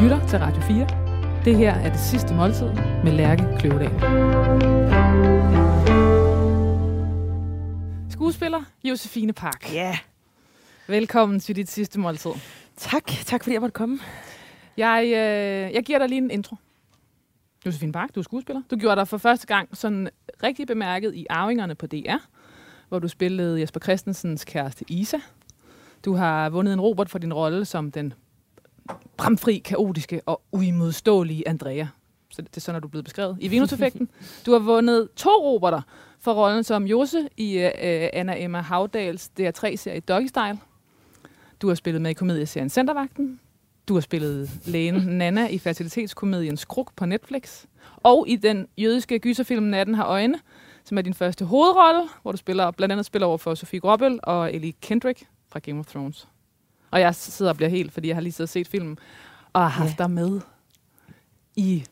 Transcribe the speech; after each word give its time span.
lytter 0.00 0.26
til 0.26 0.38
Radio 0.38 0.62
4. 0.62 1.44
Det 1.44 1.56
her 1.56 1.74
er 1.74 1.90
det 1.92 2.00
sidste 2.00 2.34
måltid 2.34 2.66
med 3.04 3.12
Lærke 3.12 3.44
Kløvedal. 3.58 3.90
Skuespiller 8.10 8.62
Josefine 8.84 9.32
Park. 9.32 9.74
Ja. 9.74 9.84
Yeah. 9.84 9.96
Velkommen 10.88 11.40
til 11.40 11.56
dit 11.56 11.70
sidste 11.70 12.00
måltid. 12.00 12.30
Tak. 12.76 13.06
Tak 13.06 13.42
fordi 13.42 13.54
jeg 13.54 13.60
måtte 13.60 13.72
komme. 13.72 13.98
Jeg, 14.76 15.04
øh, 15.04 15.74
jeg 15.74 15.82
giver 15.84 15.98
dig 15.98 16.08
lige 16.08 16.18
en 16.18 16.30
intro. 16.30 16.56
Josefine 17.66 17.92
Park, 17.92 18.14
du 18.14 18.20
er 18.20 18.24
skuespiller. 18.24 18.62
Du 18.70 18.76
gjorde 18.76 18.96
dig 18.96 19.08
for 19.08 19.18
første 19.18 19.46
gang 19.46 19.76
sådan 19.76 20.08
rigtig 20.42 20.66
bemærket 20.66 21.14
i 21.14 21.26
Arvingerne 21.30 21.74
på 21.74 21.86
DR, 21.86 22.16
hvor 22.88 22.98
du 22.98 23.08
spillede 23.08 23.60
Jesper 23.60 23.80
Christensens 23.80 24.44
kæreste 24.44 24.84
Isa. 24.88 25.18
Du 26.04 26.14
har 26.14 26.50
vundet 26.50 26.72
en 26.72 26.80
Robert 26.80 27.10
for 27.10 27.18
din 27.18 27.34
rolle 27.34 27.64
som 27.64 27.92
den 27.92 28.14
bramfri, 29.16 29.58
kaotiske 29.58 30.20
og 30.26 30.42
uimodståelige 30.52 31.48
Andrea. 31.48 31.86
Så 32.30 32.42
det 32.42 32.56
er 32.56 32.60
sådan, 32.60 32.76
at 32.76 32.82
du 32.82 32.88
er 32.88 32.90
blevet 32.90 33.04
beskrevet 33.04 33.36
i 33.40 33.50
Venus-effekten. 33.50 34.08
Du 34.46 34.52
har 34.52 34.58
vundet 34.58 35.08
to 35.16 35.30
Roberter 35.30 35.82
for 36.20 36.32
rollen 36.32 36.64
som 36.64 36.86
Jose 36.86 37.28
i 37.36 37.64
uh, 37.64 37.70
Anna 38.12 38.44
Emma 38.44 38.60
Havdals 38.60 39.30
DR3-serie 39.40 40.00
Doggy 40.00 40.26
Style. 40.26 40.58
Du 41.62 41.68
har 41.68 41.74
spillet 41.74 42.02
med 42.02 42.10
i 42.10 42.14
komedieserien 42.14 42.70
Centervagten. 42.70 43.40
Du 43.88 43.94
har 43.94 44.00
spillet 44.00 44.50
lægen 44.64 44.94
Nana 45.18 45.48
i 45.48 45.58
fertilitetskomedien 45.58 46.56
Skruk 46.56 46.92
på 46.96 47.06
Netflix. 47.06 47.64
Og 47.96 48.24
i 48.28 48.36
den 48.36 48.66
jødiske 48.78 49.18
gyserfilm 49.18 49.62
Natten 49.62 49.94
har 49.94 50.06
øjne, 50.06 50.40
som 50.84 50.98
er 50.98 51.02
din 51.02 51.14
første 51.14 51.44
hovedrolle, 51.44 52.08
hvor 52.22 52.32
du 52.32 52.38
spiller, 52.38 52.70
blandt 52.70 52.92
andet 52.92 53.06
spiller 53.06 53.26
over 53.26 53.38
for 53.38 53.54
Sofie 53.54 53.80
Grobbel 53.80 54.20
og 54.22 54.54
Ellie 54.54 54.72
Kendrick 54.80 55.22
fra 55.48 55.58
Game 55.58 55.80
of 55.80 55.86
Thrones. 55.86 56.28
Og 56.90 57.00
jeg 57.00 57.14
sidder 57.14 57.50
og 57.50 57.56
bliver 57.56 57.70
helt, 57.70 57.92
fordi 57.92 58.08
jeg 58.08 58.16
har 58.16 58.20
lige 58.20 58.32
siddet 58.32 58.48
og 58.48 58.52
set 58.52 58.68
filmen, 58.68 58.98
og 59.52 59.62
har 59.62 59.68
haft 59.68 59.98
ja. 59.98 60.02
dig 60.04 60.10
med 60.10 60.40
i... 61.56 61.84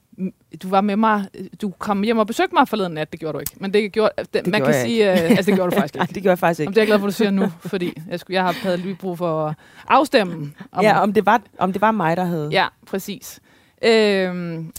Du 0.62 0.68
var 0.68 0.80
med 0.80 0.96
mig, 0.96 1.28
du 1.62 1.70
kom 1.70 2.02
hjem 2.02 2.18
og 2.18 2.26
besøgte 2.26 2.54
mig 2.54 2.68
forleden 2.68 2.92
nat, 2.92 3.12
det 3.12 3.20
gjorde 3.20 3.32
du 3.32 3.38
ikke. 3.38 3.52
Men 3.56 3.72
det 3.72 3.92
gjorde, 3.92 4.10
det, 4.18 4.32
det 4.32 4.46
man 4.46 4.60
gjorde 4.60 4.72
kan 4.72 4.82
sige, 4.82 5.12
uh, 5.12 5.18
altså 5.18 5.50
det 5.50 5.54
gjorde 5.54 5.70
du 5.70 5.76
faktisk 5.76 5.94
ikke. 6.02 6.14
Det 6.14 6.22
gjorde 6.22 6.30
jeg 6.30 6.38
faktisk 6.38 6.60
ikke. 6.60 6.68
Om 6.68 6.74
det 6.74 6.80
er 6.80 6.82
jeg 6.82 6.86
glad 6.86 6.98
for, 6.98 7.06
at 7.06 7.10
du 7.10 7.16
siger 7.16 7.30
nu, 7.30 7.52
fordi 7.60 7.98
jeg, 8.08 8.20
skulle, 8.20 8.34
jeg 8.34 8.44
har 8.44 8.52
havde 8.52 8.76
lige 8.76 8.94
brug 8.94 9.18
for 9.18 9.46
at 9.46 9.54
afstemme. 9.88 10.52
Om, 10.72 10.84
ja, 10.84 11.00
om 11.00 11.12
det, 11.12 11.26
var, 11.26 11.42
om 11.58 11.72
det 11.72 11.80
var 11.80 11.90
mig, 11.90 12.16
der 12.16 12.24
havde... 12.24 12.48
Ja, 12.52 12.66
præcis. 12.86 13.40
Øhm, 13.82 14.72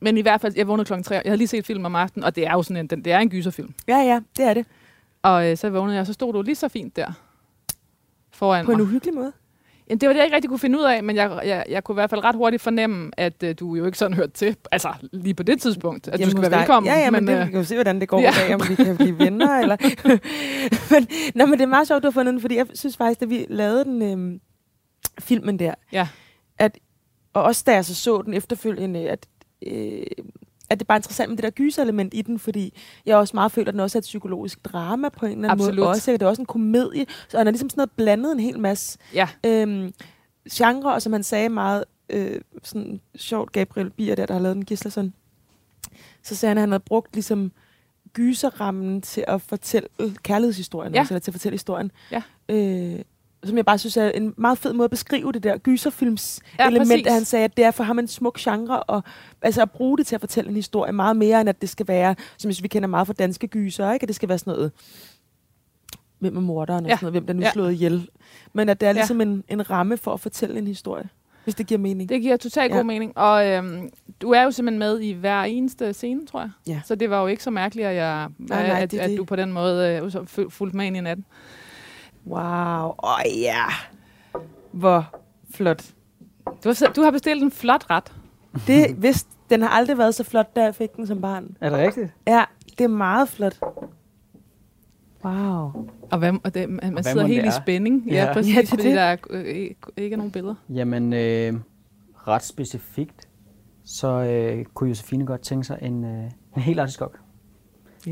men 0.00 0.18
i 0.18 0.20
hvert 0.20 0.40
fald, 0.40 0.52
jeg 0.56 0.68
vågnede 0.68 0.84
klokken 0.84 1.04
3. 1.04 1.14
Jeg 1.14 1.22
havde 1.24 1.36
lige 1.36 1.48
set 1.48 1.66
film 1.66 1.84
om 1.84 1.94
aftenen, 1.94 2.24
og 2.24 2.36
det 2.36 2.46
er 2.46 2.52
jo 2.52 2.62
sådan 2.62 2.76
en, 2.76 2.86
den, 2.86 3.04
det 3.04 3.12
er 3.12 3.18
en 3.18 3.30
gyserfilm. 3.30 3.74
Ja, 3.88 3.96
ja, 3.98 4.20
det 4.36 4.44
er 4.44 4.54
det. 4.54 4.66
Og 5.22 5.50
øh, 5.50 5.56
så 5.56 5.70
vågnede 5.70 5.94
jeg, 5.94 6.00
og 6.00 6.06
så 6.06 6.12
stod 6.12 6.32
du 6.32 6.42
lige 6.42 6.54
så 6.54 6.68
fint 6.68 6.96
der 6.96 7.12
foran 8.32 8.64
På 8.64 8.70
mig. 8.70 8.74
en 8.74 8.80
uhyggelig 8.80 9.14
måde. 9.14 9.32
Jamen, 9.88 10.00
det 10.00 10.06
var 10.06 10.12
det, 10.12 10.18
jeg 10.18 10.24
ikke 10.26 10.36
rigtig 10.36 10.48
kunne 10.48 10.58
finde 10.58 10.78
ud 10.78 10.84
af, 10.84 11.04
men 11.04 11.16
jeg, 11.16 11.40
jeg, 11.44 11.64
jeg 11.68 11.84
kunne 11.84 11.94
i 11.94 11.96
hvert 11.96 12.10
fald 12.10 12.24
ret 12.24 12.36
hurtigt 12.36 12.62
fornemme, 12.62 13.10
at 13.16 13.42
uh, 13.42 13.50
du 13.60 13.74
jo 13.74 13.84
ikke 13.84 13.98
sådan 13.98 14.16
hørte 14.16 14.32
til, 14.32 14.56
altså 14.72 14.92
lige 15.12 15.34
på 15.34 15.42
det 15.42 15.60
tidspunkt, 15.60 16.08
at 16.08 16.20
Jamen, 16.20 16.24
du 16.24 16.30
skulle 16.30 16.50
være 16.50 16.60
velkommen. 16.60 16.92
Ja, 16.92 16.98
ja, 16.98 17.10
men, 17.10 17.24
men 17.24 17.34
det, 17.34 17.40
øh, 17.40 17.46
vi 17.46 17.50
kan 17.50 17.60
jo 17.60 17.64
se, 17.66 17.74
hvordan 17.74 18.00
det 18.00 18.08
går 18.08 18.20
ja. 18.20 18.32
dag, 18.38 18.54
om 18.54 18.60
vi 18.68 18.74
kan 18.74 18.96
blive 18.96 19.18
venner. 19.18 19.58
eller. 19.58 19.76
men, 20.92 21.08
nå, 21.34 21.46
men 21.46 21.52
det 21.52 21.60
er 21.60 21.66
meget 21.66 21.88
sjovt, 21.88 22.02
du 22.02 22.06
har 22.06 22.12
fundet 22.12 22.32
den, 22.32 22.40
fordi 22.40 22.56
jeg 22.56 22.66
synes 22.74 22.96
faktisk, 22.96 23.20
da 23.20 23.24
vi 23.24 23.46
lavede 23.48 23.84
den 23.84 24.02
øhm, 24.02 24.40
filmen 25.20 25.58
der, 25.58 25.74
Ja. 25.92 26.08
at, 26.58 26.78
og 27.32 27.42
også 27.42 27.62
da 27.66 27.72
jeg 27.74 27.84
så 27.84 27.94
så 27.94 28.22
den 28.22 28.34
efterfølgende, 28.34 29.10
at, 29.10 29.26
øh, 29.66 30.02
at 30.72 30.78
det 30.80 30.84
er 30.84 30.86
bare 30.86 30.98
interessant 30.98 31.30
med 31.30 31.36
det 31.36 31.42
der 31.44 31.50
gyserelement 31.50 32.14
i 32.14 32.22
den, 32.22 32.38
fordi 32.38 32.74
jeg 33.06 33.16
også 33.16 33.36
meget 33.36 33.52
føler, 33.52 33.68
at 33.68 33.72
den 33.72 33.80
også 33.80 33.98
er 33.98 34.00
et 34.00 34.04
psykologisk 34.04 34.64
drama 34.64 35.08
på 35.08 35.26
en 35.26 35.32
eller 35.32 35.48
anden 35.48 35.50
Absolut. 35.50 35.76
måde. 35.78 35.88
Også, 35.88 36.12
det 36.12 36.22
er 36.22 36.26
også 36.26 36.42
en 36.42 36.46
komedie, 36.46 37.06
så 37.28 37.38
han 37.38 37.46
er 37.46 37.50
ligesom 37.50 37.70
sådan 37.70 37.78
noget 37.80 37.90
blandet 37.90 38.32
en 38.32 38.40
hel 38.40 38.58
masse 38.60 38.98
ja, 39.14 39.28
øhm, 39.46 39.92
genre, 40.52 40.94
og 40.94 41.02
som 41.02 41.12
han 41.12 41.22
sagde 41.22 41.48
meget 41.48 41.84
øh, 42.10 42.40
sådan 42.62 43.00
sjovt, 43.16 43.52
Gabriel 43.52 43.90
Bier, 43.90 44.14
der, 44.14 44.26
der 44.26 44.34
har 44.34 44.40
lavet 44.40 44.56
den 44.56 44.64
Gislason, 44.64 45.12
så 46.22 46.36
sagde 46.36 46.50
han, 46.50 46.58
at 46.58 46.62
han 46.62 46.70
havde 46.70 46.82
brugt 46.86 47.14
ligesom 47.14 47.52
gyserrammen 48.12 49.00
til 49.02 49.24
at 49.28 49.42
fortælle 49.42 49.88
kærlighedshistorien, 50.22 50.94
Ja. 50.94 51.00
også, 51.00 51.14
eller 51.14 51.20
til 51.20 51.30
at 51.30 51.34
fortælle 51.34 51.54
historien. 51.54 51.90
Ja. 52.10 52.22
Øh, 52.48 53.00
som 53.44 53.56
jeg 53.56 53.64
bare 53.64 53.78
synes 53.78 53.96
er 53.96 54.08
en 54.10 54.34
meget 54.36 54.58
fed 54.58 54.72
måde 54.72 54.84
at 54.84 54.90
beskrive 54.90 55.32
det 55.32 55.42
der 55.42 55.58
gyserfilms 55.58 56.40
Ja, 56.58 56.66
element, 56.68 56.88
præcis. 56.90 57.06
at 57.06 57.12
han 57.12 57.24
sagde, 57.24 57.44
at 57.44 57.56
det 57.56 57.64
er 57.64 57.70
for 57.70 57.84
ham 57.84 57.98
en 57.98 58.08
smuk 58.08 58.38
genre, 58.38 58.82
og 58.82 59.02
altså 59.42 59.62
at 59.62 59.70
bruge 59.70 59.98
det 59.98 60.06
til 60.06 60.14
at 60.14 60.20
fortælle 60.20 60.50
en 60.50 60.56
historie, 60.56 60.92
meget 60.92 61.16
mere 61.16 61.40
end 61.40 61.48
at 61.48 61.60
det 61.60 61.68
skal 61.68 61.88
være, 61.88 62.14
som 62.38 62.48
hvis 62.48 62.62
vi 62.62 62.68
kender 62.68 62.88
meget 62.88 63.06
fra 63.06 63.14
danske 63.14 63.46
gyser, 63.46 63.92
ikke? 63.92 64.04
at 64.04 64.08
det 64.08 64.16
skal 64.16 64.28
være 64.28 64.38
sådan 64.38 64.50
noget, 64.52 64.72
hvem 66.18 66.36
er 66.36 66.40
morderen, 66.40 66.84
og 66.84 66.90
Ja. 66.90 66.96
sådan 66.96 67.04
noget, 67.04 67.12
hvem 67.12 67.26
der 67.26 67.34
nu 67.34 67.40
Ja. 67.40 67.46
ja. 67.46 67.52
slået 67.52 67.72
ihjel. 67.72 68.08
Men 68.52 68.68
at 68.68 68.80
det 68.80 68.86
er 68.86 68.90
Ja. 68.90 68.92
ligesom 68.92 69.20
en, 69.20 69.44
en 69.48 69.70
ramme 69.70 69.96
for 69.96 70.12
at 70.12 70.20
fortælle 70.20 70.58
en 70.58 70.66
historie, 70.66 71.04
hvis 71.44 71.54
det 71.54 71.66
giver 71.66 71.78
mening. 71.78 72.08
det 72.08 72.22
giver 72.22 72.36
totalt 72.36 72.72
god 72.72 72.78
Ja. 72.80 72.84
mening. 72.84 73.18
Og 73.18 73.48
øhm, 73.48 73.90
du 74.20 74.30
er 74.30 74.42
jo 74.42 74.50
simpelthen 74.50 74.78
med 74.78 75.00
i 75.00 75.12
hver 75.12 75.42
eneste 75.42 75.92
scene, 75.92 76.26
tror 76.26 76.40
jeg. 76.40 76.50
Ja. 76.66 76.80
Så 76.84 76.94
det 76.94 77.10
var 77.10 77.20
jo 77.20 77.26
ikke 77.26 77.42
så 77.42 77.50
mærkeligt, 77.50 77.88
at, 77.88 77.94
jeg, 77.96 78.28
Nej, 78.38 78.66
nej, 78.68 78.80
at, 78.82 78.90
det 78.90 78.98
at 78.98 79.10
det. 79.10 79.18
du 79.18 79.24
på 79.24 79.36
den 79.36 79.52
måde 79.52 80.00
øh, 80.38 80.48
fulgte 80.50 80.76
med 80.76 80.86
ind 80.86 80.96
i 80.96 81.00
natten. 81.00 81.24
Wow, 82.26 82.86
åh 82.88 82.92
oh, 82.98 83.20
ja. 83.42 83.64
Hvor 84.72 85.14
flot. 85.54 85.84
Du 86.64 86.68
har, 86.68 86.92
du 86.96 87.02
har 87.02 87.10
bestilt 87.10 87.42
en 87.42 87.50
flot 87.50 87.90
ret. 87.90 88.12
Det, 88.66 89.02
vidst, 89.02 89.28
den 89.50 89.62
har 89.62 89.68
aldrig 89.68 89.98
været 89.98 90.14
så 90.14 90.24
flot, 90.24 90.56
da 90.56 90.62
jeg 90.64 90.74
fik 90.74 90.96
den 90.96 91.06
som 91.06 91.20
barn. 91.20 91.56
Er 91.60 91.70
det 91.70 91.78
rigtigt? 91.78 92.12
Ja, 92.26 92.44
det 92.78 92.84
er 92.84 92.88
meget 92.88 93.28
flot. 93.28 93.60
Wow. 95.24 95.88
Og, 96.10 96.18
hvad, 96.18 96.32
og 96.44 96.54
det, 96.54 96.68
man, 96.68 96.80
man 96.82 96.92
hvad 96.92 97.02
sidder 97.02 97.26
helt 97.26 97.46
i 97.46 97.50
spænding. 97.62 98.04
Ja, 98.08 98.24
Ja. 98.24 98.32
præcis, 98.32 98.54
Ja, 98.56 98.60
det 98.60 98.66
er 98.66 98.70
fordi 98.70 98.82
det. 98.88 98.94
der 98.94 99.02
er, 99.02 99.16
øh, 99.30 99.44
ikke, 99.44 99.76
ikke 99.96 100.14
er 100.14 100.16
nogen 100.16 100.32
billeder. 100.32 100.54
Jamen, 100.68 101.12
øh, 101.12 101.54
ret 102.28 102.42
specifikt, 102.44 103.28
så 103.84 104.08
øh, 104.08 104.64
kunne 104.64 104.88
Josefine 104.88 105.26
godt 105.26 105.40
tænke 105.40 105.64
sig 105.64 105.78
en, 105.82 106.04
øh, 106.04 106.24
en 106.56 106.62
helt 106.62 106.80
artiskok. 106.80 107.18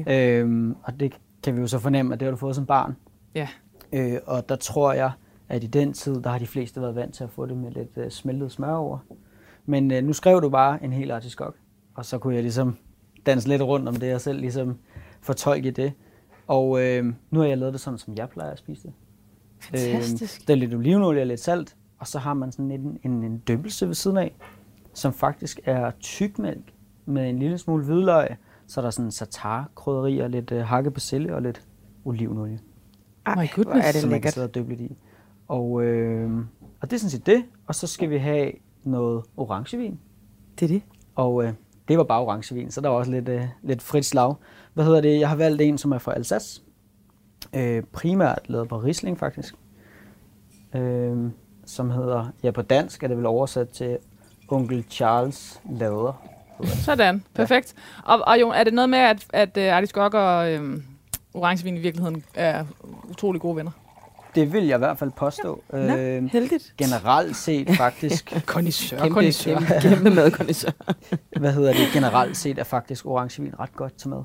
Ja. 0.06 0.38
Øhm, 0.38 0.76
og 0.82 1.00
det 1.00 1.12
kan 1.42 1.56
vi 1.56 1.60
jo 1.60 1.66
så 1.66 1.78
fornemme, 1.78 2.14
at 2.14 2.20
det 2.20 2.26
har 2.26 2.30
du 2.30 2.36
fået 2.36 2.54
som 2.56 2.66
barn. 2.66 2.96
Ja. 3.34 3.48
Øh, 3.92 4.18
og 4.26 4.48
der 4.48 4.56
tror 4.56 4.92
jeg, 4.92 5.12
at 5.48 5.64
i 5.64 5.66
den 5.66 5.92
tid, 5.92 6.22
der 6.22 6.30
har 6.30 6.38
de 6.38 6.46
fleste 6.46 6.80
været 6.80 6.94
vant 6.94 7.14
til 7.14 7.24
at 7.24 7.30
få 7.30 7.46
det 7.46 7.56
med 7.56 7.70
lidt 7.70 7.90
øh, 7.96 8.10
smeltet 8.10 8.52
smør 8.52 8.74
over. 8.74 8.98
Men 9.66 9.90
øh, 9.90 10.04
nu 10.04 10.12
skrev 10.12 10.42
du 10.42 10.48
bare 10.48 10.84
en 10.84 10.92
hel 10.92 11.10
artiskok, 11.10 11.56
og 11.94 12.04
så 12.04 12.18
kunne 12.18 12.34
jeg 12.34 12.42
ligesom 12.42 12.76
danse 13.26 13.48
lidt 13.48 13.62
rundt 13.62 13.88
om 13.88 13.96
det, 13.96 14.14
og 14.14 14.20
selv 14.20 14.40
ligesom 14.40 14.78
fortolke 15.20 15.70
det. 15.70 15.92
Og 16.46 16.82
øh, 16.82 17.12
nu 17.30 17.40
har 17.40 17.46
jeg 17.46 17.58
lavet 17.58 17.72
det 17.72 17.80
sådan, 17.80 17.98
som 17.98 18.14
jeg 18.16 18.28
plejer 18.28 18.50
at 18.50 18.58
spise 18.58 18.82
det. 18.82 18.92
Fantastisk. 19.60 20.40
Øh, 20.42 20.46
der 20.46 20.54
er 20.54 20.58
lidt 20.58 20.74
olivenolie 20.74 21.22
og 21.22 21.26
lidt 21.26 21.40
salt, 21.40 21.76
og 21.98 22.06
så 22.06 22.18
har 22.18 22.34
man 22.34 22.52
sådan 22.52 22.70
en, 22.70 22.98
en, 23.02 23.24
en 23.24 23.38
døbelse 23.38 23.86
ved 23.86 23.94
siden 23.94 24.16
af, 24.16 24.36
som 24.94 25.12
faktisk 25.12 25.60
er 25.64 25.90
tykmælk 26.00 26.72
med 27.06 27.30
en 27.30 27.38
lille 27.38 27.58
smule 27.58 27.84
hvidløg. 27.84 28.36
Så 28.66 28.80
er 28.80 28.82
der 28.82 28.90
sådan 28.90 29.10
satar-krydderier, 29.10 30.28
lidt 30.28 30.52
øh, 30.52 30.64
hakket 30.64 30.92
persille 30.92 31.34
og 31.34 31.42
lidt 31.42 31.66
olivenolie, 32.04 32.58
Ej, 33.26 33.34
My 33.34 33.48
hvor 33.48 33.64
goodness. 33.64 33.88
er 33.88 33.92
det 33.92 34.00
som 34.00 34.10
man 34.10 34.20
kan 34.20 34.32
sidde 34.32 34.44
og 34.44 34.54
døbe 34.54 34.68
lidt 34.68 34.80
i. 34.80 34.96
Og, 35.48 35.82
øh, 35.82 36.30
og 36.80 36.90
det 36.90 36.92
er 36.96 37.00
sådan 37.00 37.10
set 37.10 37.26
det. 37.26 37.44
Og 37.66 37.74
så 37.74 37.86
skal 37.86 38.10
vi 38.10 38.18
have 38.18 38.52
noget 38.84 39.24
orangevin. 39.36 39.98
Det 40.60 40.64
er 40.64 40.68
det. 40.68 40.82
Og 41.14 41.44
øh, 41.44 41.52
det 41.88 41.98
var 41.98 42.04
bare 42.04 42.20
orangevin, 42.20 42.70
så 42.70 42.80
der 42.80 42.88
var 42.88 42.96
også 42.96 43.10
lidt, 43.10 43.28
øh, 43.28 43.42
lidt 43.62 43.82
frit 43.82 44.04
slag. 44.04 44.34
Hvad 44.74 44.84
hedder 44.84 45.00
det? 45.00 45.20
Jeg 45.20 45.28
har 45.28 45.36
valgt 45.36 45.62
en, 45.62 45.78
som 45.78 45.92
er 45.92 45.98
fra 45.98 46.14
Alsace. 46.14 46.62
Øh, 47.54 47.82
primært 47.92 48.38
lavet 48.46 48.68
på 48.68 48.76
Riesling, 48.76 49.18
faktisk. 49.18 49.54
Øh, 50.74 51.30
som 51.66 51.90
hedder, 51.90 52.26
ja 52.42 52.50
på 52.50 52.62
dansk 52.62 53.02
er 53.02 53.08
det 53.08 53.16
vel 53.16 53.26
oversat 53.26 53.68
til 53.68 53.98
Onkel 54.48 54.84
Charles 54.90 55.60
Lader. 55.70 56.22
Sådan, 56.64 57.24
perfekt. 57.34 57.74
Og, 58.04 58.20
og 58.26 58.40
jo, 58.40 58.48
er 58.48 58.64
det 58.64 58.74
noget 58.74 58.90
med, 58.90 58.98
at, 58.98 59.26
at 59.32 59.56
uh, 59.56 59.76
artiskok 59.76 60.14
og 60.14 60.52
øhm, 60.52 60.84
orangevin 61.34 61.76
i 61.76 61.80
virkeligheden 61.80 62.24
er 62.34 62.64
utrolig 63.10 63.40
gode 63.40 63.56
venner? 63.56 63.70
Det 64.34 64.52
vil 64.52 64.66
jeg 64.66 64.76
i 64.76 64.78
hvert 64.78 64.98
fald 64.98 65.10
påstå. 65.10 65.62
Nå, 65.72 65.78
Øh, 65.78 66.24
heldigt. 66.24 66.74
generelt 66.78 67.36
set 67.36 67.70
faktisk, 67.76 68.32
Connoisseur, 68.46 68.98
Kæmpe- 68.98 69.08
connoisseur. 69.14 69.58
kæmpe- 69.58 69.80
Kæmpe 69.88 70.10
madkondisør. 70.10 70.70
hvad 71.40 71.52
hedder 71.52 71.72
det, 71.72 71.88
generelt 71.92 72.36
set 72.36 72.58
er 72.58 72.64
faktisk 72.64 73.06
orangevin 73.06 73.54
ret 73.60 73.72
godt 73.72 73.94
til 73.98 74.08
mad. 74.08 74.22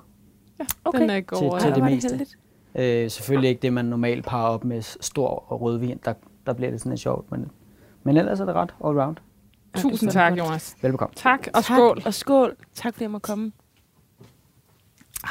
Okay. 0.86 1.00
Den 1.00 1.10
er 1.10 1.22
går, 1.22 1.38
Til- 1.38 1.60
til 1.60 1.70
Ej, 1.70 1.76
det 1.76 1.84
meste. 1.94 2.10
heldigt. 2.10 2.36
Øh, 2.76 3.12
selvfølgelig 3.12 3.50
ikke 3.50 3.62
det, 3.62 3.74
man 3.74 3.86
normalt 3.86 4.26
parer 4.26 4.48
op 4.50 4.64
med 4.66 4.82
stor 4.82 5.46
rødvin. 5.52 6.00
Der, 6.06 6.14
der 6.46 6.54
bliver 6.54 6.72
det 6.72 6.80
sådan 6.80 6.90
lidt 6.90 7.02
sjovt, 7.02 7.32
men, 7.32 7.52
men 8.04 8.18
ellers 8.18 8.40
er 8.40 8.46
det 8.46 8.54
ret 8.56 8.74
all 8.86 9.00
round. 9.02 9.18
Tusind 9.76 9.92
Ja, 10.14 10.20
det 10.22 10.26
er 10.26 10.30
tak, 10.30 10.38
godt. 10.38 10.40
Jonas. 10.50 10.76
Velbekomme. 10.82 11.14
Tak, 11.16 11.48
og 11.54 11.64
tak, 11.64 11.64
skål. 11.64 12.02
Og 12.06 12.14
skål. 12.14 12.56
Tak 12.74 12.94
fordi 12.94 13.04
jeg 13.04 13.12
må 13.12 13.20
komme. 13.20 13.52
Ej, 15.24 15.30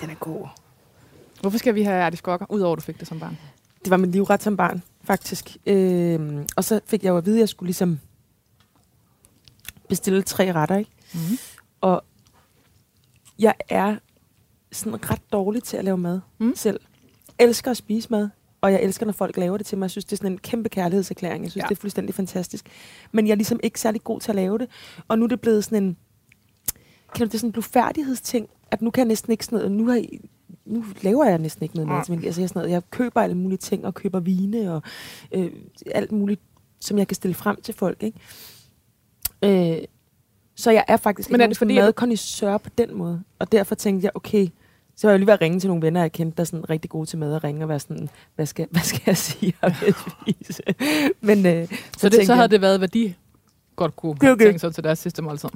den 0.00 0.10
er 0.10 0.14
god. 0.14 0.46
Hvorfor 1.40 1.58
skal 1.58 1.74
vi 1.74 1.82
have 1.82 2.02
artiskokker, 2.02 2.46
udover 2.50 2.72
at 2.72 2.78
du 2.78 2.82
fik 2.84 3.00
det 3.00 3.08
som 3.08 3.20
barn? 3.20 3.38
Det 3.84 3.90
var 3.90 3.96
min 3.96 4.10
livret 4.10 4.42
som 4.42 4.56
barn, 4.56 4.82
faktisk. 5.04 5.56
Øhm, 5.66 6.46
og 6.56 6.64
så 6.64 6.80
fik 6.86 7.04
jeg 7.04 7.10
jo 7.10 7.16
at 7.16 7.26
vide, 7.26 7.36
at 7.36 7.40
jeg 7.40 7.48
skulle 7.48 7.66
ligesom 7.66 7.98
bestille 9.88 10.22
tre 10.22 10.52
retter, 10.52 10.76
ikke? 10.76 10.90
Mm-hmm. 11.14 11.38
Og 11.80 12.04
jeg 13.38 13.54
er 13.68 13.96
sådan 14.72 15.10
ret 15.10 15.32
dårlig 15.32 15.62
til 15.62 15.76
at 15.76 15.84
lave 15.84 15.98
mad 15.98 16.20
Mm. 16.38 16.52
selv. 16.56 16.80
Elsker 17.38 17.70
at 17.70 17.76
spise 17.76 18.08
mad. 18.10 18.28
Og 18.60 18.72
jeg 18.72 18.82
elsker, 18.82 19.06
når 19.06 19.12
folk 19.12 19.36
laver 19.36 19.56
det 19.56 19.66
til 19.66 19.78
mig. 19.78 19.84
Jeg 19.84 19.90
synes, 19.90 20.04
det 20.04 20.12
er 20.12 20.16
sådan 20.16 20.32
en 20.32 20.38
kæmpe 20.38 20.68
kærlighedserklæring. 20.68 21.42
Jeg 21.44 21.50
synes, 21.50 21.62
Ja. 21.62 21.68
det 21.68 21.76
er 21.76 21.80
fuldstændig 21.80 22.14
fantastisk. 22.14 22.66
Men 23.12 23.26
jeg 23.26 23.32
er 23.32 23.36
ligesom 23.36 23.60
ikke 23.62 23.80
særlig 23.80 24.04
god 24.04 24.20
til 24.20 24.30
at 24.30 24.36
lave 24.36 24.58
det. 24.58 24.68
Og 25.08 25.18
nu 25.18 25.24
er 25.24 25.28
det 25.28 25.40
blevet 25.40 25.64
sådan 25.64 25.82
en... 25.82 25.96
Kan 27.14 27.18
du, 27.20 27.24
det 27.24 27.34
er 27.34 27.38
sådan 27.38 27.48
en 27.48 27.52
blufærdighedsting, 27.52 28.48
at 28.70 28.82
nu 28.82 28.90
kan 28.90 29.00
jeg 29.00 29.08
næsten 29.08 29.32
ikke 29.32 29.44
sådan 29.44 29.56
noget... 29.58 29.72
Nu, 29.72 29.86
har 29.86 29.94
jeg, 29.94 30.08
nu 30.66 30.84
laver 31.02 31.24
jeg 31.24 31.38
næsten 31.38 31.62
ikke 31.62 31.74
noget 31.74 31.88
mad 31.88 32.04
til 32.04 32.14
min 32.14 32.24
altså, 32.24 32.40
jeg, 32.40 32.48
sådan 32.48 32.60
noget, 32.60 32.72
jeg 32.72 32.82
køber 32.90 33.20
alle 33.20 33.36
mulige 33.36 33.58
ting, 33.58 33.84
og 33.86 33.94
køber 33.94 34.20
vine, 34.20 34.74
og 34.74 34.82
øh, 35.32 35.50
alt 35.94 36.12
muligt, 36.12 36.40
som 36.80 36.98
jeg 36.98 37.08
kan 37.08 37.14
stille 37.14 37.34
frem 37.34 37.60
til 37.62 37.74
folk, 37.74 38.02
ikke? 38.02 38.18
Øh, 39.78 39.84
så 40.54 40.70
jeg 40.70 40.84
er 40.88 40.96
faktisk 40.96 41.30
Men 41.30 41.34
ikke 41.34 41.42
er 41.42 41.46
nogen 41.46 41.56
fordi, 41.56 41.78
at- 41.78 41.84
madkondisseur 41.84 42.58
på 42.58 42.70
den 42.78 42.94
måde. 42.94 43.22
Og 43.38 43.52
derfor 43.52 43.74
tænkte 43.74 44.04
jeg, 44.04 44.10
okay, 44.14 44.48
så 44.96 45.06
var 45.06 45.12
jeg 45.12 45.18
lige 45.18 45.26
ved 45.26 45.34
at 45.34 45.40
ringe 45.40 45.60
til 45.60 45.68
nogle 45.68 45.82
venner, 45.82 46.00
jeg 46.00 46.12
kendte, 46.12 46.36
der 46.36 46.40
er 46.40 46.44
sådan 46.44 46.70
rigtig 46.70 46.90
gode 46.90 47.06
til 47.06 47.18
mad, 47.18 47.34
og 47.34 47.44
ringe 47.44 47.64
og 47.64 47.68
være 47.68 47.80
sådan, 47.80 48.08
hvad 48.34 48.46
skal, 48.46 48.66
hvad 48.70 48.82
skal 48.82 49.02
jeg 49.06 49.16
sige, 49.16 49.54
jeg 49.62 49.76
vil 49.80 49.94
spise? 49.94 50.62
Men 51.20 51.46
øh, 51.46 51.68
så, 51.68 51.74
Så, 51.98 52.08
det, 52.08 52.26
så 52.26 52.32
havde 52.34 52.42
jeg, 52.42 52.50
det 52.50 52.60
været, 52.60 52.78
hvad 52.78 52.88
de 52.88 53.14
godt 53.76 53.96
kunne 53.96 54.12
okay. 54.32 54.44
tænke 54.44 54.58
sig 54.58 54.74
til 54.74 54.84
deres 54.84 54.98
sidste 54.98 55.22
måltid. 55.22 55.48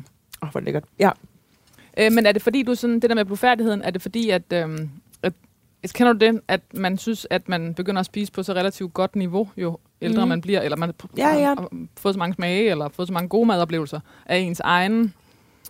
Åh, 0.43 0.49
hvor 0.51 0.61
lækkert. 0.61 0.85
Ja. 0.99 1.11
Øh, 1.99 2.13
men 2.13 2.27
er 2.27 2.33
det 2.33 2.43
fordi, 2.43 2.63
du 2.63 2.75
sådan, 2.75 3.01
det 3.01 3.11
der 3.11 3.15
med 3.17 3.25
blufærdigheden, 3.25 3.83
er 3.83 3.91
det 3.91 4.03
fordi, 4.03 4.31
at, 4.31 4.43
øhm, 4.53 4.91
at 5.23 5.33
kender 5.95 6.13
du 6.13 6.19
det, 6.19 6.41
at 6.49 6.61
man 6.75 6.99
synes, 6.99 7.27
at 7.31 7.49
man 7.49 7.75
begynder 7.75 8.01
at 8.01 8.07
spise 8.07 8.33
på 8.33 8.43
så 8.43 8.53
relativt 8.53 8.95
godt 8.95 9.17
niveau, 9.17 9.49
jo 9.57 9.79
ældre 10.03 10.21
Mhm. 10.23 10.29
man 10.29 10.41
bliver, 10.41 10.61
eller 10.61 10.77
man 10.77 10.93
Ja, 11.19 11.29
ja. 11.29 11.47
har 11.47 11.69
fået 11.99 12.15
så 12.15 12.19
mange 12.19 12.35
smage, 12.35 12.71
eller 12.71 12.89
fået 12.89 13.09
så 13.09 13.15
mange 13.15 13.29
gode 13.29 13.47
madoplevelser, 13.47 14.01
af 14.27 14.37
ens 14.39 14.61
egen 14.61 15.15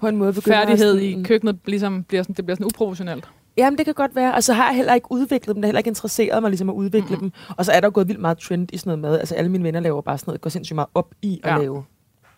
På 0.00 0.06
en 0.08 0.16
måde 0.16 0.34
færdighed 0.34 0.98
sådan- 1.00 1.20
i 1.20 1.24
køkkenet, 1.24 1.58
ligesom 1.66 2.02
bliver 2.04 2.22
sådan, 2.22 2.34
det 2.34 2.44
bliver 2.46 2.56
sådan 2.56 2.66
uproportionelt. 2.66 3.28
Jamen, 3.56 3.78
det 3.78 3.84
kan 3.84 3.94
godt 3.94 4.14
være. 4.16 4.34
Og 4.34 4.42
så 4.44 4.52
har 4.52 4.66
jeg 4.68 4.76
heller 4.76 4.94
ikke 4.94 5.06
udviklet 5.12 5.54
dem. 5.54 5.62
Det 5.62 5.64
har 5.64 5.68
heller 5.68 5.78
ikke 5.78 5.88
interesseret 5.88 6.42
mig 6.42 6.50
ligesom 6.50 6.68
at 6.68 6.74
udvikle 6.74 7.14
mm. 7.16 7.20
dem. 7.20 7.32
Og 7.56 7.64
så 7.64 7.72
er 7.72 7.80
der 7.80 7.86
jo 7.86 7.90
gået 7.94 8.08
vildt 8.08 8.20
meget 8.20 8.38
trend 8.38 8.68
i 8.72 8.76
sådan 8.76 8.88
noget 8.88 8.98
mad. 9.12 9.18
Altså 9.20 9.34
alle 9.34 9.50
mine 9.50 9.64
venner 9.64 9.80
laver 9.80 10.00
bare 10.02 10.18
sådan 10.18 10.30
noget, 10.30 10.40
går 10.40 10.50
sindssygt 10.50 10.74
meget 10.74 10.88
op 10.94 11.14
i 11.22 11.40
at 11.44 11.50
Ja. 11.52 11.58
lave 11.58 11.84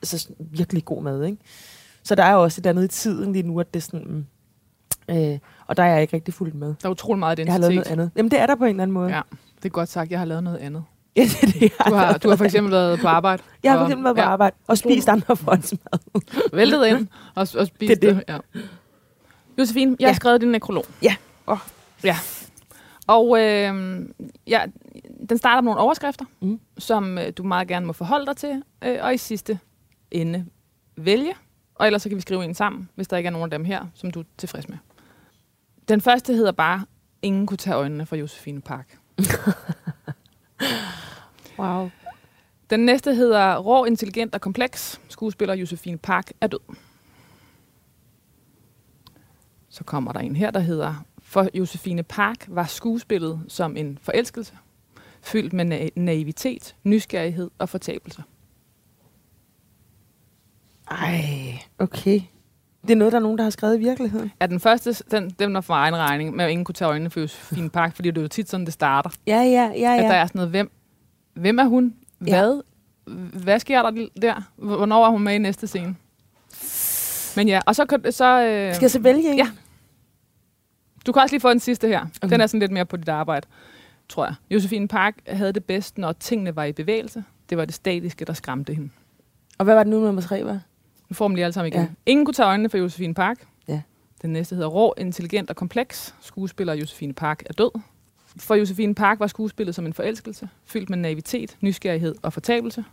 altså, 0.03 0.29
virkelig 0.39 0.85
god 0.85 1.03
mad, 1.03 1.25
ikke? 1.25 1.39
Så 2.03 2.15
der 2.15 2.23
er 2.25 2.33
jo 2.33 2.43
også 2.43 2.61
et 2.61 2.67
andet 2.67 2.85
i 2.85 2.89
tiden 2.89 3.33
lige 3.33 3.43
nu, 3.43 3.61
at 3.61 3.75
det 3.75 3.81
er 3.81 3.85
sådan... 3.85 4.07
mm, 4.09 4.27
Øh, 5.11 5.39
og 5.67 5.77
der 5.77 5.83
er 5.83 5.93
jeg 5.93 6.03
ikke 6.03 6.17
rigtig 6.17 6.35
fuldt 6.35 6.55
med. 6.55 6.69
Der 6.83 6.87
er 6.87 6.91
utrolig 6.91 7.19
meget 7.19 7.39
Jeg 7.39 7.53
har 7.53 7.59
lavet 7.59 7.73
identitet. 7.73 7.97
noget 7.97 8.03
andet. 8.03 8.17
Jamen, 8.17 8.31
det 8.31 8.41
er 8.41 8.47
der 8.47 8.55
på 8.55 8.65
en 8.65 8.71
eller 8.71 8.83
anden 8.83 8.93
måde. 8.95 9.09
Ja. 9.15 9.21
Det 9.57 9.65
er 9.65 9.69
godt 9.69 9.89
sagt, 9.89 10.11
jeg 10.11 10.19
har 10.19 10.27
lavet 10.27 10.45
noget 10.45 10.59
andet. 10.59 10.85
ja 11.17 11.23
det 11.23 11.43
er 11.43 11.47
det, 11.61 11.73
Du 11.89 11.95
har, 11.95 12.19
du 12.19 12.29
har 12.29 12.37
for 12.37 12.45
eksempel 12.45 12.73
været 12.73 13.01
på 13.01 13.09
arbejde. 13.09 13.43
Jeg 13.63 13.73
har 13.73 13.79
for 13.79 13.85
eksempel 13.87 14.05
været 14.05 14.17
på 14.17 14.23
ja, 14.23 14.29
arbejde 14.29 14.57
og 14.67 14.79
spist 14.79 15.09
andre 15.09 15.37
folks 15.37 15.73
mad. 15.73 16.21
Væltet 16.59 16.87
ind 16.87 17.07
og, 17.35 17.49
og 17.59 17.67
spist 17.67 18.01
Det 18.03 18.05
er 18.05 18.15
det. 18.15 18.25
Ja. 18.29 18.39
Josefine, 19.59 19.97
jeg 20.01 20.07
har 20.07 20.11
Ja. 20.13 20.17
skrevet 20.17 20.41
din 20.41 20.49
nekrolog. 20.51 20.85
Ja. 21.03 21.15
Oh. 21.47 21.59
ja. 22.05 22.17
Og 23.07 23.41
øh, 23.41 24.01
ja, 24.47 24.61
den 25.29 25.39
starter 25.39 25.61
med 25.61 25.69
nogle 25.71 25.81
overskrifter, 25.81 26.25
Mm. 26.41 26.61
som 26.79 27.19
øh, 27.19 27.33
du 27.37 27.43
meget 27.43 27.69
gerne 27.69 27.87
må 27.87 27.93
forholde 27.93 28.27
dig 28.27 28.37
til, 28.37 28.63
øh, 28.85 28.99
og 29.03 29.15
i 29.15 29.17
sidste 29.17 29.59
ende 30.11 30.45
vælge. 30.97 31.33
Og 31.83 31.87
ellers 31.87 32.03
så 32.03 32.09
kan 32.09 32.17
vi 32.17 32.21
skrive 32.23 32.45
en 32.45 32.55
sammen, 32.55 32.89
hvis 32.95 33.09
der 33.09 33.17
ikke 33.17 33.27
er 33.27 33.31
nogen 33.31 33.45
af 33.45 33.51
dem 33.51 33.65
her, 33.65 33.87
som 33.95 34.11
du 34.11 34.21
er 34.21 34.25
tilfreds 34.39 34.69
med. 34.69 34.79
Den 35.89 36.01
første 36.01 36.35
hedder 36.35 36.53
bare, 36.53 36.85
ingen 37.23 37.47
kunne 37.47 37.57
tage 37.57 37.77
øjnene 37.77 38.07
fra 38.07 38.17
Josefine 38.17 38.61
Park. 38.61 38.99
Wow. 41.59 41.91
Den 42.71 42.81
næste 42.81 43.15
hedder 43.15 43.59
Rå, 43.59 43.85
intelligent 43.85 44.35
og 44.35 44.41
kompleks. 44.41 45.01
Skuespiller 45.09 45.55
Josefine 45.55 45.99
Park 45.99 46.33
er 46.41 46.47
død. 46.47 46.61
Så 49.69 49.85
kommer 49.85 50.13
der 50.13 50.21
en 50.21 50.37
her, 50.37 50.51
der 50.51 50.61
hedder 50.61 51.05
For 51.23 51.49
Josefine 51.55 52.03
Park 52.03 52.45
var 52.49 52.67
skuespillet 52.67 53.41
som 53.49 53.77
en 53.77 53.99
forelskelse, 54.03 54.55
fyldt 55.23 55.53
med 55.53 55.65
na- 55.73 56.01
naivitet, 56.01 56.77
nysgerrighed 56.85 57.51
og 57.59 57.69
fortabelse. 57.69 58.23
Ej, 60.91 61.59
okay. 61.79 62.21
Det 62.83 62.91
er 62.91 62.97
noget, 62.97 63.13
der 63.13 63.19
er 63.19 63.23
nogen, 63.23 63.39
der 63.39 63.45
har 63.45 63.51
skrevet 63.51 63.77
i 63.77 63.79
virkeligheden. 63.79 64.33
Er 64.41 64.47
den 64.47 64.61
første, 64.61 65.05
den, 65.11 65.31
den 65.31 65.55
var 65.55 65.61
for 65.61 65.75
egen 65.75 65.97
regning, 65.97 66.37
med 66.37 66.45
at 66.45 66.51
ingen 66.51 66.65
kunne 66.65 66.75
tage 66.75 66.89
øjnene 66.89 67.11
for 67.11 67.21
Josefine 67.21 67.71
Park, 67.71 67.95
fordi 67.95 68.11
det 68.11 68.19
er 68.19 68.23
jo 68.23 68.29
tit 68.29 68.49
sådan, 68.49 68.67
det 68.67 68.75
starter. 68.75 69.11
Ja, 69.27 69.43
ja, 69.43 69.73
ja, 69.77 69.93
At 69.97 70.03
der 70.03 70.15
ja. 70.15 70.23
er 70.23 70.27
sådan 70.27 70.39
noget, 70.39 70.51
hvem, 70.51 70.71
hvem 71.35 71.59
er 71.59 71.65
hun? 71.65 71.95
Ja. 72.27 72.31
Hvad? 72.31 72.63
Hvad 73.43 73.61
sker 73.61 73.83
der 73.83 74.07
der? 74.23 74.43
Hvornår 74.57 75.07
er 75.07 75.11
hun 75.11 75.23
med 75.23 75.35
i 75.35 75.39
næste 75.39 75.67
scene? 75.67 75.97
Men 77.37 77.49
ja, 77.49 77.61
og 77.67 77.75
så... 77.77 77.87
så 78.11 78.43
øh, 78.43 78.75
Skal 78.75 78.85
jeg 78.85 78.91
så 78.91 78.99
vælge 79.01 79.31
en? 79.31 79.39
Ja. 79.39 79.51
Du 81.07 81.13
kan 81.13 81.23
også 81.23 81.33
lige 81.33 81.41
få 81.41 81.51
den 81.51 81.61
sidste 81.61 81.89
her. 81.89 82.01
Okay. 82.23 82.33
Den 82.33 82.41
er 82.41 82.47
sådan 82.47 82.61
lidt 82.61 82.73
mere 82.73 82.87
på 82.87 82.97
dit 82.97 83.09
arbejde, 83.09 83.47
tror 84.09 84.25
jeg. 84.25 84.35
Josefine 84.51 84.89
Park 84.89 85.15
havde 85.27 85.53
det 85.53 85.65
bedst, 85.65 85.99
når 85.99 86.13
tingene 86.13 86.57
var 86.57 86.65
i 86.65 86.73
bevægelse. 86.73 87.25
Det 87.51 87.59
var 87.59 87.65
det 87.65 87.75
statiske, 87.75 88.25
der 88.25 88.33
skræmte 88.33 88.75
hende. 88.75 88.91
Og 89.59 89.65
hvad 89.65 89.75
var 89.75 89.83
det 89.83 89.91
nu, 89.91 90.01
nummer 90.01 90.23
tre 90.23 90.45
var? 90.45 90.61
Nu 91.13 91.15
får 91.15 91.29
man 91.29 91.35
lige 91.35 91.45
alle 91.45 91.53
sammen 91.53 91.73
igen. 91.73 91.81
Ja. 91.81 91.87
Ja. 92.07 92.11
Ingen 92.13 92.27
kunne 92.27 92.35
tage 92.35 92.47
øjnene 92.47 92.69
for 92.69 92.79
Josefine 92.79 93.15
Park. 93.15 93.47
Ja. 93.69 93.83
Den 94.23 94.31
næste 94.33 94.55
hedder 94.55 94.69
Rå, 94.69 94.95
intelligent 94.99 95.51
og 95.51 95.57
kompleks. 95.57 96.15
Skuespiller 96.21 96.75
Josefine 96.75 97.13
Park 97.13 97.43
er 97.47 97.53
død. 97.53 97.81
For 98.37 98.55
Josefine 98.55 98.95
Park 98.95 99.21
var 99.21 99.27
skuespillet 99.27 99.75
som 99.75 99.87
en 99.87 99.93
forelskelse, 99.93 100.49
fyldt 100.65 100.91
med 100.91 100.99
naivitet, 100.99 101.57
nysgerrighed 101.61 102.15
og 102.23 102.33
fortabelse. 102.33 102.85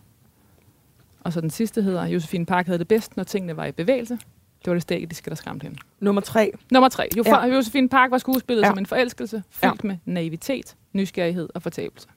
Og 1.23 1.33
så 1.33 1.41
den 1.41 1.49
sidste 1.49 1.81
hedder, 1.81 2.05
Josefine 2.05 2.45
Park 2.45 2.65
havde 2.65 2.79
det 2.79 2.87
bedst, 2.87 3.17
når 3.17 3.23
tingene 3.23 3.57
var 3.57 3.65
i 3.65 3.71
bevægelse. 3.71 4.13
Det 4.59 4.67
var 4.67 4.73
det 4.73 4.81
statiske, 4.81 5.29
der 5.29 5.35
skræmte 5.35 5.63
hende. 5.63 5.77
Nummer 5.99 6.21
tre. 6.21 6.51
Nummer 6.71 6.89
tre. 6.89 7.07
Jo, 7.17 7.23
Ja. 7.25 7.45
ja. 7.45 7.55
Josefine 7.55 7.89
Park 7.89 8.11
var 8.11 8.17
skuespillet 8.17 8.61
Ja. 8.61 8.67
ja. 8.67 8.71
som 8.71 8.77
en 8.77 8.85
forelskelse, 8.85 9.43
fyldt 9.49 9.83
ja. 9.83 9.87
med 9.87 9.97
naivitet, 10.05 10.75
nysgerrighed 10.93 11.49
og 11.55 11.61
fortabelse. 11.61 12.07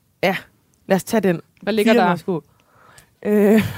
Lad 0.86 0.96
os 0.96 1.04
tage 1.04 1.20
den. 1.20 1.40
Hvad 1.62 1.72
ligger 1.72 1.92
Fire 1.92 2.02
der? 2.02 2.40
Øh. 3.22 3.62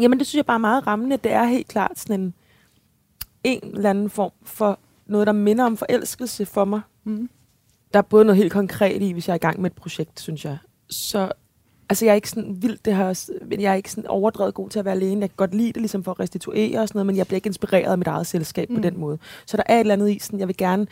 Jamen, 0.00 0.18
det 0.18 0.26
synes 0.26 0.36
jeg 0.36 0.46
bare 0.46 0.54
er 0.54 0.58
meget 0.58 0.86
rammende. 0.86 1.16
Det 1.16 1.32
er 1.32 1.44
helt 1.44 1.68
klart 1.68 1.98
sådan 1.98 2.20
en, 2.20 2.34
en 3.44 3.60
eller 3.74 3.90
anden 3.90 4.10
form 4.10 4.32
for 4.42 4.78
noget, 5.06 5.26
der 5.26 5.32
minder 5.32 5.64
om 5.64 5.76
forelskelse 5.76 6.46
for 6.46 6.64
mig. 6.64 6.80
Mm. 7.04 7.28
Der 7.92 7.98
er 7.98 8.02
både 8.02 8.24
noget 8.24 8.36
helt 8.36 8.52
konkret 8.52 9.02
i, 9.02 9.12
hvis 9.12 9.28
jeg 9.28 9.32
er 9.32 9.36
i 9.36 9.38
gang 9.38 9.60
med 9.60 9.70
et 9.70 9.76
projekt, 9.76 10.20
synes 10.20 10.44
jeg. 10.44 10.58
Så 10.90 11.32
altså, 11.88 12.04
jeg 12.04 12.10
er 12.10 12.16
ikke 12.16 12.30
sådan 12.30 12.62
vildt, 12.62 12.84
det 12.84 12.96
her, 12.96 13.30
men 13.46 13.60
jeg 13.60 13.70
er 13.70 13.74
ikke 13.74 13.90
sådan 13.90 14.10
overdrevet 14.10 14.54
god 14.54 14.70
til 14.70 14.78
at 14.78 14.84
være 14.84 14.94
alene. 14.94 15.20
Jeg 15.20 15.30
kan 15.30 15.36
godt 15.36 15.54
lide 15.54 15.72
det 15.72 15.82
ligesom 15.82 16.04
for 16.04 16.10
at 16.10 16.20
restituere 16.20 16.80
og 16.80 16.88
sådan 16.88 16.98
noget, 16.98 17.06
men 17.06 17.16
jeg 17.16 17.26
bliver 17.26 17.36
ikke 17.36 17.46
inspireret 17.46 17.92
af 17.92 17.98
mit 17.98 18.06
eget 18.06 18.26
selskab 18.26 18.70
mm. 18.70 18.76
på 18.76 18.82
den 18.82 19.00
måde. 19.00 19.18
Så 19.46 19.56
der 19.56 19.62
er 19.66 19.74
et 19.74 19.80
eller 19.80 19.94
andet 19.94 20.10
i, 20.10 20.18
sådan, 20.18 20.40
jeg 20.40 20.48
vil 20.48 20.56
gerne 20.56 20.86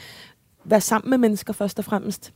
være 0.64 0.80
sammen 0.80 1.10
med 1.10 1.18
mennesker 1.18 1.52
først 1.52 1.78
og 1.78 1.84
fremmest. 1.84 2.32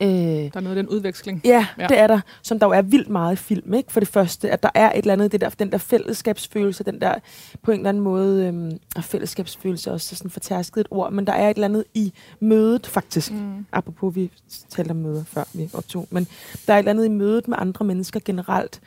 Øh, 0.00 0.08
Der 0.08 0.50
er 0.54 0.60
noget 0.60 0.76
af 0.76 0.82
den 0.82 0.88
udveksling. 0.88 1.40
Ja, 1.44 1.66
Ja. 1.78 1.86
det 1.86 1.98
er 1.98 2.06
der, 2.06 2.20
som 2.42 2.58
der 2.58 2.66
jo 2.66 2.72
er 2.72 2.82
vildt 2.82 3.08
meget 3.08 3.32
i 3.32 3.36
film, 3.36 3.74
ikke? 3.74 3.92
For 3.92 4.00
det 4.00 4.08
første, 4.08 4.50
at 4.50 4.62
der 4.62 4.68
er 4.74 4.90
et 4.92 4.98
eller 4.98 5.12
andet, 5.12 5.32
det 5.32 5.40
der, 5.40 5.48
den 5.48 5.72
der 5.72 5.78
fællesskabsfølelse, 5.78 6.84
den 6.84 7.00
der 7.00 7.14
på 7.62 7.70
en 7.70 7.78
eller 7.78 7.88
anden 7.88 8.02
måde, 8.02 8.46
øhm, 8.46 8.78
og 8.96 9.04
fællesskabsfølelse 9.04 9.90
er 9.90 9.94
også 9.94 10.16
sådan 10.16 10.30
fortærsket 10.30 10.80
et 10.80 10.86
ord, 10.90 11.12
men 11.12 11.26
der 11.26 11.32
er 11.32 11.50
et 11.50 11.54
eller 11.54 11.64
andet 11.68 11.84
i 11.94 12.12
mødet 12.40 12.86
faktisk. 12.86 13.32
Mm. 13.32 13.66
Apropos, 13.72 14.14
vi 14.16 14.30
talte 14.68 14.90
om 14.90 14.96
møder 14.96 15.24
før 15.24 15.44
vi 15.54 15.70
optog, 15.74 16.06
men 16.10 16.26
der 16.66 16.72
er 16.72 16.76
et 16.76 16.78
eller 16.78 16.90
andet 16.90 17.04
i 17.04 17.08
mødet 17.08 17.48
med 17.48 17.56
andre 17.60 17.84
mennesker 17.84 18.20
generelt, 18.24 18.80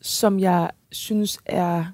som 0.00 0.40
jeg 0.40 0.70
synes 0.92 1.38
er 1.46 1.84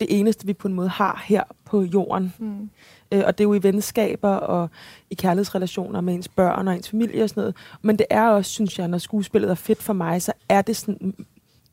det 0.00 0.18
eneste, 0.18 0.46
vi 0.46 0.52
på 0.52 0.68
en 0.68 0.74
måde 0.74 0.88
har 0.88 1.24
her 1.26 1.42
på 1.64 1.82
jorden. 1.82 2.34
Mm. 2.38 2.70
Øh, 3.12 3.22
og 3.26 3.38
det 3.38 3.44
er 3.44 3.48
jo 3.48 3.54
i 3.54 3.62
venskaber 3.62 4.28
og 4.28 4.70
i 5.10 5.14
kærlighedsrelationer 5.14 6.00
med 6.00 6.14
ens 6.14 6.28
børn 6.28 6.68
og 6.68 6.74
ens 6.74 6.88
familie 6.90 7.22
og 7.22 7.28
sådan 7.28 7.40
noget. 7.40 7.56
Men 7.82 7.98
det 7.98 8.06
er 8.10 8.28
også, 8.28 8.50
synes 8.50 8.78
jeg, 8.78 8.88
når 8.88 8.98
skuespillet 8.98 9.50
er 9.50 9.54
fedt 9.54 9.82
for 9.82 9.92
mig, 9.92 10.22
så 10.22 10.32
er 10.48 10.62
det 10.62 10.76
sådan 10.76 11.14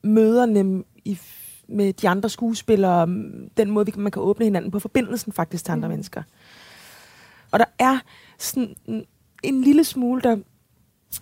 møderne 0.03 0.83
i, 1.05 1.19
med 1.67 1.93
de 1.93 2.09
andre 2.09 2.29
skuespillere, 2.29 3.05
den 3.57 3.71
måde, 3.71 3.85
vi, 3.85 3.93
man 3.97 4.11
kan 4.11 4.21
åbne 4.21 4.45
hinanden 4.45 4.71
på, 4.71 4.79
forbindelsen 4.79 5.33
faktisk 5.33 5.65
til 5.65 5.71
andre 5.71 5.87
Mm. 5.87 5.91
mennesker. 5.91 6.23
Og 7.51 7.59
der 7.59 7.65
er 7.79 7.99
sådan 8.37 8.75
en, 9.43 9.61
lille 9.61 9.83
smule, 9.83 10.21
der 10.21 10.37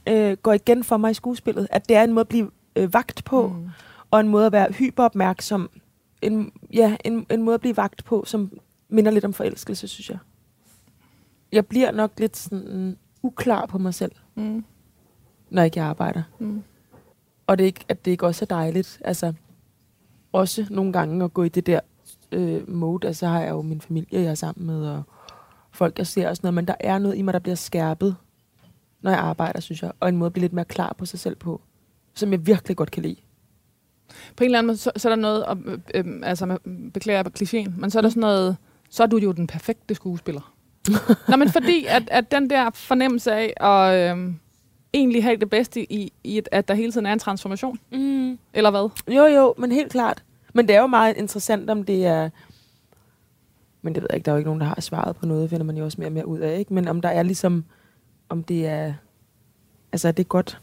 øh, 0.07 0.37
går 0.37 0.53
igen 0.53 0.83
for 0.83 0.97
mig 0.97 1.11
i 1.11 1.13
skuespillet, 1.13 1.67
at 1.71 1.89
det 1.89 1.97
er 1.97 2.03
en 2.03 2.13
måde 2.13 2.21
at 2.21 2.27
blive 2.27 2.51
øh, 2.75 2.93
vagt 2.93 3.23
på, 3.25 3.47
mm. 3.47 3.69
Og 4.11 4.19
en 4.19 4.27
måde 4.27 4.45
at 4.45 4.51
være 4.51 4.71
hyperopmærksom. 4.71 5.69
En, 6.25 6.51
ja, 6.73 6.97
en, 7.03 7.25
en 7.31 7.43
måde 7.43 7.53
at 7.53 7.61
blive 7.61 7.77
vagt 7.77 8.05
på, 8.05 8.23
som 8.27 8.59
minder 8.89 9.11
lidt 9.11 9.25
om 9.25 9.33
forelskelse, 9.33 9.87
synes 9.87 10.09
jeg. 10.09 10.17
Jeg 11.51 11.65
bliver 11.65 11.91
nok 11.91 12.11
lidt 12.17 12.37
sådan 12.37 12.97
uklar 13.23 13.65
på 13.65 13.77
mig 13.77 13.93
selv, 13.93 14.11
Mm. 14.35 14.65
når 15.49 15.61
ikke 15.63 15.79
jeg 15.79 15.87
arbejder. 15.87 16.23
Mm. 16.39 16.63
Og 17.47 17.57
det 17.57 17.63
er 17.63 17.65
ikke, 17.67 17.85
at 17.87 18.05
det 18.05 18.11
ikke 18.11 18.25
også 18.25 18.45
er 18.45 18.47
dejligt. 18.47 19.01
Altså, 19.05 19.33
også 20.31 20.67
nogle 20.69 20.93
gange 20.93 21.25
at 21.25 21.33
gå 21.33 21.43
i 21.43 21.49
det 21.49 21.65
der 21.65 21.79
øh, 22.31 22.69
mode. 22.69 23.07
Altså, 23.07 23.27
har 23.27 23.41
jeg 23.41 23.49
jo 23.49 23.61
min 23.61 23.81
familie, 23.81 24.21
jeg 24.21 24.31
er 24.31 24.35
sammen 24.35 24.67
med, 24.67 24.87
og 24.87 25.03
folk, 25.71 25.97
jeg 25.97 26.07
ser 26.07 26.29
og 26.29 26.35
sådan 26.35 26.45
noget. 26.47 26.53
Men 26.53 26.67
der 26.67 26.75
er 26.79 26.97
noget 26.97 27.17
i 27.17 27.21
mig, 27.21 27.33
der 27.33 27.39
bliver 27.39 27.55
skærpet, 27.55 28.15
når 29.01 29.11
jeg 29.11 29.19
arbejder, 29.19 29.59
synes 29.59 29.83
jeg. 29.83 29.91
Og 29.99 30.09
en 30.09 30.17
måde 30.17 30.27
at 30.27 30.33
blive 30.33 30.43
lidt 30.43 30.53
mere 30.53 30.65
klar 30.65 30.95
på 30.97 31.05
sig 31.05 31.19
selv 31.19 31.35
på, 31.35 31.61
som 32.13 32.31
jeg 32.31 32.47
virkelig 32.47 32.77
godt 32.77 32.91
kan 32.91 33.03
lide. 33.03 33.15
På 34.35 34.43
en 34.43 34.45
eller 34.45 34.57
anden 34.57 34.67
måde, 34.67 34.77
så, 34.77 34.91
så 34.97 35.09
er 35.09 35.15
der 35.15 35.21
noget, 35.21 35.45
og, 35.45 35.57
øh, 35.65 35.79
øh, 35.95 36.05
altså 36.23 36.57
beklager 36.93 37.17
jeg 37.17 37.25
på 37.25 37.31
klichéen, 37.39 37.71
men 37.77 37.91
så 37.91 37.99
er 37.99 38.01
der 38.01 38.09
sådan 38.09 38.21
noget, 38.21 38.57
så 38.89 39.03
er 39.03 39.07
du 39.07 39.17
jo 39.17 39.31
den 39.31 39.47
perfekte 39.47 39.95
skuespiller. 39.95 40.53
Nå, 41.29 41.35
men 41.35 41.49
fordi, 41.49 41.85
at, 41.87 42.03
at 42.11 42.31
den 42.31 42.49
der 42.49 42.69
fornemmelse 42.73 43.33
af 43.33 43.53
at 43.57 44.17
øh, 44.17 44.33
egentlig 44.93 45.23
have 45.23 45.35
det 45.35 45.49
bedste 45.49 45.93
i, 45.93 46.13
i 46.23 46.37
et, 46.37 46.49
at 46.51 46.67
der 46.67 46.73
hele 46.73 46.91
tiden 46.91 47.05
er 47.05 47.13
en 47.13 47.19
transformation? 47.19 47.79
Mm. 47.91 48.39
Eller 48.53 48.71
hvad? 48.71 48.89
Jo, 49.15 49.25
jo, 49.25 49.53
men 49.57 49.71
helt 49.71 49.91
klart. 49.91 50.23
Men 50.53 50.67
det 50.67 50.75
er 50.75 50.81
jo 50.81 50.87
meget 50.87 51.17
interessant, 51.17 51.69
om 51.69 51.83
det 51.83 52.05
er... 52.05 52.29
Men 53.81 53.95
det 53.95 54.01
ved 54.01 54.07
jeg 54.09 54.15
ikke, 54.15 54.25
der 54.25 54.31
er 54.31 54.35
jo 54.35 54.37
ikke 54.37 54.47
nogen, 54.47 54.61
der 54.61 54.67
har 54.67 54.81
svaret 54.81 55.15
på 55.15 55.25
noget, 55.25 55.49
finder 55.49 55.65
man 55.65 55.77
jo 55.77 55.85
også 55.85 55.97
mere 55.97 56.07
og 56.07 56.13
mere 56.13 56.27
ud 56.27 56.39
af, 56.39 56.59
ikke? 56.59 56.73
Men 56.73 56.87
om 56.87 57.01
der 57.01 57.09
er 57.09 57.23
ligesom... 57.23 57.65
Om 58.29 58.43
det 58.43 58.67
er... 58.67 58.93
Altså, 59.91 60.07
er 60.07 60.11
det 60.11 60.29
godt? 60.29 60.59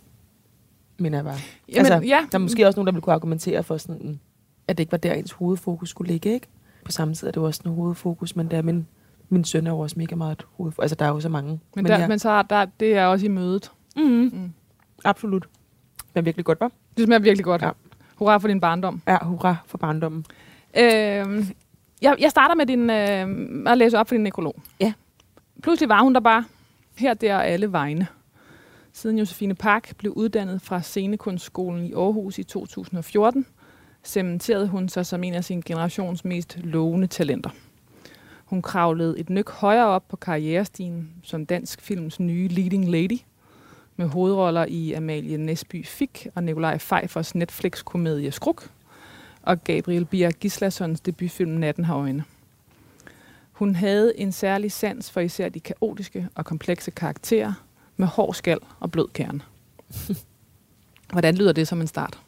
Mener 1.02 1.18
jeg 1.18 1.25
bare. 1.25 1.37
Jamen, 1.68 1.92
altså, 1.92 2.09
ja. 2.09 2.26
Der 2.32 2.38
er 2.38 2.42
måske 2.42 2.66
også 2.66 2.76
nogen, 2.78 2.87
der 2.87 2.92
vil 2.92 3.02
kunne 3.02 3.14
argumentere 3.14 3.62
for 3.62 3.76
sådan, 3.76 4.21
at 4.68 4.78
det 4.78 4.82
ikke 4.82 4.92
var 4.92 4.99
der, 4.99 5.12
ens 5.12 5.32
hovedfokus 5.32 5.88
skulle 5.90 6.12
ligge, 6.12 6.35
ikke? 6.35 6.47
På 6.85 6.92
samme 6.92 7.14
tid 7.14 7.26
er 7.28 7.30
det 7.30 7.37
jo 7.37 7.44
også 7.44 7.62
en 7.66 7.73
hovedfokus, 7.75 8.37
men 8.37 8.50
det 8.50 8.59
er 8.59 8.62
min, 8.62 8.87
min 9.28 9.44
søn 9.44 9.66
er 9.66 9.71
jo 9.71 9.78
også 9.78 9.99
mega 9.99 10.14
meget 10.16 10.32
et 10.32 10.47
hovedfokus. 10.56 10.82
Altså, 10.82 10.94
der 10.94 11.04
er 11.04 11.09
jo 11.09 11.21
så 11.21 11.28
mange. 11.28 11.50
Men, 11.50 11.61
men 11.75 11.85
der, 11.87 12.00
ja. 12.00 12.09
men 12.09 12.18
så 12.18 12.30
er 12.30 12.42
der, 12.42 12.66
det 12.80 12.97
er 12.97 13.06
også 13.06 13.26
i 13.26 13.28
mødet. 13.28 13.71
mm, 13.97 14.02
Mm. 14.02 14.52
absolut. 15.04 15.49
Det 15.99 16.18
er 16.18 16.23
virkelig 16.23 16.44
godt, 16.44 16.61
var. 16.61 16.73
Det 16.97 17.04
smager 17.06 17.18
virkelig 17.21 17.44
godt. 17.44 17.62
Ja. 17.62 17.71
Hurra 18.16 18.38
for 18.38 18.49
din 18.49 18.61
barndom. 18.61 19.02
Ja, 19.06 19.18
hurra 19.23 19.56
for 19.66 19.78
barndommen. 19.78 20.25
Øh, 20.76 20.85
jeg, 22.02 22.16
jeg 22.18 22.30
starter 22.30 22.54
med 22.54 22.66
din, 22.66 22.90
øh, 22.90 23.73
at 23.73 23.78
læse 23.78 23.99
op 23.99 24.09
for 24.09 24.14
din 24.14 24.23
nekrolog. 24.23 24.61
Ja. 24.80 24.92
Pludselig 25.62 25.88
var 25.88 26.02
hun 26.02 26.14
der 26.14 26.21
bare. 26.21 26.44
Her, 26.97 27.14
der 27.14 27.38
alle 27.38 27.73
vegne. 27.73 28.06
Siden 28.94 29.18
Josefine 29.18 29.54
Park 29.54 29.96
blev 29.99 30.12
uddannet 30.12 30.62
fra 30.62 30.82
Scenekunstskolen 30.82 31.84
i 31.84 31.92
Aarhus 31.92 32.38
i 32.38 32.42
2014, 32.42 33.46
cementerede 34.04 34.68
hun 34.68 34.88
sig 34.88 35.06
som 35.06 35.25
en 35.25 35.34
af 35.34 35.44
sin 35.44 35.61
generations 35.66 36.25
mest 36.25 36.58
lovende 36.58 37.06
talenter. 37.06 37.50
Hun 38.44 38.62
kravlede 38.62 39.18
et 39.18 39.30
nyk 39.30 39.50
højere 39.50 39.87
op 39.87 40.08
på 40.08 40.16
karrierestigen 40.16 41.11
som 41.22 41.46
dansk 41.46 41.80
films 41.80 42.20
nye 42.20 42.49
leading 42.49 42.88
lady, 42.88 43.18
med 43.96 44.06
hovedroller 44.06 44.66
i 44.68 44.92
Amalie 44.92 45.37
Nesby 45.37 45.87
Fik 45.87 46.26
og 46.34 46.44
Nikolaj 46.44 46.78
Pfeiffers 46.78 47.34
Netflix-komedie 47.34 48.32
Skruk, 48.32 48.70
og 49.42 49.64
Gabriel 49.64 50.04
Bier 50.04 50.30
Gislassons 50.30 51.00
debutfilm 51.00 51.50
Natten 51.50 51.84
har 51.84 51.96
øjne. 51.96 52.25
Hun 53.52 53.75
havde 53.75 54.18
en 54.18 54.32
særlig 54.32 54.72
sans 54.72 55.11
for 55.11 55.20
især 55.20 55.49
de 55.49 55.61
kaotiske 55.61 56.28
og 56.34 56.44
komplekse 56.44 56.90
karakterer 56.90 57.52
med 58.02 58.09
hård 58.09 58.35
skal 58.35 58.59
og 58.80 58.90
blød 58.90 59.09
kerne. 59.14 59.40
Hvordan 61.12 61.35
lyder 61.35 61.52
det 61.52 61.68
som 61.68 61.80
en 61.80 61.87
start? 61.87 62.18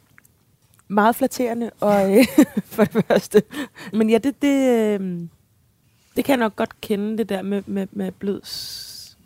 Meget 0.88 1.16
flatterende, 1.16 1.70
og 1.80 2.18
øh, 2.18 2.24
for 2.74 2.84
det 2.84 3.04
første. 3.08 3.42
Men 3.92 4.10
ja, 4.10 4.18
det, 4.18 4.42
det, 4.42 4.68
øh, 5.00 5.20
det 6.16 6.24
kan 6.24 6.32
jeg 6.32 6.36
nok 6.36 6.56
godt 6.56 6.80
kende, 6.80 7.18
det 7.18 7.28
der 7.28 7.42
med, 7.42 7.62
med, 7.66 7.86
med 7.92 8.12
blød, 8.12 8.40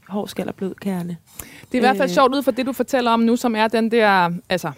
hård 0.09 0.29
skal 0.29 0.49
og 0.49 0.55
blød 0.55 0.75
kerne. 0.75 1.17
Det 1.41 1.73
er 1.73 1.79
i 1.79 1.81
hvert 1.81 1.97
fald 1.97 2.11
Øh. 2.11 2.15
sjovt 2.15 2.35
ud 2.35 2.43
for 2.43 2.51
det, 2.51 2.67
du 2.67 2.73
fortæller 2.73 3.11
om 3.11 3.21
nu, 3.21 3.37
som 3.37 3.55
er 3.57 3.69
den 3.69 3.91
der, 3.91 4.31
altså, 4.49 4.73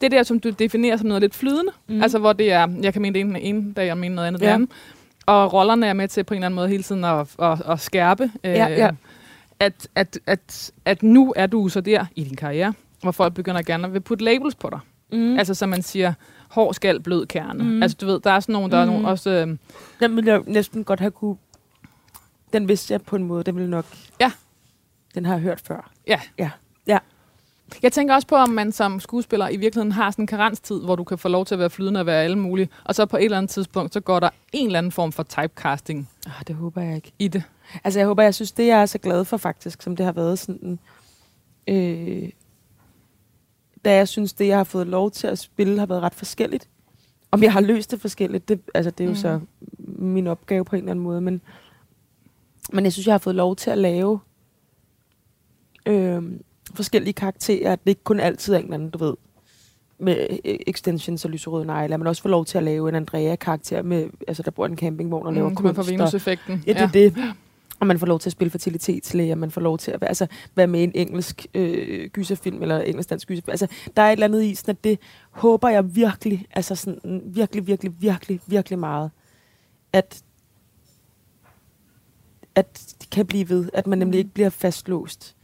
det 0.00 0.10
der, 0.10 0.22
som 0.22 0.40
du 0.40 0.50
definerer 0.50 0.96
som 0.96 1.06
noget 1.08 1.20
lidt 1.22 1.34
flydende. 1.34 1.72
Mm. 1.88 2.02
Altså, 2.02 2.18
hvor 2.18 2.32
det 2.32 2.52
er, 2.52 2.68
jeg 2.82 2.92
kan 2.92 3.02
mene 3.02 3.14
det 3.14 3.20
ene, 3.20 3.28
den 3.34 3.42
ene 3.42 3.72
dag, 3.72 3.86
jeg 3.86 3.98
mener 3.98 4.14
noget 4.14 4.28
andet 4.28 4.40
Ja. 4.42 4.46
ja. 4.48 4.54
andet. 4.54 4.70
Og 5.26 5.52
rollerne 5.52 5.86
er 5.86 5.92
med 5.92 6.08
til 6.08 6.24
på 6.24 6.34
en 6.34 6.38
eller 6.38 6.46
anden 6.46 6.56
måde 6.56 6.68
hele 6.68 6.82
tiden 6.82 7.04
at, 7.04 7.26
at, 7.42 7.60
at 7.68 7.80
skærpe, 7.80 8.22
øh, 8.44 8.50
Ja, 8.52 8.66
ja. 8.68 8.90
At, 9.60 9.88
at, 9.94 10.18
at, 10.26 10.72
at 10.84 11.02
nu 11.02 11.32
er 11.36 11.46
du 11.46 11.68
så 11.68 11.80
der 11.80 12.04
i 12.16 12.24
din 12.24 12.36
karriere, 12.36 12.74
hvor 13.02 13.10
folk 13.10 13.34
begynder 13.34 13.62
gerne 13.62 13.86
at 13.86 13.92
vil 13.92 14.00
putte 14.00 14.24
labels 14.24 14.54
på 14.54 14.70
dig. 14.70 14.80
Mm. 15.12 15.18
Mm. 15.18 15.38
Altså, 15.38 15.54
så 15.54 15.66
man 15.66 15.82
siger, 15.82 16.12
hård 16.48 16.74
skal, 16.74 17.00
blød 17.02 17.26
kerne. 17.26 17.64
Mm. 17.64 17.70
Mm. 17.70 17.82
Altså, 17.82 17.96
du 18.00 18.06
ved, 18.06 18.20
der 18.20 18.30
er 18.30 18.40
sådan 18.40 18.52
nogle, 18.52 18.70
der 18.70 18.84
Mm. 18.84 18.90
er 18.90 18.92
nogle 18.92 19.08
også... 19.08 19.30
Øh, 19.30 19.56
Den 20.00 20.16
ville 20.16 20.32
jeg 20.32 20.42
næsten 20.46 20.84
godt 20.84 21.00
have 21.00 21.10
kunne... 21.10 21.36
Den 22.52 22.68
vidste 22.68 22.92
jeg 22.92 23.02
på 23.02 23.16
en 23.16 23.24
måde, 23.24 23.44
den 23.44 23.54
ville 23.54 23.70
nok... 23.70 23.86
Ja. 24.20 24.32
Den 25.14 25.24
har 25.24 25.32
jeg 25.32 25.42
hørt 25.42 25.60
før. 25.60 25.90
Ja. 26.06 26.20
Ja. 26.38 26.50
Ja. 26.86 26.98
Jeg 27.82 27.92
tænker 27.92 28.14
også 28.14 28.28
på, 28.28 28.36
om 28.36 28.48
man 28.50 28.72
som 28.72 29.00
skuespiller 29.00 29.48
i 29.48 29.56
virkeligheden 29.56 29.92
har 29.92 30.10
sådan 30.10 30.22
en 30.22 30.26
karenstid, 30.26 30.80
hvor 30.80 30.96
du 30.96 31.04
kan 31.04 31.18
få 31.18 31.28
lov 31.28 31.44
til 31.46 31.54
at 31.54 31.58
være 31.58 31.70
flydende 31.70 32.00
og 32.00 32.06
være 32.06 32.22
alle 32.24 32.38
mulige, 32.38 32.68
og 32.84 32.94
så 32.94 33.06
på 33.06 33.16
et 33.16 33.24
eller 33.24 33.38
andet 33.38 33.50
tidspunkt, 33.50 33.92
så 33.94 34.00
går 34.00 34.20
der 34.20 34.30
en 34.52 34.66
eller 34.66 34.78
anden 34.78 34.92
form 34.92 35.12
for 35.12 35.22
typecasting 35.22 36.08
Ah, 36.26 36.32
det 36.46 36.56
håber 36.56 36.82
jeg 36.82 36.96
ikke. 36.96 37.12
i 37.18 37.28
det. 37.28 37.42
Altså, 37.84 38.00
jeg 38.00 38.06
håber, 38.06 38.22
jeg 38.22 38.34
synes, 38.34 38.52
det 38.52 38.66
jeg 38.66 38.82
er 38.82 38.86
så 38.86 38.98
glad 38.98 39.24
for 39.24 39.36
faktisk, 39.36 39.82
som 39.82 39.96
det 39.96 40.06
har 40.06 40.12
været 40.12 40.38
sådan... 40.38 40.78
Øh, 41.68 42.28
da 43.84 43.94
jeg 43.94 44.08
synes, 44.08 44.32
det 44.32 44.46
jeg 44.46 44.56
har 44.56 44.64
fået 44.64 44.86
lov 44.86 45.10
til 45.10 45.26
at 45.26 45.38
spille, 45.38 45.78
har 45.78 45.86
været 45.86 46.02
ret 46.02 46.14
forskelligt. 46.14 46.68
Om 47.30 47.42
jeg 47.42 47.52
har 47.52 47.60
løst 47.60 47.90
det 47.90 48.00
forskelligt, 48.00 48.48
det, 48.48 48.60
altså, 48.74 48.90
det 48.90 49.00
er 49.04 49.08
jo 49.08 49.10
Mhm. 49.10 49.16
så 49.20 49.40
min 49.78 50.26
opgave 50.26 50.64
på 50.64 50.76
en 50.76 50.82
eller 50.82 50.90
anden 50.90 51.02
måde. 51.02 51.20
Men, 51.20 51.40
men 52.72 52.84
jeg 52.84 52.92
synes, 52.92 53.06
jeg 53.06 53.12
har 53.12 53.18
fået 53.18 53.36
lov 53.36 53.56
til 53.56 53.70
at 53.70 53.78
lave 53.78 54.20
øh, 55.86 56.22
forskellige 56.74 57.12
karakterer. 57.12 57.72
At 57.72 57.80
det 57.84 57.90
ikke 57.90 58.04
kun 58.04 58.20
altid 58.20 58.54
er 58.54 58.58
en 58.58 58.64
eller 58.64 58.74
anden, 58.74 58.90
du 58.90 58.98
ved, 58.98 59.14
med 59.98 60.26
øh, 60.44 60.56
extensions 60.66 61.24
og 61.24 61.30
lyserøde 61.30 61.66
negle, 61.66 61.98
men 61.98 62.06
også 62.06 62.22
få 62.22 62.28
lov 62.28 62.44
til 62.44 62.58
at 62.58 62.64
lave 62.64 62.88
en 62.88 62.94
Andrea-karakter, 62.94 63.82
med, 63.82 64.08
altså, 64.28 64.42
der 64.42 64.50
bor 64.50 64.66
en 64.66 64.76
campingvogn 64.76 65.26
og 65.26 65.32
laver 65.32 65.48
Mm, 65.48 65.54
kunst. 65.54 65.64
man 65.64 65.74
får 65.74 65.82
og- 65.82 65.88
Venus-effekten. 65.88 66.64
Ja, 66.66 66.72
det 66.72 66.80
er 66.82 66.88
det. 67.10 67.14
Og 67.80 67.86
man 67.86 67.98
får 67.98 68.06
lov 68.06 68.18
til 68.20 68.28
at 68.28 68.32
spille 68.32 68.50
fertilitetslæge, 68.50 69.36
man 69.36 69.50
får 69.50 69.60
lov 69.60 69.78
til 69.78 69.90
at 69.90 70.00
være, 70.00 70.08
altså, 70.08 70.26
være 70.54 70.66
med 70.66 70.80
i 70.80 70.84
en 70.84 70.92
engelsk 70.94 71.46
øh, 71.54 72.08
gyserfilm, 72.10 72.62
eller 72.62 72.80
engelsk-dansk 72.80 73.28
gyserfilm. 73.28 73.50
Altså, 73.50 73.66
der 73.96 74.02
er 74.02 74.08
et 74.08 74.12
eller 74.12 74.26
andet 74.26 74.42
i, 74.44 74.54
sådan, 74.54 74.72
at 74.72 74.84
det 74.84 74.98
håber 75.30 75.68
jeg 75.68 75.94
virkelig, 75.96 76.46
altså 76.50 76.74
sådan, 76.74 77.22
virkelig, 77.24 77.66
virkelig, 77.66 77.92
virkelig, 78.00 78.40
virkelig 78.46 78.78
meget, 78.78 79.10
at, 79.92 80.22
at 82.54 82.94
det 83.00 83.10
kan 83.10 83.26
blive 83.26 83.48
ved, 83.48 83.68
at 83.74 83.86
man 83.86 83.98
nemlig 83.98 84.18
ikke 84.18 84.30
bliver 84.30 84.50
fastlåst. 84.50 85.36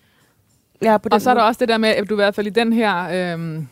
Ja, 0.82 0.96
på 0.96 1.08
den 1.08 1.14
Og 1.14 1.20
så 1.20 1.30
er 1.30 1.34
der 1.34 1.40
måde. 1.40 1.48
også 1.48 1.58
det 1.58 1.68
der 1.68 1.78
med, 1.78 1.88
at 1.88 2.08
du 2.08 2.14
i 2.14 2.16
hvert 2.16 2.34
fald 2.34 2.46
i 2.46 2.50
den 2.50 2.72
her 2.72 3.32
øhm, 3.32 3.66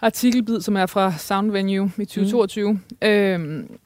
artikelbid, 0.00 0.60
som 0.60 0.76
er 0.76 0.86
fra 0.86 1.18
Sound 1.18 1.50
Venue 1.50 1.92
i 1.98 2.04
2022, 2.04 2.72
mm. 2.72 2.80
øhm, 3.02 3.78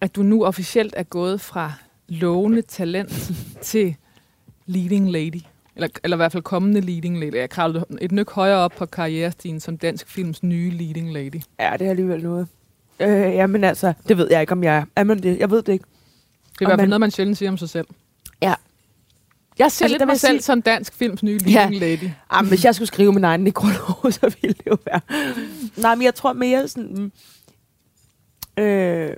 at 0.00 0.16
du 0.16 0.22
nu 0.22 0.44
officielt 0.44 0.94
er 0.96 1.02
gået 1.02 1.40
fra 1.40 1.72
lovende 2.08 2.62
talent 2.62 3.30
til 3.62 3.96
leading 4.66 5.10
lady. 5.10 5.40
Eller, 5.74 5.88
eller 6.04 6.16
i 6.16 6.18
hvert 6.18 6.32
fald 6.32 6.42
kommende 6.42 6.80
leading 6.80 7.20
lady. 7.20 7.34
Jeg 7.34 7.50
kravlede 7.50 7.84
et 8.00 8.12
nyk 8.12 8.30
højere 8.30 8.58
op 8.58 8.72
på 8.78 8.86
karrierestigen 8.86 9.60
som 9.60 9.78
dansk 9.78 10.08
films 10.08 10.42
nye 10.42 10.70
leading 10.70 11.12
lady. 11.12 11.40
Ja, 11.60 11.72
det 11.78 11.86
er 11.86 11.90
alligevel 11.90 12.22
noget. 12.22 12.48
Øh, 13.00 13.08
jamen 13.08 13.64
altså, 13.64 13.92
det 14.08 14.18
ved 14.18 14.28
jeg 14.30 14.40
ikke, 14.40 14.52
om 14.52 14.64
jeg 14.64 14.84
er. 14.96 15.04
Man 15.04 15.18
det? 15.18 15.38
Jeg 15.38 15.50
ved 15.50 15.62
det 15.62 15.72
ikke. 15.72 15.84
Det 16.52 16.60
er 16.60 16.66
i 16.66 16.68
hvert 16.68 16.78
fald 16.78 16.88
noget, 16.88 17.00
man 17.00 17.10
sjældent 17.10 17.38
siger 17.38 17.50
om 17.50 17.58
sig 17.58 17.68
selv. 17.68 17.86
Ja. 18.42 18.54
Jeg 19.58 19.72
ser 19.72 19.84
Altså, 19.84 19.98
lidt 19.98 20.06
mig 20.06 20.20
selv 20.20 20.32
sige- 20.38 20.42
som 20.42 20.62
dansk 20.62 20.92
films 20.94 21.22
nye 21.22 21.38
leading 21.38 21.72
ja. 21.74 21.78
lady. 21.78 22.10
Ah, 22.30 22.46
hvis 22.46 22.64
jeg 22.64 22.74
skulle 22.74 22.86
skrive 22.88 23.12
min 23.12 23.24
egen 23.24 23.40
nekrolog, 23.40 24.12
så 24.12 24.36
ville 24.42 24.54
det 24.58 24.66
jo 24.66 24.76
være... 24.86 25.00
Nej, 25.76 25.94
men 25.94 26.02
jeg 26.04 26.14
tror 26.14 26.32
mere 26.32 26.68
sådan... 26.68 26.94
mm, 26.94 27.12
Øh, 28.58 29.10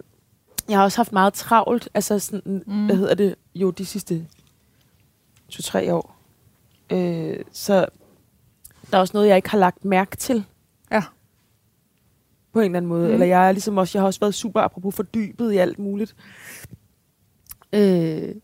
jeg 0.69 0.79
har 0.79 0.85
også 0.85 0.99
haft 0.99 1.13
meget 1.13 1.35
travlt, 1.35 1.89
altså 1.95 2.19
sådan, 2.19 2.63
mm. 2.67 2.87
Hvad 2.87 2.97
hedder 2.97 3.15
det, 3.15 3.35
jo, 3.55 3.71
de 3.71 3.87
sidste 3.87 4.27
2-3 5.53 5.91
år. 5.93 6.17
Øh, 6.93 7.37
så 7.53 7.87
der 8.91 8.97
er 8.97 9.01
også 9.01 9.11
noget, 9.15 9.29
jeg 9.29 9.37
ikke 9.37 9.51
har 9.51 9.59
lagt 9.59 9.85
mærke 9.85 10.17
til. 10.17 10.45
Ja. 10.91 11.03
På 12.53 12.59
en 12.61 12.65
eller 12.65 12.77
anden 12.77 12.89
måde. 12.89 13.07
Mm. 13.09 13.13
Eller 13.13 13.27
jeg 13.27 13.49
er 13.49 13.53
ligesom 13.53 13.77
også, 13.77 13.99
jeg 13.99 14.03
har 14.03 14.07
også 14.07 14.21
været 14.21 14.35
super 14.35 14.61
apropos 14.61 14.95
fordybet 14.95 15.53
i 15.53 15.57
alt 15.57 15.79
muligt. 15.79 16.17
Øh, 17.73 18.35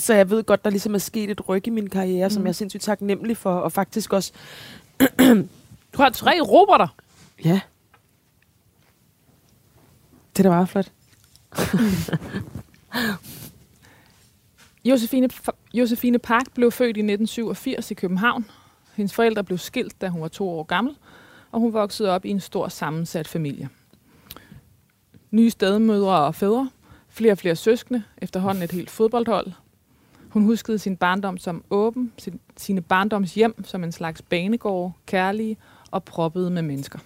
så 0.00 0.14
jeg 0.14 0.30
ved 0.30 0.44
godt, 0.44 0.64
der 0.64 0.70
ligesom 0.70 0.94
er 0.94 0.98
sket 0.98 1.30
et 1.30 1.48
ryg 1.48 1.66
i 1.66 1.70
min 1.70 1.88
karriere, 1.88 2.28
mm. 2.28 2.30
som 2.30 2.42
jeg 2.42 2.48
er 2.48 2.52
sindssygt 2.52 2.82
taknemmelig 2.82 3.36
for, 3.36 3.54
og 3.54 3.72
faktisk 3.72 4.12
også 4.12 4.32
Du 5.92 6.02
har 6.02 6.10
tre 6.10 6.40
roboter. 6.40 6.96
Ja. 7.44 7.60
Det 10.36 10.38
er 10.38 10.42
da 10.42 10.48
meget 10.48 10.68
flot. 10.68 10.92
Josefine, 14.84 15.28
Josefine 15.74 16.18
Park 16.18 16.54
blev 16.54 16.72
født 16.72 16.96
i 16.96 17.00
1987 17.00 17.90
i 17.90 17.94
København. 17.94 18.46
Hendes 18.94 19.14
forældre 19.14 19.44
blev 19.44 19.58
skilt, 19.58 20.00
da 20.00 20.08
hun 20.08 20.22
var 20.22 20.28
to 20.28 20.48
år 20.48 20.62
gammel, 20.62 20.96
og 21.52 21.60
hun 21.60 21.72
voksede 21.72 22.10
op 22.10 22.24
i 22.24 22.30
en 22.30 22.40
stor 22.40 22.68
sammensat 22.68 23.28
familie. 23.28 23.68
Nye 25.30 25.50
stedmødre 25.50 26.18
og 26.18 26.34
fædre, 26.34 26.70
flere 27.08 27.32
og 27.32 27.38
flere 27.38 27.56
søskende, 27.56 28.02
efterhånden 28.18 28.62
et 28.62 28.72
helt 28.72 28.90
fodboldhold. 28.90 29.52
Hun 30.30 30.44
huskede 30.44 30.78
sin 30.78 30.96
barndom 30.96 31.38
som 31.38 31.64
åben, 31.70 32.12
sin, 32.18 32.40
sine 32.56 32.80
barndoms 32.80 33.34
hjem 33.34 33.64
som 33.64 33.84
en 33.84 33.92
slags 33.92 34.22
banegård, 34.22 34.92
kærlige 35.06 35.56
og 35.90 36.04
proppede 36.04 36.50
med 36.50 36.62
mennesker. 36.62 36.98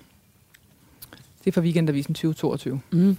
Det 1.38 1.50
er 1.50 1.52
fra 1.52 1.60
Weekendavisen 1.60 2.14
2022. 2.14 2.80
Mm. 2.92 3.16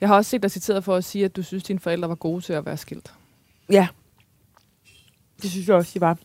Jeg 0.00 0.08
har 0.08 0.16
også 0.16 0.30
set 0.30 0.42
dig 0.42 0.50
citeret 0.50 0.84
for 0.84 0.96
at 0.96 1.04
sige, 1.04 1.24
at 1.24 1.36
du 1.36 1.42
synes, 1.42 1.62
at 1.62 1.68
dine 1.68 1.78
forældre 1.78 2.08
var 2.08 2.14
gode 2.14 2.40
til 2.40 2.52
at 2.52 2.66
være 2.66 2.76
skilt. 2.76 3.12
Ja. 3.70 3.88
Det 5.42 5.50
synes 5.50 5.68
jeg 5.68 5.76
også, 5.76 5.90
de 5.94 6.00
var. 6.00 6.18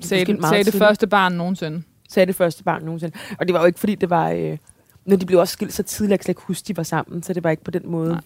Sagde, 0.00 0.24
det, 0.24 0.40
meget 0.40 0.52
sagde 0.52 0.64
det 0.64 0.74
første 0.74 1.06
barn 1.06 1.32
nogensinde. 1.32 1.82
Sagde 2.08 2.26
det 2.26 2.34
første 2.34 2.64
barn 2.64 2.84
nogensinde. 2.84 3.18
Og 3.38 3.46
det 3.46 3.54
var 3.54 3.60
jo 3.60 3.66
ikke, 3.66 3.78
fordi 3.78 3.94
det 3.94 4.10
var... 4.10 4.30
Øh, 4.30 4.58
når 5.04 5.16
de 5.16 5.26
blev 5.26 5.38
også 5.38 5.52
skilt 5.52 5.72
så 5.72 5.82
tidligt, 5.82 6.10
jeg 6.10 6.18
kan 6.18 6.24
slet 6.24 6.30
ikke 6.30 6.42
huske, 6.42 6.68
de 6.68 6.76
var 6.76 6.82
sammen, 6.82 7.22
så 7.22 7.32
det 7.32 7.44
var 7.44 7.50
ikke 7.50 7.64
på 7.64 7.70
den 7.70 7.90
måde. 7.90 8.10
Nej. 8.10 8.20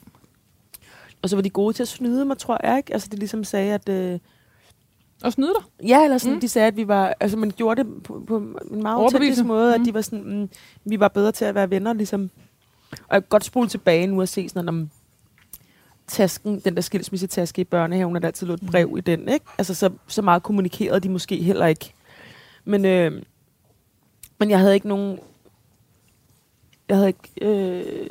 Og 1.23 1.29
så 1.31 1.37
var 1.37 1.43
de 1.43 1.51
gode 1.51 1.73
til 1.73 1.83
at 1.83 1.89
snyde 1.89 2.25
mig, 2.25 2.39
tror 2.39 2.61
jeg, 2.67 2.77
ikke? 2.77 2.93
Altså, 2.93 3.09
de 3.13 3.17
ligesom 3.17 3.45
sagde, 3.45 3.75
at... 3.75 3.89
Øh, 3.89 4.19
Og 5.23 5.33
snyde 5.33 5.53
dig. 5.55 5.89
Ja, 5.89 6.05
eller 6.05 6.19
sådan, 6.19 6.33
Mm. 6.33 6.37
mm. 6.37 6.41
de 6.41 6.49
sagde, 6.49 6.69
at 6.69 6.77
vi 6.77 6.89
var, 6.89 7.15
altså 7.21 7.37
man 7.37 7.51
gjorde 7.51 7.85
det 7.85 8.03
på, 8.03 8.25
på 8.27 8.37
en 8.71 8.83
meget 8.83 8.97
autentisk 8.97 9.45
måde, 9.45 9.75
at 9.75 9.81
Mm. 9.81 9.85
de 9.85 9.95
var 9.95 10.01
sådan, 10.01 10.39
mm, 10.41 10.49
vi 10.85 11.01
var 11.01 11.09
bedre 11.09 11.33
til 11.33 11.45
at 11.45 11.55
være 11.55 11.71
venner, 11.71 11.93
ligesom. 11.93 12.31
Og 12.91 13.15
jeg 13.15 13.23
kan 13.23 13.29
godt 13.29 13.45
spole 13.45 13.69
tilbage 13.69 14.07
nu 14.07 14.21
og 14.21 14.29
se 14.29 14.49
sådan, 14.49 14.69
om 14.69 14.91
tasken, 16.07 16.61
den 16.61 16.75
der 16.75 16.81
skilsmissetaske 16.81 17.61
i 17.61 17.65
børnehaven, 17.65 18.17
at 18.17 18.23
der 18.23 18.29
altid 18.29 18.47
lå 18.47 18.55
et 18.55 18.61
brev 18.71 18.95
i 18.99 19.01
den, 19.01 19.29
ikke? 19.29 19.47
Altså 19.59 19.75
så, 19.75 19.91
så 20.07 20.23
meget 20.23 20.43
kommunikerede 20.43 21.01
de 21.01 21.09
måske 21.09 21.37
heller 21.43 21.67
ikke. 21.67 21.93
Men, 22.65 22.85
øh, 22.85 23.23
men 24.39 24.51
jeg 24.51 24.59
havde 24.59 24.75
ikke 24.75 24.89
nogen, 24.89 25.19
jeg 26.89 26.97
havde 26.97 27.09
ikke, 27.09 27.31
øh, 27.43 28.11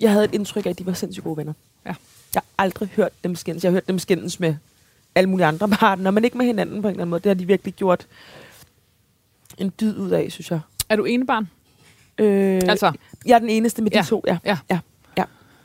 jeg 0.00 0.12
havde 0.12 0.24
et 0.24 0.34
indtryk 0.34 0.66
af, 0.66 0.70
at 0.70 0.78
de 0.78 0.86
var 0.86 0.92
sindssygt 0.92 1.24
gode 1.24 1.36
venner. 1.36 1.52
Ja. 2.34 2.40
Jeg 2.40 2.42
har 2.58 2.64
aldrig 2.64 2.88
hørt 2.88 3.12
dem 3.24 3.36
skændes. 3.36 3.64
Jeg 3.64 3.70
har 3.70 3.72
hørt 3.74 3.88
dem 3.88 3.98
skændes 3.98 4.40
med 4.40 4.54
alle 5.14 5.30
mulige 5.30 5.46
andre 5.46 5.68
partner, 5.68 6.10
men 6.10 6.24
ikke 6.24 6.38
med 6.38 6.46
hinanden 6.46 6.82
på 6.82 6.88
en 6.88 6.92
eller 6.92 7.02
anden 7.02 7.10
måde. 7.10 7.20
Det 7.20 7.30
har 7.30 7.34
de 7.34 7.46
virkelig 7.46 7.74
gjort 7.74 8.06
en 9.58 9.72
dyd 9.80 9.96
ud 9.98 10.10
af, 10.10 10.32
synes 10.32 10.50
jeg. 10.50 10.60
Er 10.88 10.96
du 10.96 11.04
enebarn? 11.04 11.48
Øh, 12.18 12.60
Altså, 12.68 12.92
jeg 13.26 13.34
er 13.34 13.38
den 13.38 13.50
eneste 13.50 13.82
med 13.82 13.90
de 13.90 13.96
Ja. 13.96 14.02
to, 14.02 14.24
ja. 14.26 14.58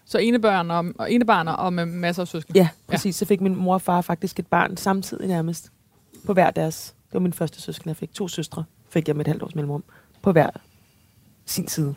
så 0.05 0.17
enebørn 0.17 0.71
og, 0.71 0.85
og 0.99 1.11
enebarner 1.13 1.51
og 1.51 1.73
med 1.73 1.85
masser 1.85 2.21
af 2.21 2.27
søskende. 2.27 2.59
Ja, 2.59 2.67
præcis. 2.87 3.15
Så 3.15 3.25
fik 3.25 3.41
min 3.41 3.55
mor 3.55 3.73
og 3.73 3.81
far 3.81 4.01
faktisk 4.01 4.39
et 4.39 4.47
barn 4.47 4.77
samtidig 4.77 5.27
nærmest. 5.27 5.71
På 6.25 6.33
hver 6.33 6.51
deres. 6.51 6.93
Det 7.07 7.13
var 7.13 7.19
min 7.19 7.33
første 7.33 7.61
søskende, 7.61 7.89
jeg 7.89 7.97
fik. 7.97 8.13
To 8.13 8.27
søstre 8.27 8.63
fik 8.89 9.07
jeg 9.07 9.15
med 9.15 9.25
et 9.25 9.27
halvt 9.27 9.43
års 9.43 9.55
mellemrum. 9.55 9.83
På 10.21 10.31
hver 10.31 10.49
sin 11.45 11.67
side. 11.67 11.95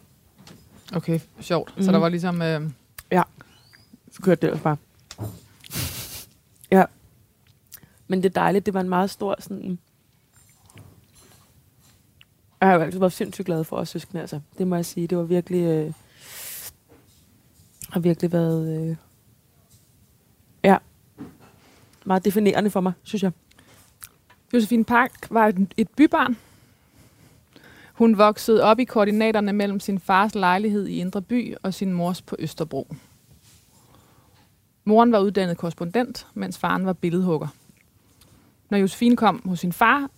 Okay, 0.95 1.21
sjovt. 1.41 1.73
Mm. 1.77 1.83
Så 1.83 1.87
Mhm. 1.91 1.93
der 1.93 1.99
var 2.01 2.09
ligesom... 2.09 2.43
Øh, 2.43 2.61
Så 3.13 3.23
kørte 4.23 4.41
det 4.41 4.47
ellers 4.47 4.63
bare. 4.63 4.77
Ja. 6.71 6.85
Men 8.09 8.23
det 8.23 8.29
er 8.29 8.41
dejligt. 8.41 8.67
Det 8.67 8.75
var 8.75 8.81
en 8.81 8.89
meget 8.89 9.11
stor 9.11 9.37
sådan... 9.39 9.79
Jeg 12.61 12.69
har 12.69 12.75
jo 12.75 12.83
altid 12.83 12.99
været 12.99 13.13
sindssygt 13.13 13.47
glad 13.47 13.65
for 13.65 13.77
os 13.77 13.89
søskende, 13.89 14.21
altså. 14.21 14.41
Det 14.59 14.67
må 14.67 14.77
jeg 14.77 14.87
sige. 14.87 15.07
Det 15.07 15.19
var 15.19 15.25
virkelig... 15.25 15.63
Øh, 15.63 15.93
har 17.91 18.01
virkelig 18.01 18.33
været... 18.33 18.89
Øh, 18.91 18.97
ja. 20.65 20.79
Meget 22.05 22.25
definerende 22.25 22.71
for 22.71 22.81
mig, 22.81 22.93
synes 23.03 23.23
jeg. 23.23 23.33
Josefine 24.53 24.85
Park 24.85 25.13
var 25.31 25.47
et, 25.47 25.75
et 25.77 25.89
bybarn. 25.97 26.37
Hun 27.93 28.19
voksede 28.19 28.63
op 28.63 28.79
i 28.79 28.85
koordinaterne 28.85 29.53
mellem 29.53 29.81
sin 29.81 29.99
fars 29.99 30.35
lejlighed 30.35 30.87
i 30.87 30.99
Indre 30.99 31.23
By 31.23 31.55
og 31.63 31.75
sin 31.75 31.93
mors 31.93 32.23
på 32.23 32.37
Østerbro. 32.39 32.95
Moren 34.85 35.13
var 35.13 35.19
uddannet 35.19 35.57
korrespondent, 35.57 36.27
mens 36.35 36.59
faren 36.59 36.87
var 36.87 36.93
billedhugger. 36.93 37.49
Når 38.71 38.79
Josefine 38.79 39.17
kom 39.17 39.43
hos 39.45 39.61
sin 39.61 39.73
far, 39.73 40.11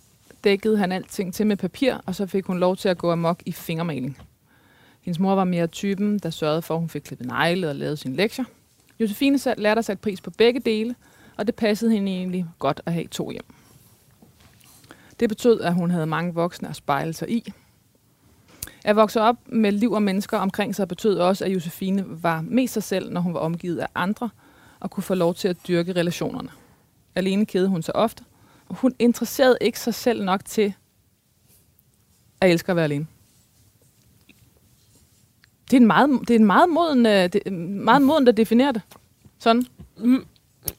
dækkede 0.43 0.77
han 0.77 0.91
alting 0.91 1.33
til 1.33 1.47
med 1.47 1.57
papir, 1.57 1.97
og 2.05 2.15
så 2.15 2.25
fik 2.25 2.45
hun 2.45 2.59
lov 2.59 2.75
til 2.75 2.89
at 2.89 2.97
gå 2.97 3.11
amok 3.11 3.43
i 3.45 3.51
fingermaling. 3.51 4.17
Hendes 5.01 5.19
mor 5.19 5.35
var 5.35 5.43
mere 5.43 5.67
typen, 5.67 6.19
der 6.19 6.29
sørgede 6.29 6.61
for, 6.61 6.73
at 6.73 6.79
hun 6.79 6.89
fik 6.89 7.01
klippet 7.01 7.27
negle 7.27 7.69
og 7.69 7.75
lavet 7.75 7.99
sine 7.99 8.15
lektier. 8.15 8.45
Josefine 8.99 9.39
lærte 9.57 9.79
at 9.79 9.85
sætte 9.85 10.01
pris 10.01 10.21
på 10.21 10.31
begge 10.31 10.59
dele, 10.59 10.95
og 11.37 11.47
det 11.47 11.55
passede 11.55 11.91
hende 11.91 12.11
egentlig 12.11 12.45
godt 12.59 12.81
at 12.85 12.93
have 12.93 13.07
to 13.07 13.29
hjem. 13.29 13.45
Det 15.19 15.29
betød, 15.29 15.61
at 15.61 15.73
hun 15.73 15.91
havde 15.91 16.05
mange 16.05 16.33
voksne 16.33 16.69
at 16.69 16.75
spejle 16.75 17.13
sig 17.13 17.29
i. 17.29 17.53
At 18.83 18.95
vokse 18.95 19.21
op 19.21 19.35
med 19.45 19.71
liv 19.71 19.91
og 19.91 20.03
mennesker 20.03 20.37
omkring 20.37 20.75
sig 20.75 20.87
betød 20.87 21.17
også, 21.17 21.45
at 21.45 21.51
Josefine 21.53 22.05
var 22.07 22.41
mest 22.41 22.73
sig 22.73 22.83
selv, 22.83 23.11
når 23.11 23.21
hun 23.21 23.33
var 23.33 23.39
omgivet 23.39 23.79
af 23.79 23.87
andre, 23.95 24.29
og 24.85 24.91
kunne 24.91 25.03
få 25.03 25.13
lov 25.13 25.33
til 25.35 25.47
at 25.47 25.57
dyrke 25.67 25.93
relationerne. 25.93 26.49
Alene 27.15 27.45
kede 27.45 27.67
hun 27.67 27.81
sig 27.81 27.95
ofte, 27.95 28.23
og 28.69 28.75
hun 28.75 28.95
interesserede 28.99 29.57
ikke 29.61 29.79
sig 29.79 29.93
selv 29.93 30.23
nok 30.23 30.45
til 30.45 30.73
at 32.41 32.51
elske 32.51 32.69
at 32.69 32.75
være 32.75 32.83
alene. 32.83 33.07
Det 35.71 35.73
er 35.73 35.81
en 35.81 35.87
meget, 35.87 36.09
det 36.27 36.29
er 36.29 36.39
en 36.39 36.45
meget 36.45 36.69
moden, 36.69 37.05
øh, 37.05 37.11
det, 37.11 37.35
er 37.45 37.51
meget 37.51 38.01
moden 38.01 38.27
at 38.27 38.37
definere 38.37 38.73
det. 38.73 38.81
Sådan. 39.39 39.65
Mm. 39.97 40.25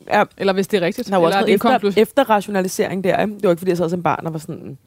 Ja, 0.06 0.24
Eller 0.36 0.52
hvis 0.52 0.66
det 0.66 0.82
er 0.82 0.86
rigtigt. 0.86 1.08
der 1.08 1.16
var 1.16 1.26
også 1.26 1.40
noget 1.40 1.54
efter, 1.54 2.02
efter 2.02 2.30
rationalisering 2.30 3.04
der. 3.04 3.20
Ikke? 3.22 3.34
Det 3.34 3.42
var 3.42 3.50
ikke, 3.50 3.60
fordi 3.60 3.70
jeg 3.70 3.76
sad 3.76 3.90
som 3.90 4.02
barn 4.02 4.26
og 4.26 4.32
var 4.32 4.38
sådan... 4.38 4.78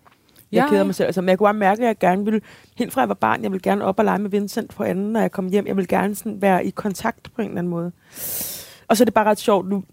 Jeg 0.52 0.64
Ja, 0.64 0.70
keder 0.70 0.84
mig 0.84 0.96
selv. 0.96 1.06
Altså, 1.06 1.22
men 1.22 1.30
jeg 1.30 1.38
kunne 1.38 1.46
bare 1.46 1.54
mærke, 1.54 1.82
at 1.82 1.88
jeg 1.88 1.98
gerne 1.98 2.26
ville, 2.26 2.42
helt 2.76 2.94
fra 2.94 3.02
jeg 3.02 3.10
var 3.10 3.16
barn, 3.16 3.44
jeg 3.44 3.52
ville 3.52 3.62
gerne 3.62 3.84
op 3.84 4.00
og 4.00 4.06
lege 4.06 4.20
med 4.20 4.30
Vincent 4.30 4.76
på 4.76 4.84
anden, 4.84 5.14
når 5.14 5.20
jeg 5.20 5.32
kom 5.32 5.50
hjem. 5.50 5.68
Jeg 5.68 5.76
ville 5.76 5.88
gerne 5.88 6.16
sådan 6.16 6.42
være 6.42 6.66
i 6.66 6.70
kontakt 6.70 7.32
på 7.36 7.42
en 7.42 7.48
eller 7.48 7.58
anden 7.60 7.72
måde. 7.72 7.92
Og 8.90 8.98
så 8.98 9.04
er 9.04 9.06
det 9.06 9.14
bare 9.14 9.26
ret 9.26 9.40
sjovt 9.40 9.68
nu 9.68 9.84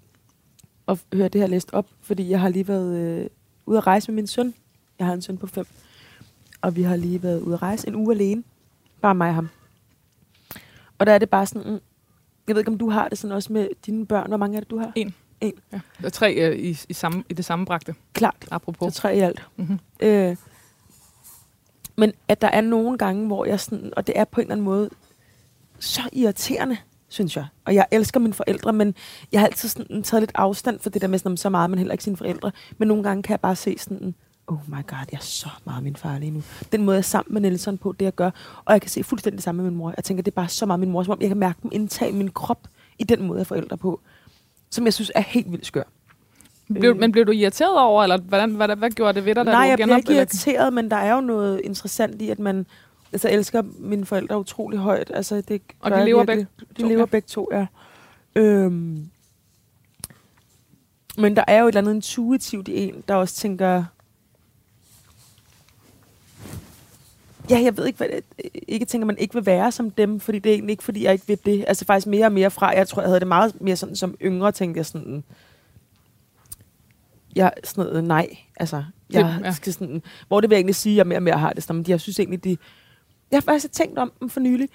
at 0.88 0.98
høre 1.12 1.28
det 1.28 1.40
her 1.40 1.48
læst 1.48 1.70
op, 1.72 1.86
fordi 2.00 2.30
jeg 2.30 2.40
har 2.40 2.48
lige 2.48 2.68
været 2.68 2.96
øh, 2.96 3.26
ude 3.66 3.78
at 3.78 3.86
rejse 3.86 4.10
med 4.10 4.14
min 4.14 4.26
søn. 4.26 4.54
Jeg 4.98 5.06
har 5.06 5.14
en 5.14 5.22
søn 5.22 5.38
på 5.38 5.46
fem. 5.46 5.66
Og 6.60 6.76
vi 6.76 6.82
har 6.82 6.96
lige 6.96 7.22
været 7.22 7.40
ude 7.40 7.54
at 7.54 7.62
rejse 7.62 7.88
en 7.88 7.94
uge 7.94 8.14
alene. 8.14 8.44
Bare 9.00 9.14
mig 9.14 9.28
og 9.28 9.34
ham. 9.34 9.48
Og 10.98 11.06
der 11.06 11.12
er 11.12 11.18
det 11.18 11.30
bare 11.30 11.46
sådan, 11.46 11.72
mm, 11.72 11.80
jeg 12.48 12.54
ved 12.54 12.58
ikke, 12.58 12.70
om 12.70 12.78
du 12.78 12.90
har 12.90 13.08
det 13.08 13.18
sådan 13.18 13.36
også 13.36 13.52
med 13.52 13.68
dine 13.86 14.06
børn. 14.06 14.28
Hvor 14.28 14.36
mange 14.36 14.56
er 14.56 14.60
det, 14.60 14.70
du 14.70 14.78
har? 14.78 14.92
En. 14.94 15.14
En. 15.40 15.52
Ja. 15.72 15.80
Der 16.00 16.06
er 16.06 16.10
tre 16.10 16.34
øh, 16.34 16.58
i, 16.58 16.78
i, 16.88 16.92
samme, 16.92 17.24
i 17.28 17.34
det 17.34 17.44
samme 17.44 17.66
bragte, 17.66 17.94
Klart. 18.12 18.48
apropos. 18.50 18.94
Så 18.94 19.00
tre 19.00 19.16
i 19.16 19.20
alt. 19.20 19.46
Mm-hmm. 19.56 19.78
Øh, 20.00 20.36
men 21.96 22.12
at 22.28 22.40
der 22.40 22.48
er 22.48 22.60
nogle 22.60 22.98
gange, 22.98 23.26
hvor 23.26 23.44
jeg 23.44 23.60
sådan, 23.60 23.92
og 23.96 24.06
det 24.06 24.18
er 24.18 24.24
på 24.24 24.40
en 24.40 24.44
eller 24.44 24.54
anden 24.54 24.64
måde 24.64 24.90
så 25.78 26.00
irriterende, 26.12 26.76
synes 27.08 27.36
jeg. 27.36 27.46
Og 27.64 27.74
jeg 27.74 27.86
elsker 27.90 28.20
mine 28.20 28.34
forældre, 28.34 28.72
men 28.72 28.94
jeg 29.32 29.40
har 29.40 29.46
altid 29.46 29.68
sådan 29.68 30.02
taget 30.02 30.22
lidt 30.22 30.32
afstand 30.34 30.80
for 30.80 30.90
det 30.90 31.02
der 31.02 31.08
med 31.08 31.18
sådan, 31.18 31.36
så 31.36 31.48
meget, 31.48 31.70
men 31.70 31.78
heller 31.78 31.92
ikke 31.92 32.04
sine 32.04 32.16
forældre. 32.16 32.52
Men 32.78 32.88
nogle 32.88 33.02
gange 33.02 33.22
kan 33.22 33.30
jeg 33.30 33.40
bare 33.40 33.56
se 33.56 33.76
sådan, 33.78 34.14
oh 34.46 34.58
my 34.66 34.86
god, 34.86 34.98
jeg 35.12 35.18
er 35.18 35.22
så 35.22 35.48
meget 35.64 35.82
min 35.82 35.96
far 35.96 36.18
lige 36.18 36.30
nu. 36.30 36.42
Den 36.72 36.84
måde, 36.84 36.94
jeg 36.94 36.98
er 36.98 37.02
sammen 37.02 37.34
med 37.34 37.40
Nelson 37.40 37.78
på, 37.78 37.94
det 37.98 38.04
jeg 38.04 38.14
gør. 38.14 38.30
Og 38.64 38.72
jeg 38.72 38.80
kan 38.80 38.90
se 38.90 39.04
fuldstændig 39.04 39.36
det 39.36 39.44
samme 39.44 39.62
med 39.62 39.70
min 39.70 39.78
mor. 39.78 39.92
Jeg 39.96 40.04
tænker, 40.04 40.22
det 40.22 40.30
er 40.30 40.34
bare 40.34 40.48
så 40.48 40.66
meget 40.66 40.80
min 40.80 40.90
mor, 40.90 41.02
som 41.02 41.12
om 41.12 41.20
jeg 41.20 41.28
kan 41.28 41.36
mærke 41.38 41.58
dem 41.62 41.70
indtage 41.74 42.12
min 42.12 42.30
krop 42.30 42.68
i 42.98 43.04
den 43.04 43.22
måde, 43.22 43.38
jeg 43.38 43.40
er 43.40 43.44
forældre 43.44 43.76
på. 43.76 44.00
Som 44.70 44.84
jeg 44.84 44.94
synes 44.94 45.12
er 45.14 45.20
helt 45.20 45.52
vildt 45.52 45.66
skør. 45.66 45.82
Blev, 46.74 46.90
Øh. 46.90 46.96
men 47.00 47.12
blev 47.12 47.26
du 47.26 47.32
irriteret 47.32 47.78
over, 47.80 48.02
eller 48.02 48.18
hvordan, 48.18 48.50
hvad, 48.50 48.76
hvad 48.76 48.90
gjorde 48.90 49.12
det 49.14 49.24
ved 49.24 49.34
dig, 49.34 49.44
Nej, 49.44 49.64
du 49.64 49.68
jeg 49.68 49.78
genop, 49.78 49.98
ikke 49.98 50.14
irriteret, 50.14 50.72
men 50.72 50.90
der 50.90 50.96
er 50.96 51.14
jo 51.14 51.20
noget 51.20 51.60
interessant 51.64 52.22
i, 52.22 52.30
at 52.30 52.38
man 52.38 52.66
altså, 53.16 53.28
elsker 53.38 53.62
mine 53.78 54.06
forældre 54.06 54.38
utrolig 54.38 54.78
højt. 54.78 55.10
Altså, 55.14 55.40
det 55.40 55.62
Og 55.80 55.90
de 55.90 56.04
lever 56.04 56.24
virkelig. 56.24 56.46
begge 56.58 56.74
De 56.76 56.82
to, 56.82 56.88
lever 56.88 57.00
ja. 57.00 57.04
begge 57.06 57.26
to, 57.28 57.48
ja. 57.52 57.66
Øhm. 58.34 59.08
Men 61.18 61.36
der 61.36 61.44
er 61.48 61.58
jo 61.60 61.64
et 61.66 61.70
eller 61.70 61.80
andet 61.80 61.94
intuitivt 61.94 62.68
i 62.68 62.88
en, 62.88 63.02
der 63.08 63.14
også 63.14 63.34
tænker... 63.34 63.84
Ja, 67.50 67.60
jeg 67.60 67.76
ved 67.76 67.86
ikke, 67.86 67.96
hvad 67.96 68.08
det, 68.08 68.24
ikke 68.68 68.84
tænker, 68.86 69.06
man 69.06 69.18
ikke 69.18 69.34
vil 69.34 69.46
være 69.46 69.72
som 69.72 69.90
dem, 69.90 70.20
fordi 70.20 70.38
det 70.38 70.50
er 70.50 70.54
egentlig 70.54 70.70
ikke, 70.72 70.82
fordi 70.84 71.04
jeg 71.04 71.12
ikke 71.12 71.26
vil 71.26 71.38
det. 71.46 71.64
Altså 71.68 71.84
faktisk 71.84 72.06
mere 72.06 72.26
og 72.26 72.32
mere 72.32 72.50
fra. 72.50 72.66
Jeg 72.76 72.88
tror, 72.88 73.02
jeg 73.02 73.08
havde 73.08 73.20
det 73.20 73.28
meget 73.28 73.60
mere 73.60 73.76
sådan 73.76 73.96
som 73.96 74.14
yngre, 74.22 74.52
tænkte 74.52 74.78
jeg 74.78 74.86
sådan... 74.86 75.24
Jeg 77.36 77.52
sådan 77.64 77.84
noget, 77.84 78.04
nej. 78.04 78.36
Altså, 78.56 78.84
jeg 79.12 79.24
Det- 79.24 79.30
ja. 79.40 79.44
ja. 79.44 79.52
skal 79.52 79.72
sådan... 79.72 80.02
Hvor 80.28 80.40
det 80.40 80.50
vil 80.50 80.54
jeg 80.56 80.60
egentlig 80.60 80.74
sige, 80.74 80.92
at 80.92 80.96
jeg 80.96 81.06
mere 81.06 81.18
og 81.18 81.22
mere 81.22 81.38
har 81.38 81.52
det 81.52 81.62
sådan, 81.62 81.76
men 81.76 81.84
jeg 81.88 82.00
synes 82.00 82.18
egentlig, 82.18 82.44
de... 82.44 82.56
Jeg 83.30 83.36
har 83.36 83.40
faktisk 83.40 83.72
tænkt 83.72 83.98
om 83.98 84.12
dem 84.20 84.28
for 84.28 84.40
nylig. 84.40 84.68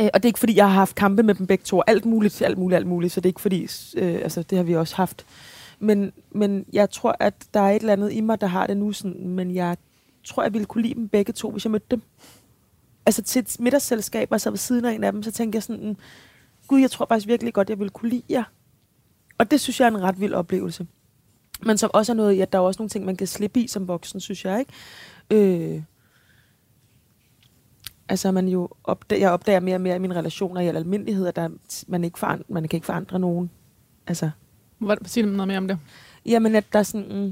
Øh, 0.00 0.08
og 0.14 0.22
det 0.22 0.24
er 0.24 0.28
ikke, 0.28 0.38
fordi 0.38 0.56
jeg 0.56 0.66
har 0.66 0.74
haft 0.74 0.94
kampe 0.94 1.22
med 1.22 1.34
dem 1.34 1.46
begge 1.46 1.64
to. 1.64 1.82
Alt 1.86 2.04
muligt, 2.04 2.42
alt 2.42 2.58
muligt, 2.58 2.76
alt 2.76 2.86
muligt. 2.86 3.12
Så 3.12 3.20
det 3.20 3.26
er 3.26 3.30
ikke 3.30 3.40
fordi... 3.40 3.62
Øh, 3.96 4.14
altså, 4.14 4.42
det 4.42 4.58
har 4.58 4.62
vi 4.62 4.76
også 4.76 4.96
haft. 4.96 5.26
Men, 5.78 6.12
men 6.30 6.66
jeg 6.72 6.90
tror, 6.90 7.16
at 7.20 7.34
der 7.54 7.60
er 7.60 7.70
et 7.70 7.80
eller 7.80 7.92
andet 7.92 8.12
i 8.12 8.20
mig, 8.20 8.40
der 8.40 8.46
har 8.46 8.66
det 8.66 8.76
nu 8.76 8.92
sådan. 8.92 9.28
Men 9.28 9.54
jeg 9.54 9.76
tror, 10.24 10.42
jeg 10.42 10.52
ville 10.52 10.66
kunne 10.66 10.82
lide 10.82 10.94
dem 10.94 11.08
begge 11.08 11.32
to, 11.32 11.50
hvis 11.50 11.64
jeg 11.64 11.70
mødte 11.70 11.86
dem. 11.90 12.02
Altså 13.06 13.22
til 13.22 13.40
et 13.40 13.56
middagsselskab, 13.60 14.28
og 14.32 14.40
så 14.40 14.50
ved 14.50 14.58
siden 14.58 14.84
af 14.84 14.92
en 14.92 15.04
af 15.04 15.12
dem, 15.12 15.22
så 15.22 15.32
tænkte 15.32 15.56
jeg 15.56 15.62
sådan, 15.62 15.96
gud, 16.66 16.80
jeg 16.80 16.90
tror 16.90 17.06
faktisk 17.06 17.26
virkelig 17.26 17.54
godt, 17.54 17.70
jeg 17.70 17.78
ville 17.78 17.90
kunne 17.90 18.08
lide 18.10 18.22
jer. 18.30 18.44
Og 19.38 19.50
det 19.50 19.60
synes 19.60 19.80
jeg 19.80 19.86
er 19.86 19.90
en 19.90 20.02
ret 20.02 20.20
vild 20.20 20.34
oplevelse. 20.34 20.86
Men 21.62 21.78
som 21.78 21.90
også 21.94 22.12
er 22.12 22.16
noget, 22.16 22.42
at 22.42 22.52
der 22.52 22.58
er 22.58 22.62
også 22.62 22.78
nogle 22.78 22.88
ting, 22.88 23.04
man 23.04 23.16
kan 23.16 23.26
slippe 23.26 23.60
i 23.60 23.66
som 23.66 23.88
voksen, 23.88 24.20
synes 24.20 24.44
jeg, 24.44 24.58
ikke? 24.58 25.74
Øh, 25.74 25.82
altså 28.12 28.32
man 28.32 28.48
jo 28.48 28.68
opdager, 28.84 29.20
jeg 29.20 29.30
opdager 29.30 29.60
mere 29.60 29.74
og 29.74 29.80
mere 29.80 29.96
i 29.96 29.98
mine 29.98 30.14
relationer 30.14 30.60
i 30.60 30.66
al 30.66 30.76
almindelighed, 30.76 31.26
at 31.26 31.36
der, 31.36 31.48
man, 31.88 32.04
ikke 32.04 32.18
forandre, 32.18 32.44
man 32.48 32.68
kan 32.68 32.76
ikke 32.76 32.86
forandre 32.86 33.18
nogen. 33.18 33.50
Altså, 34.06 34.30
Hvad, 34.78 34.96
sig 35.04 35.22
noget 35.22 35.48
mere 35.48 35.58
om 35.58 35.68
det. 35.68 35.78
Jamen, 36.26 36.54
at 36.54 36.64
der 36.72 36.78
er 36.78 36.82
sådan... 36.82 37.06
Mm, 37.10 37.24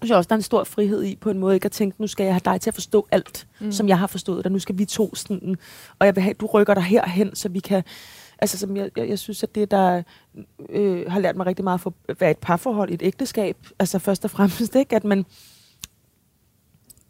jeg 0.00 0.06
synes 0.06 0.10
også, 0.10 0.28
der 0.28 0.34
er 0.34 0.38
en 0.38 0.42
stor 0.42 0.64
frihed 0.64 1.04
i 1.04 1.16
på 1.16 1.30
en 1.30 1.38
måde 1.38 1.54
ikke 1.54 1.64
at 1.66 1.72
tænke, 1.72 2.00
nu 2.00 2.06
skal 2.06 2.24
jeg 2.24 2.34
have 2.34 2.40
dig 2.44 2.60
til 2.60 2.70
at 2.70 2.74
forstå 2.74 3.06
alt, 3.10 3.46
Mm. 3.60 3.72
som 3.72 3.88
jeg 3.88 3.98
har 3.98 4.06
forstået 4.06 4.44
dig. 4.44 4.52
Nu 4.52 4.58
skal 4.58 4.78
vi 4.78 4.84
to 4.84 5.14
sådan, 5.14 5.56
og 5.98 6.06
jeg 6.06 6.16
vil 6.16 6.22
have, 6.22 6.34
du 6.34 6.46
rykker 6.46 6.74
dig 6.74 6.82
herhen, 6.82 7.34
så 7.34 7.48
vi 7.48 7.60
kan... 7.60 7.82
Altså, 8.38 8.58
som 8.58 8.76
jeg, 8.76 8.90
jeg, 8.96 9.08
jeg 9.08 9.18
synes, 9.18 9.42
at 9.42 9.54
det, 9.54 9.70
der 9.70 10.02
øh, 10.68 11.10
har 11.10 11.20
lært 11.20 11.36
mig 11.36 11.46
rigtig 11.46 11.64
meget 11.64 11.80
for 11.80 11.94
at 12.08 12.20
være 12.20 12.30
et 12.30 12.38
parforhold, 12.38 12.90
et 12.90 13.02
ægteskab, 13.02 13.56
altså 13.78 13.98
først 13.98 14.24
og 14.24 14.30
fremmest, 14.30 14.74
ikke? 14.74 14.96
at 14.96 15.04
man 15.04 15.24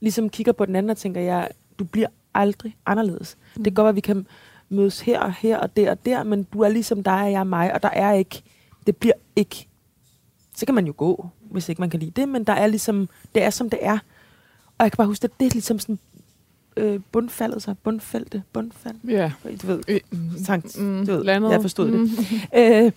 ligesom 0.00 0.28
kigger 0.28 0.52
på 0.52 0.66
den 0.66 0.76
anden 0.76 0.90
og 0.90 0.96
tænker, 0.96 1.20
ja, 1.20 1.44
du 1.78 1.84
bliver 1.84 2.08
aldrig 2.34 2.76
anderledes. 2.86 3.36
Mm. 3.56 3.64
Det 3.64 3.70
kan 3.72 3.74
godt 3.74 3.84
være, 3.84 3.88
at 3.88 3.96
vi 3.96 4.00
kan 4.00 4.26
mødes 4.68 5.00
her 5.00 5.20
og 5.20 5.32
her 5.34 5.58
og 5.58 5.76
der 5.76 5.90
og 5.90 6.06
der, 6.06 6.22
men 6.22 6.42
du 6.42 6.60
er 6.60 6.68
ligesom 6.68 7.02
dig, 7.02 7.20
og 7.22 7.32
jeg 7.32 7.40
er 7.40 7.44
mig, 7.44 7.74
og 7.74 7.82
der 7.82 7.88
er 7.88 8.12
ikke, 8.12 8.42
det 8.86 8.96
bliver 8.96 9.14
ikke 9.36 9.66
Så 10.56 10.66
kan 10.66 10.74
man 10.74 10.86
jo 10.86 10.94
gå, 10.96 11.28
hvis 11.50 11.68
ikke 11.68 11.80
man 11.82 11.90
kan 11.90 12.00
lide 12.00 12.10
det, 12.10 12.28
men 12.28 12.44
der 12.44 12.52
er 12.52 12.66
ligesom, 12.66 13.08
det 13.34 13.42
er 13.42 13.50
som 13.50 13.70
det 13.70 13.78
er. 13.82 13.98
Og 14.78 14.84
jeg 14.84 14.92
kan 14.92 14.96
bare 14.96 15.06
huske, 15.06 15.24
at 15.24 15.30
det 15.40 15.46
er 15.46 15.50
ligesom 15.50 15.78
sådan 15.78 15.98
øh, 16.76 17.00
bundfaldet 17.12 17.62
sig, 17.62 17.78
bundfælte, 17.78 18.42
bundfald. 18.52 18.94
Ja. 19.08 19.32
Du 19.62 19.66
ved, 19.66 19.80
Øh, 19.88 20.00
Sankt, 20.44 20.80
mm, 20.80 21.06
du 21.06 21.12
ved, 21.12 21.24
landet. 21.24 21.50
jeg 21.50 21.60
forstod 21.62 21.90
det. 21.92 22.00
Mm. 22.00 22.08
øh, 22.58 22.92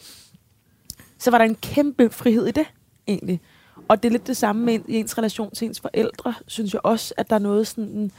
så 1.18 1.32
var 1.32 1.38
der 1.38 1.46
en 1.46 1.56
kæmpe 1.56 2.10
frihed 2.10 2.48
i 2.48 2.52
det, 2.52 2.66
egentlig. 3.08 3.42
Og 3.88 4.04
det 4.04 4.10
er 4.10 4.12
lidt 4.12 4.28
det 4.28 4.38
samme 4.38 4.66
med 4.66 4.80
ens 4.88 5.18
relation 5.18 5.52
til 5.52 5.66
ens 5.68 5.80
forældre, 5.80 6.34
synes 6.48 6.74
jeg 6.74 6.82
også, 6.86 7.14
at 7.18 7.30
der 7.30 7.36
er 7.36 7.40
noget 7.40 7.68
sådan... 7.68 8.12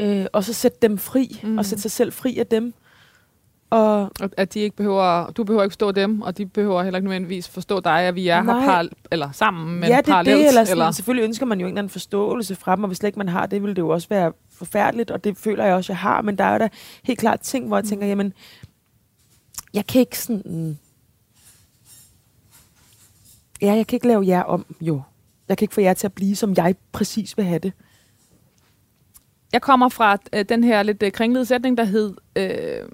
Øh, 0.00 0.26
og 0.32 0.44
så 0.44 0.52
sætte 0.52 0.78
dem 0.82 0.98
fri, 0.98 1.40
mm. 1.42 1.48
Mm. 1.48 1.58
og 1.58 1.66
sætte 1.66 1.82
sig 1.82 1.90
selv 1.90 2.12
fri 2.12 2.38
af 2.38 2.46
dem. 2.46 2.74
Og 3.70 4.10
At 4.36 4.54
de 4.54 4.60
ikke 4.60 4.76
behøver, 4.76 5.30
du 5.30 5.44
behøver 5.44 5.62
ikke 5.62 5.72
forstå 5.72 5.92
dem, 5.92 6.22
og 6.22 6.38
de 6.38 6.46
behøver 6.46 6.82
heller 6.82 6.98
ikke 6.98 7.08
nødvendigvis 7.08 7.48
forstå 7.48 7.80
dig, 7.80 8.00
at 8.00 8.14
vi 8.14 8.28
er 8.28 8.42
Nej. 8.42 8.60
her 8.60 8.66
paral, 8.66 8.90
eller 9.10 9.32
sammen, 9.32 9.80
men 9.80 9.88
ja, 9.88 9.96
det 9.96 10.04
parallelt. 10.06 10.38
det, 10.38 10.48
eller, 10.48 10.64
sådan, 10.64 10.72
eller 10.72 10.90
selvfølgelig 10.90 11.24
ønsker 11.24 11.46
man 11.46 11.60
jo 11.60 11.66
en 11.66 11.72
eller 11.72 11.78
anden 11.78 11.90
forståelse 11.90 12.54
fra 12.54 12.76
dem, 12.76 12.84
og 12.84 12.88
hvis 12.88 13.02
ikke 13.02 13.18
man 13.18 13.28
har 13.28 13.46
det, 13.46 13.62
vil 13.62 13.70
det 13.70 13.78
jo 13.78 13.88
også 13.88 14.08
være 14.08 14.32
forfærdeligt, 14.52 15.10
og 15.10 15.24
det 15.24 15.36
føler 15.36 15.64
jeg 15.64 15.74
også, 15.74 15.92
jeg 15.92 15.98
har, 15.98 16.22
men 16.22 16.38
der 16.38 16.44
er 16.44 16.52
jo 16.52 16.58
da 16.58 16.68
helt 17.02 17.18
klart 17.18 17.40
ting, 17.40 17.66
hvor 17.68 17.76
jeg 17.76 17.84
tænker, 17.84 18.06
jamen, 18.06 18.32
jeg 19.74 19.86
kan 19.86 20.00
ikke 20.00 20.18
sådan... 20.18 20.78
Ja, 23.62 23.72
jeg 23.72 23.86
kan 23.86 23.96
ikke 23.96 24.08
lave 24.08 24.26
jer 24.26 24.42
om, 24.42 24.66
jo. 24.80 25.02
Jeg 25.48 25.58
kan 25.58 25.64
ikke 25.64 25.74
få 25.74 25.80
jer 25.80 25.94
til 25.94 26.06
at 26.06 26.12
blive, 26.12 26.36
som 26.36 26.54
jeg 26.56 26.74
præcis 26.92 27.36
vil 27.36 27.44
have 27.44 27.58
det. 27.58 27.72
Jeg 29.52 29.62
kommer 29.62 29.88
fra 29.88 30.16
øh, 30.32 30.44
den 30.48 30.64
her 30.64 30.82
lidt 30.82 31.02
øh, 31.02 31.12
kringlede 31.12 31.46
sætning, 31.46 31.76
der 31.76 31.84
hed, 31.84 32.14
øh, 32.36 32.88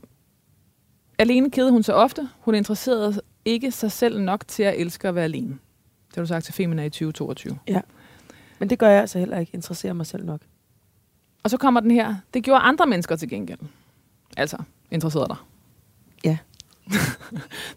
alene 1.19 1.51
kede 1.51 1.71
hun 1.71 1.83
så 1.83 1.93
ofte. 1.93 2.29
Hun 2.41 2.55
interesserede 2.55 3.21
ikke 3.45 3.71
sig 3.71 3.93
selv 3.93 4.21
nok 4.21 4.49
til 4.49 4.63
at 4.63 4.81
elske 4.81 5.09
at 5.09 5.15
være 5.15 5.25
alene. 5.25 5.59
Det 6.09 6.15
har 6.15 6.23
du 6.23 6.27
sagt 6.27 6.45
til 6.45 6.55
Femina 6.55 6.85
i 6.85 6.91
2022. 6.91 7.59
Men 8.59 8.71
det 8.71 8.79
gør 8.79 8.89
jeg 8.89 9.01
altså 9.01 9.19
heller 9.19 9.39
ikke, 9.39 9.55
interesserer 9.55 9.93
mig 9.93 10.07
selv 10.07 10.25
nok. 10.25 10.41
Og 11.43 11.51
så 11.51 11.57
kommer 11.57 11.81
den 11.81 11.91
her, 11.91 12.17
det 12.35 12.45
gjorde 12.45 12.61
andre 12.61 12.87
mennesker 12.87 13.17
til 13.17 13.29
gengæld. 13.29 13.59
Altså, 14.37 14.57
interesserede 14.91 15.29
dig. 15.29 15.37
Ja. 16.25 16.39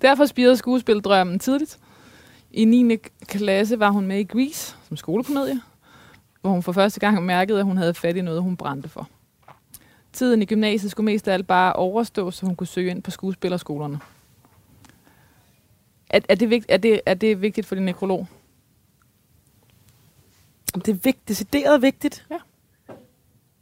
Derfor 0.01 0.25
spirede 0.25 0.57
skuespildrømmen 0.57 1.39
tidligt. 1.39 1.79
I 2.51 2.65
9. 2.65 2.95
klasse 3.25 3.79
var 3.79 3.89
hun 3.89 4.05
med 4.05 4.19
i 4.19 4.23
Grease 4.23 4.75
som 4.87 4.97
skolekomedie, 4.97 5.61
hvor 6.41 6.49
hun 6.49 6.63
for 6.63 6.71
første 6.71 6.99
gang 6.99 7.25
mærkede, 7.25 7.59
at 7.59 7.65
hun 7.65 7.77
havde 7.77 7.93
fat 7.93 8.15
i 8.15 8.21
noget, 8.21 8.41
hun 8.41 8.57
brændte 8.57 8.89
for. 8.89 9.09
Tiden 10.13 10.41
i 10.41 10.45
gymnasiet 10.45 10.91
skulle 10.91 11.05
mest 11.05 11.27
af 11.27 11.33
alt 11.33 11.47
bare 11.47 11.73
overstå, 11.73 12.31
så 12.31 12.45
hun 12.45 12.55
kunne 12.55 12.67
søge 12.67 12.91
ind 12.91 13.03
på 13.03 13.11
skuespillerskolerne. 13.11 13.99
Er, 16.09 16.19
er, 16.29 16.35
det, 16.35 16.49
vigt, 16.49 16.65
er, 16.69 16.77
det, 16.77 17.01
er 17.05 17.13
det 17.13 17.41
vigtigt 17.41 17.67
for 17.67 17.75
din 17.75 17.85
nekrolog? 17.85 18.27
Det 20.75 20.87
er 20.87 20.93
vigt, 21.03 21.27
decideret 21.27 21.81
vigtigt. 21.81 22.25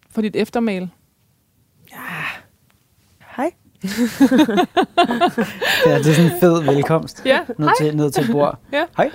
For 0.10 0.22
dit 0.22 0.36
eftermæl? 0.36 0.90
Hej. 3.36 3.52
Ja, 5.86 5.92
det 5.98 6.10
er 6.10 6.14
sådan 6.14 6.32
en 6.32 6.40
fed 6.40 6.64
velkomst. 6.64 7.22
Ja, 7.26 7.40
Ned 7.58 7.70
til, 7.78 7.96
ned 7.98 8.12
til 8.12 8.32
bord. 8.32 8.60
Ja. 8.72 8.86
Hej. 8.98 9.12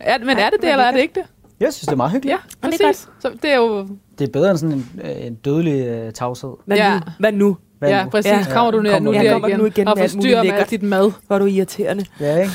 Er, 0.00 0.18
men 0.18 0.38
er 0.38 0.50
det 0.50 0.62
det, 0.62 0.70
eller 0.70 0.84
er 0.84 0.90
det 0.90 1.00
ikke 1.00 1.14
det? 1.20 1.26
Jeg 1.64 1.72
synes, 1.72 1.86
det 1.86 1.92
er 1.92 1.96
meget 1.96 2.12
hyggeligt. 2.12 2.32
Ja, 2.32 2.38
Men 2.62 2.72
det 2.72 2.80
er 2.80 2.86
præcis. 2.88 3.08
Så 3.20 3.30
det 3.42 3.50
er 3.50 3.56
jo... 3.56 3.88
Det 4.18 4.28
er 4.28 4.32
bedre 4.32 4.50
end 4.50 4.58
sådan 4.58 4.74
en, 4.74 5.00
øh, 5.04 5.26
en 5.26 5.34
dødelig 5.34 5.86
øh, 5.86 6.12
tavshed. 6.12 6.50
Hvad 6.66 6.76
Ja. 6.76 6.94
nu? 6.94 7.00
Hvad 7.18 7.32
nu? 7.32 7.56
Hvad 7.78 7.88
ja, 7.88 8.04
nu? 8.04 8.10
præcis. 8.10 8.30
Ja. 8.32 8.38
Ja. 8.38 8.44
Kommer 8.52 8.70
du 8.70 8.80
nu, 8.82 8.90
Kommer 8.90 9.12
nu 9.12 9.18
Ja, 9.18 9.32
kommer 9.32 9.48
igen, 9.48 9.58
du 9.58 9.64
nu 9.64 9.68
igen 9.70 9.88
og 9.88 9.98
forstyrrer 9.98 10.42
med 10.42 10.52
alt 10.52 10.70
dit 10.70 10.82
mad? 10.82 11.12
Hvor 11.26 11.36
er 11.36 11.40
du 11.40 11.46
irriterende. 11.46 12.04
Ja, 12.20 12.36
ikke? 12.36 12.52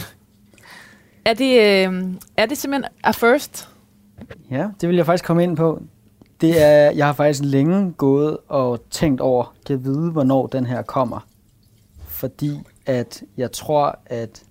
Er 1.26 1.34
det, 1.34 1.54
øh, 1.90 2.04
er 2.38 2.46
det 2.46 2.58
simpelthen 2.58 2.92
a 3.04 3.12
first? 3.12 3.70
Ja, 4.52 4.68
det 4.82 4.90
vil 4.90 4.96
jeg 4.96 5.06
faktisk 5.06 5.26
komme 5.26 5.44
ind 5.44 5.58
på. 5.58 5.82
Det 6.42 6.62
er, 6.62 6.92
jeg 6.92 7.06
har 7.06 7.14
faktisk 7.14 7.40
længe 7.44 7.92
gået 7.92 8.38
og 8.48 8.82
tænkt 8.92 9.22
over, 9.22 9.54
kan 9.66 9.76
jeg 9.78 9.86
vide, 9.86 10.12
hvornår 10.12 10.48
den 10.48 10.66
her 10.66 10.82
kommer. 10.82 11.26
Fordi 12.08 12.60
at 12.86 13.24
jeg 13.38 13.52
tror, 13.52 14.00
at 14.06 14.44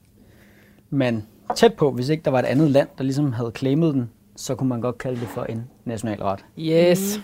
man 0.90 1.26
tæt 1.56 1.74
på, 1.74 1.90
hvis 1.90 2.08
ikke 2.08 2.22
der 2.24 2.30
var 2.30 2.38
et 2.38 2.44
andet 2.44 2.70
land, 2.70 2.88
der 2.98 3.04
ligesom 3.04 3.32
havde 3.32 3.52
claimet 3.56 3.94
den, 3.94 4.10
så 4.40 4.54
kunne 4.54 4.68
man 4.68 4.80
godt 4.80 4.98
kalde 4.98 5.20
det 5.20 5.28
for 5.28 5.44
en 5.44 5.64
nationalret. 5.84 6.44
Yes. 6.58 7.20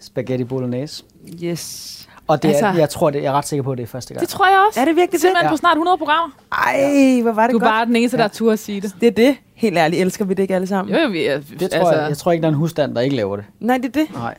Spaghetti 0.00 0.44
bolognese. 0.44 1.04
Yes. 1.44 2.08
Og 2.26 2.42
det 2.42 2.48
er, 2.50 2.66
Altså- 2.66 2.80
jeg 2.80 2.88
tror, 2.90 3.10
det, 3.10 3.22
jeg 3.22 3.28
er 3.28 3.32
ret 3.32 3.46
sikker 3.46 3.62
på, 3.62 3.72
at 3.72 3.78
det 3.78 3.82
er 3.84 3.86
første 3.86 4.14
gang. 4.14 4.20
Det 4.20 4.28
tror 4.28 4.46
jeg 4.46 4.64
også. 4.68 4.80
Er 4.80 4.84
det 4.84 4.96
virkelig 4.96 5.12
det? 5.12 5.20
Simpelthen 5.20 5.46
Ja. 5.46 5.50
på 5.50 5.56
snart 5.56 5.76
100 5.76 5.98
programmer. 5.98 6.36
Ej, 6.52 7.20
hvor 7.22 7.32
var 7.32 7.42
det 7.46 7.52
Du 7.52 7.56
er 7.56 7.60
godt. 7.60 7.70
bare 7.70 7.86
den 7.86 7.96
eneste, 7.96 8.16
der 8.16 8.22
Ja. 8.22 8.28
turde 8.28 8.56
sige 8.56 8.80
det. 8.80 8.94
Det 9.00 9.06
er 9.06 9.10
det. 9.12 9.36
Helt 9.54 9.76
ærligt, 9.78 10.02
elsker 10.02 10.24
vi 10.24 10.34
det 10.34 10.42
ikke 10.42 10.54
alle 10.54 10.66
sammen? 10.66 10.94
Jo, 10.94 11.00
jo, 11.00 11.08
vi 11.08 11.24
er, 11.26 11.38
det 11.60 11.70
tror 11.70 11.78
altså, 11.78 12.00
jeg, 12.00 12.08
jeg 12.08 12.18
tror 12.18 12.32
ikke, 12.32 12.42
der 12.42 12.48
er 12.48 12.52
en 12.52 12.58
husstand, 12.58 12.94
der 12.94 13.00
ikke 13.00 13.16
laver 13.16 13.36
det. 13.36 13.44
Nej, 13.60 13.76
det 13.78 13.84
er 13.96 14.04
det. 14.04 14.14
Nej. 14.14 14.34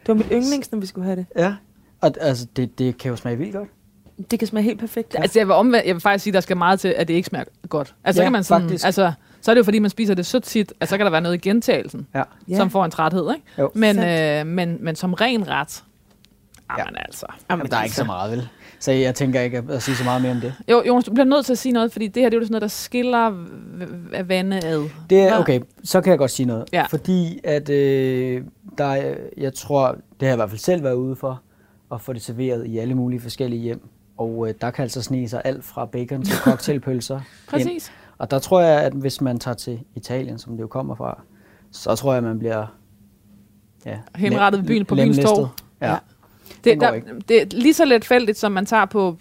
Det 0.00 0.08
var 0.08 0.14
mit 0.14 0.26
yndlings, 0.32 0.72
når 0.72 0.78
vi 0.78 0.86
skulle 0.86 1.04
have 1.04 1.16
det. 1.16 1.26
Ja. 1.38 1.54
Og 2.00 2.12
altså, 2.20 2.46
det, 2.56 2.78
det 2.78 2.98
kan 2.98 3.10
jo 3.10 3.16
smage 3.16 3.36
vildt 3.38 3.54
godt. 3.54 3.68
Det 4.30 4.38
kan 4.38 4.48
smage 4.48 4.64
helt 4.64 4.80
perfekt. 4.80 5.14
Ja. 5.14 5.22
Altså, 5.22 5.38
jeg 5.38 5.46
vil, 5.46 5.54
omvendt, 5.54 5.86
jeg 5.86 5.94
vil 5.94 6.00
faktisk 6.02 6.22
sige, 6.22 6.30
at 6.30 6.34
der 6.34 6.40
skal 6.40 6.56
meget 6.56 6.80
til, 6.80 6.88
at 6.88 7.08
det 7.08 7.14
ikke 7.14 7.26
smager 7.26 7.44
godt. 7.68 7.94
Altså, 8.04 8.16
så 8.18 8.22
Ja, 8.22 8.24
kan 8.26 8.32
man 8.32 8.44
sådan, 8.44 8.62
faktisk. 8.62 8.84
altså, 8.86 9.12
så 9.46 9.50
er 9.52 9.54
det 9.54 9.58
jo 9.58 9.64
fordi, 9.64 9.78
man 9.78 9.90
spiser 9.90 10.14
det 10.14 10.26
så 10.26 10.40
tit, 10.40 10.72
at 10.80 10.88
så 10.88 10.96
kan 10.96 11.06
der 11.06 11.10
være 11.10 11.20
noget 11.20 11.34
i 11.34 11.38
gentagelsen, 11.48 12.06
Ja. 12.14 12.22
Ja. 12.48 12.56
som 12.56 12.70
får 12.70 12.84
en 12.84 12.90
træthed, 12.90 13.30
ikke? 13.34 13.46
Jo. 13.58 13.70
Men, 13.74 13.98
øh, 13.98 14.46
men, 14.46 14.78
men 14.80 14.96
som 14.96 15.14
ren 15.14 15.48
ret, 15.48 15.84
Ja. 16.70 16.74
jamen 16.84 16.96
altså. 16.98 17.26
Jamen, 17.50 17.66
der 17.66 17.76
er 17.76 17.82
ikke 17.82 17.96
så 17.96 18.04
meget, 18.04 18.32
vel? 18.32 18.48
Så 18.80 18.92
jeg 18.92 19.14
tænker 19.14 19.40
ikke 19.40 19.58
at, 19.58 19.70
at 19.70 19.82
sige 19.82 19.96
så 19.96 20.04
meget 20.04 20.22
mere 20.22 20.32
om 20.32 20.40
det. 20.40 20.54
Jo, 20.70 20.82
Jonas, 20.86 21.04
du 21.04 21.12
bliver 21.12 21.24
nødt 21.24 21.46
til 21.46 21.52
at 21.52 21.58
sige 21.58 21.72
noget, 21.72 21.92
fordi 21.92 22.06
det 22.08 22.22
her 22.22 22.30
det 22.30 22.36
er 22.36 22.40
jo 22.40 22.44
sådan 22.44 22.52
noget, 22.52 22.62
der 22.62 22.68
skiller 22.68 23.30
v- 23.30 24.14
v- 24.14 24.28
vande 24.28 24.60
ad. 24.64 24.88
Det 25.10 25.20
er, 25.20 25.38
okay, 25.38 25.60
så 25.84 26.00
kan 26.00 26.10
jeg 26.10 26.18
godt 26.18 26.30
sige 26.30 26.46
noget. 26.46 26.64
Ja. 26.72 26.82
Fordi 26.90 27.40
at 27.44 27.68
øh, 27.70 28.42
der, 28.78 28.84
er- 28.84 29.14
jeg 29.36 29.54
tror, 29.54 29.88
det 29.92 29.98
har 30.20 30.26
jeg 30.26 30.34
i 30.34 30.36
hvert 30.36 30.50
fald 30.50 30.58
selv 30.60 30.82
været 30.84 30.94
ude 30.94 31.16
for, 31.16 31.40
at 31.92 32.00
få 32.00 32.12
det 32.12 32.22
serveret 32.22 32.66
i 32.66 32.78
alle 32.78 32.94
mulige 32.94 33.20
forskellige 33.20 33.62
hjem. 33.62 33.88
Og 34.18 34.48
øh, 34.48 34.54
der 34.60 34.70
kan 34.70 34.82
altså 34.82 35.02
snige 35.02 35.28
sig 35.28 35.42
alt 35.44 35.64
fra 35.64 35.84
bacon 35.84 36.22
til 36.22 36.36
cocktailpølser. 36.44 37.20
ind. 37.58 37.80
Og 38.18 38.30
der 38.30 38.38
tror 38.38 38.60
jeg, 38.60 38.82
at 38.82 38.92
hvis 38.92 39.20
man 39.20 39.38
tager 39.38 39.54
til 39.54 39.80
Italien, 39.94 40.38
som 40.38 40.52
det 40.52 40.62
jo 40.62 40.66
kommer 40.66 40.94
fra, 40.94 41.22
så 41.70 41.94
tror 41.94 42.14
jeg, 42.14 42.22
man 42.22 42.38
bliver 42.38 42.66
ja, 43.86 43.98
Henrettet 44.16 44.60
ved 44.60 44.68
byen 44.68 44.84
på 44.84 44.94
byens 44.94 45.18
torv. 45.18 45.48
Ja. 45.80 45.90
Ja. 45.90 45.98
Det, 46.64 46.80
der, 46.80 46.92
ikke. 46.92 47.08
det 47.28 47.42
er 47.42 47.46
lige 47.50 47.74
så 47.74 47.84
letfældigt, 47.84 48.38
som 48.38 48.52
man 48.52 48.66
tager 48.66 48.84
på 48.84 49.16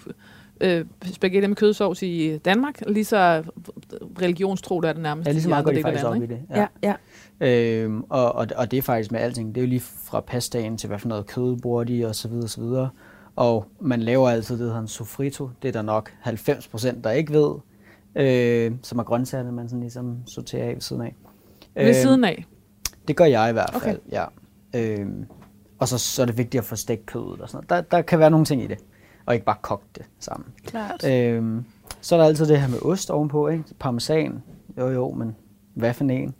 øh, 0.62 0.86
spaghetti 1.14 1.48
med 1.48 1.56
kødsovs 1.56 2.02
i 2.02 2.38
Danmark. 2.38 2.82
Lige 2.88 3.06
så 3.06 3.44
religionstro, 4.22 4.82
der 4.82 4.90
er 4.90 4.94
det 4.94 5.02
nærmest. 5.02 5.28
Ja, 5.28 5.32
lige 5.32 5.44
så 5.44 5.50
meget 5.50 5.66
går 5.66 5.72
de 5.72 5.82
faktisk 5.82 6.06
op 6.06 6.16
i 6.16 6.26
det. 6.26 6.40
ja, 6.50 6.68
ja. 6.84 6.94
Øhm, 7.40 8.04
og, 8.10 8.36
og, 8.36 8.48
og 8.56 8.72
det 8.72 8.78
er 8.78 8.82
faktisk 8.82 9.12
med 9.12 9.20
alting. 9.20 9.56
Det 9.56 9.62
er 9.62 9.66
jo 9.66 9.70
lige 9.70 9.80
fra 9.80 10.20
pastaen 10.22 10.78
til, 10.78 10.88
hvad 10.88 11.00
for 11.00 11.08
noget 11.08 11.26
kød 11.26 11.58
bruger 11.58 11.84
de, 11.84 12.06
og 12.06 12.16
så 12.16 12.28
videre, 12.28 12.44
og 12.44 12.50
så 12.50 12.62
videre. 12.62 12.90
Og 13.36 13.66
man 13.80 14.02
laver 14.02 14.30
altid 14.30 14.56
det, 14.56 14.60
der 14.60 14.66
hedder 14.66 14.82
en 14.82 14.88
sofrito. 14.88 15.50
Det 15.62 15.68
er 15.68 15.72
der 15.72 15.82
nok 15.82 16.14
90 16.22 16.68
procent, 16.68 17.04
der 17.04 17.12
ikke 17.12 17.34
ved. 17.34 17.54
Øh, 18.16 18.72
som 18.84 19.00
er 19.00 19.04
grøntsagerne, 19.04 19.52
man 19.52 19.70
sådan 19.70 19.80
ligesom 19.82 20.18
sorterer 20.28 20.66
af 20.70 20.74
ved 20.74 20.82
siden 20.82 21.02
af. 21.02 21.16
Ved 21.76 21.94
siden 21.94 22.24
af. 22.24 22.46
Det 23.08 23.16
gør 23.16 23.26
jeg 23.26 23.50
i 23.50 23.54
hvert 23.54 23.76
Okay. 23.76 23.86
fald, 23.86 24.00
ja. 24.12 24.26
Øhm, 24.76 25.26
og 25.80 25.88
så, 25.88 25.98
så 25.98 26.22
er 26.22 26.26
det 26.26 26.38
vigtigt 26.38 26.62
at 26.62 26.66
få 26.66 26.76
stegt 26.76 27.06
kødet 27.06 27.42
og 27.42 27.50
sådan 27.50 27.66
noget. 27.70 27.90
Der, 27.92 27.98
der 27.98 28.02
kan 28.04 28.20
være 28.20 28.30
nogle 28.30 28.46
ting 28.46 28.64
i 28.64 28.68
det, 28.68 28.78
og 29.26 29.34
ikke 29.34 29.46
bare 29.46 29.56
koge 29.62 29.80
det 29.96 30.06
sammen. 30.20 30.50
Klart. 30.66 31.08
Øhm, 31.10 31.66
så 32.02 32.16
er 32.16 32.20
der 32.20 32.26
altid 32.28 32.46
det 32.46 32.62
her 32.62 32.68
med 32.68 32.82
ost 32.82 33.12
ovenpå, 33.12 33.48
ikke? 33.48 33.64
Parmesan, 33.80 34.44
jo 34.78 34.90
jo, 34.90 35.12
men 35.12 35.36
hvad 35.74 35.94
for 35.94 36.04
en? 36.04 36.36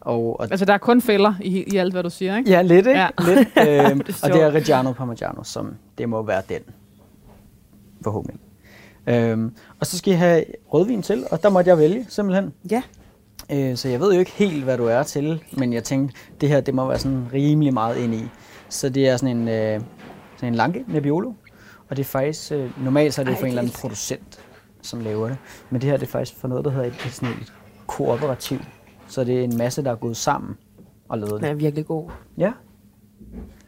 Og, 0.00 0.40
og 0.40 0.46
Altså, 0.50 0.64
der 0.66 0.72
er 0.74 0.78
kun 0.78 1.00
fælder 1.00 1.34
i, 1.40 1.64
i 1.74 1.76
alt, 1.76 1.92
hvad 1.92 2.02
du 2.02 2.10
siger, 2.10 2.36
ikke? 2.36 2.50
Ja, 2.50 2.62
lidt, 2.62 2.86
ikke? 2.86 3.00
Ja. 3.00 3.08
Lidt, 3.18 3.38
øhm, 3.90 4.00
Det 4.00 4.24
og 4.24 4.30
det 4.32 4.42
er 4.42 4.50
Reggiano 4.50 4.92
Parmigiano, 4.92 5.42
som 5.42 5.74
det 5.98 6.08
må 6.08 6.22
være 6.22 6.42
den. 6.48 6.60
Forhåbentlig. 8.02 8.40
Øhm, 9.06 9.56
og 9.80 9.86
så 9.86 9.98
skal 9.98 10.12
I 10.12 10.16
have 10.16 10.44
rødvin 10.74 11.02
til, 11.02 11.26
og 11.30 11.42
der 11.42 11.50
måtte 11.50 11.70
jeg 11.70 11.78
vælge, 11.78 12.06
simpelthen. 12.08 12.52
Ja. 12.70 12.82
Øh, 13.52 13.76
så 13.76 13.88
jeg 13.88 14.00
ved 14.00 14.12
jo 14.12 14.18
ikke 14.18 14.30
helt, 14.30 14.64
hvad 14.64 14.78
du 14.78 14.86
er 14.86 15.02
til, 15.02 15.42
men 15.52 15.72
jeg 15.72 15.84
tænkte, 15.84 16.16
det 16.40 16.48
her, 16.48 16.60
det 16.60 16.74
må 16.74 16.88
være 16.88 16.98
sådan 16.98 17.26
rimelig 17.32 17.74
meget 17.74 17.96
ind 17.96 18.14
i. 18.14 18.24
Så 18.68 18.88
det 18.88 19.08
er 19.08 19.16
sådan 19.16 19.36
en, 19.36 19.48
øh, 19.48 19.80
sådan 20.36 20.48
en 20.48 20.54
lanke 20.54 20.84
Nebbiolo, 20.88 21.32
og 21.88 21.96
det 21.96 22.02
er 22.02 22.04
faktisk, 22.04 22.52
øh, 22.52 22.84
normalt 22.84 23.14
så 23.14 23.20
er 23.20 23.24
det 23.24 23.32
Ej, 23.32 23.38
for 23.38 23.46
en 23.46 23.48
eller 23.48 23.62
anden 23.62 23.72
det 23.72 23.80
producent, 23.80 24.40
som 24.82 25.00
laver 25.00 25.28
det. 25.28 25.36
Men 25.70 25.80
det 25.80 25.90
her, 25.90 25.96
det 25.96 26.06
er 26.06 26.10
faktisk 26.10 26.40
for 26.40 26.48
noget, 26.48 26.64
der 26.64 26.70
hedder 26.70 26.86
et, 26.86 26.94
et, 27.06 27.12
sådan 27.12 27.34
et 27.34 27.52
kooperativ. 27.86 28.58
Så 29.08 29.24
det 29.24 29.40
er 29.40 29.44
en 29.44 29.56
masse, 29.56 29.84
der 29.84 29.90
er 29.90 29.96
gået 29.96 30.16
sammen 30.16 30.56
og 31.08 31.18
lavet 31.18 31.32
det. 31.32 31.40
Den 31.40 31.50
er 31.50 31.54
virkelig 31.54 31.86
god. 31.86 32.10
Ja. 32.38 32.52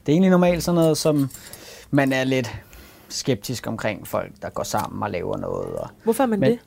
Det 0.07 0.13
er 0.13 0.17
egentlig 0.17 0.31
normalt 0.31 0.63
sådan 0.63 0.81
noget, 0.81 0.99
som 0.99 1.31
man 1.91 2.13
er 2.13 2.25
lidt 2.25 2.55
skeptisk 3.09 3.67
omkring 3.67 4.07
folk, 4.07 4.33
der 4.43 4.49
går 4.51 4.63
sammen 4.63 5.03
og 5.03 5.11
laver 5.11 5.37
noget. 5.37 5.75
Og, 5.77 5.89
Hvorfor 6.05 6.23
er 6.23 6.27
man 6.27 6.41
Men- 6.41 6.51
det? 6.51 6.59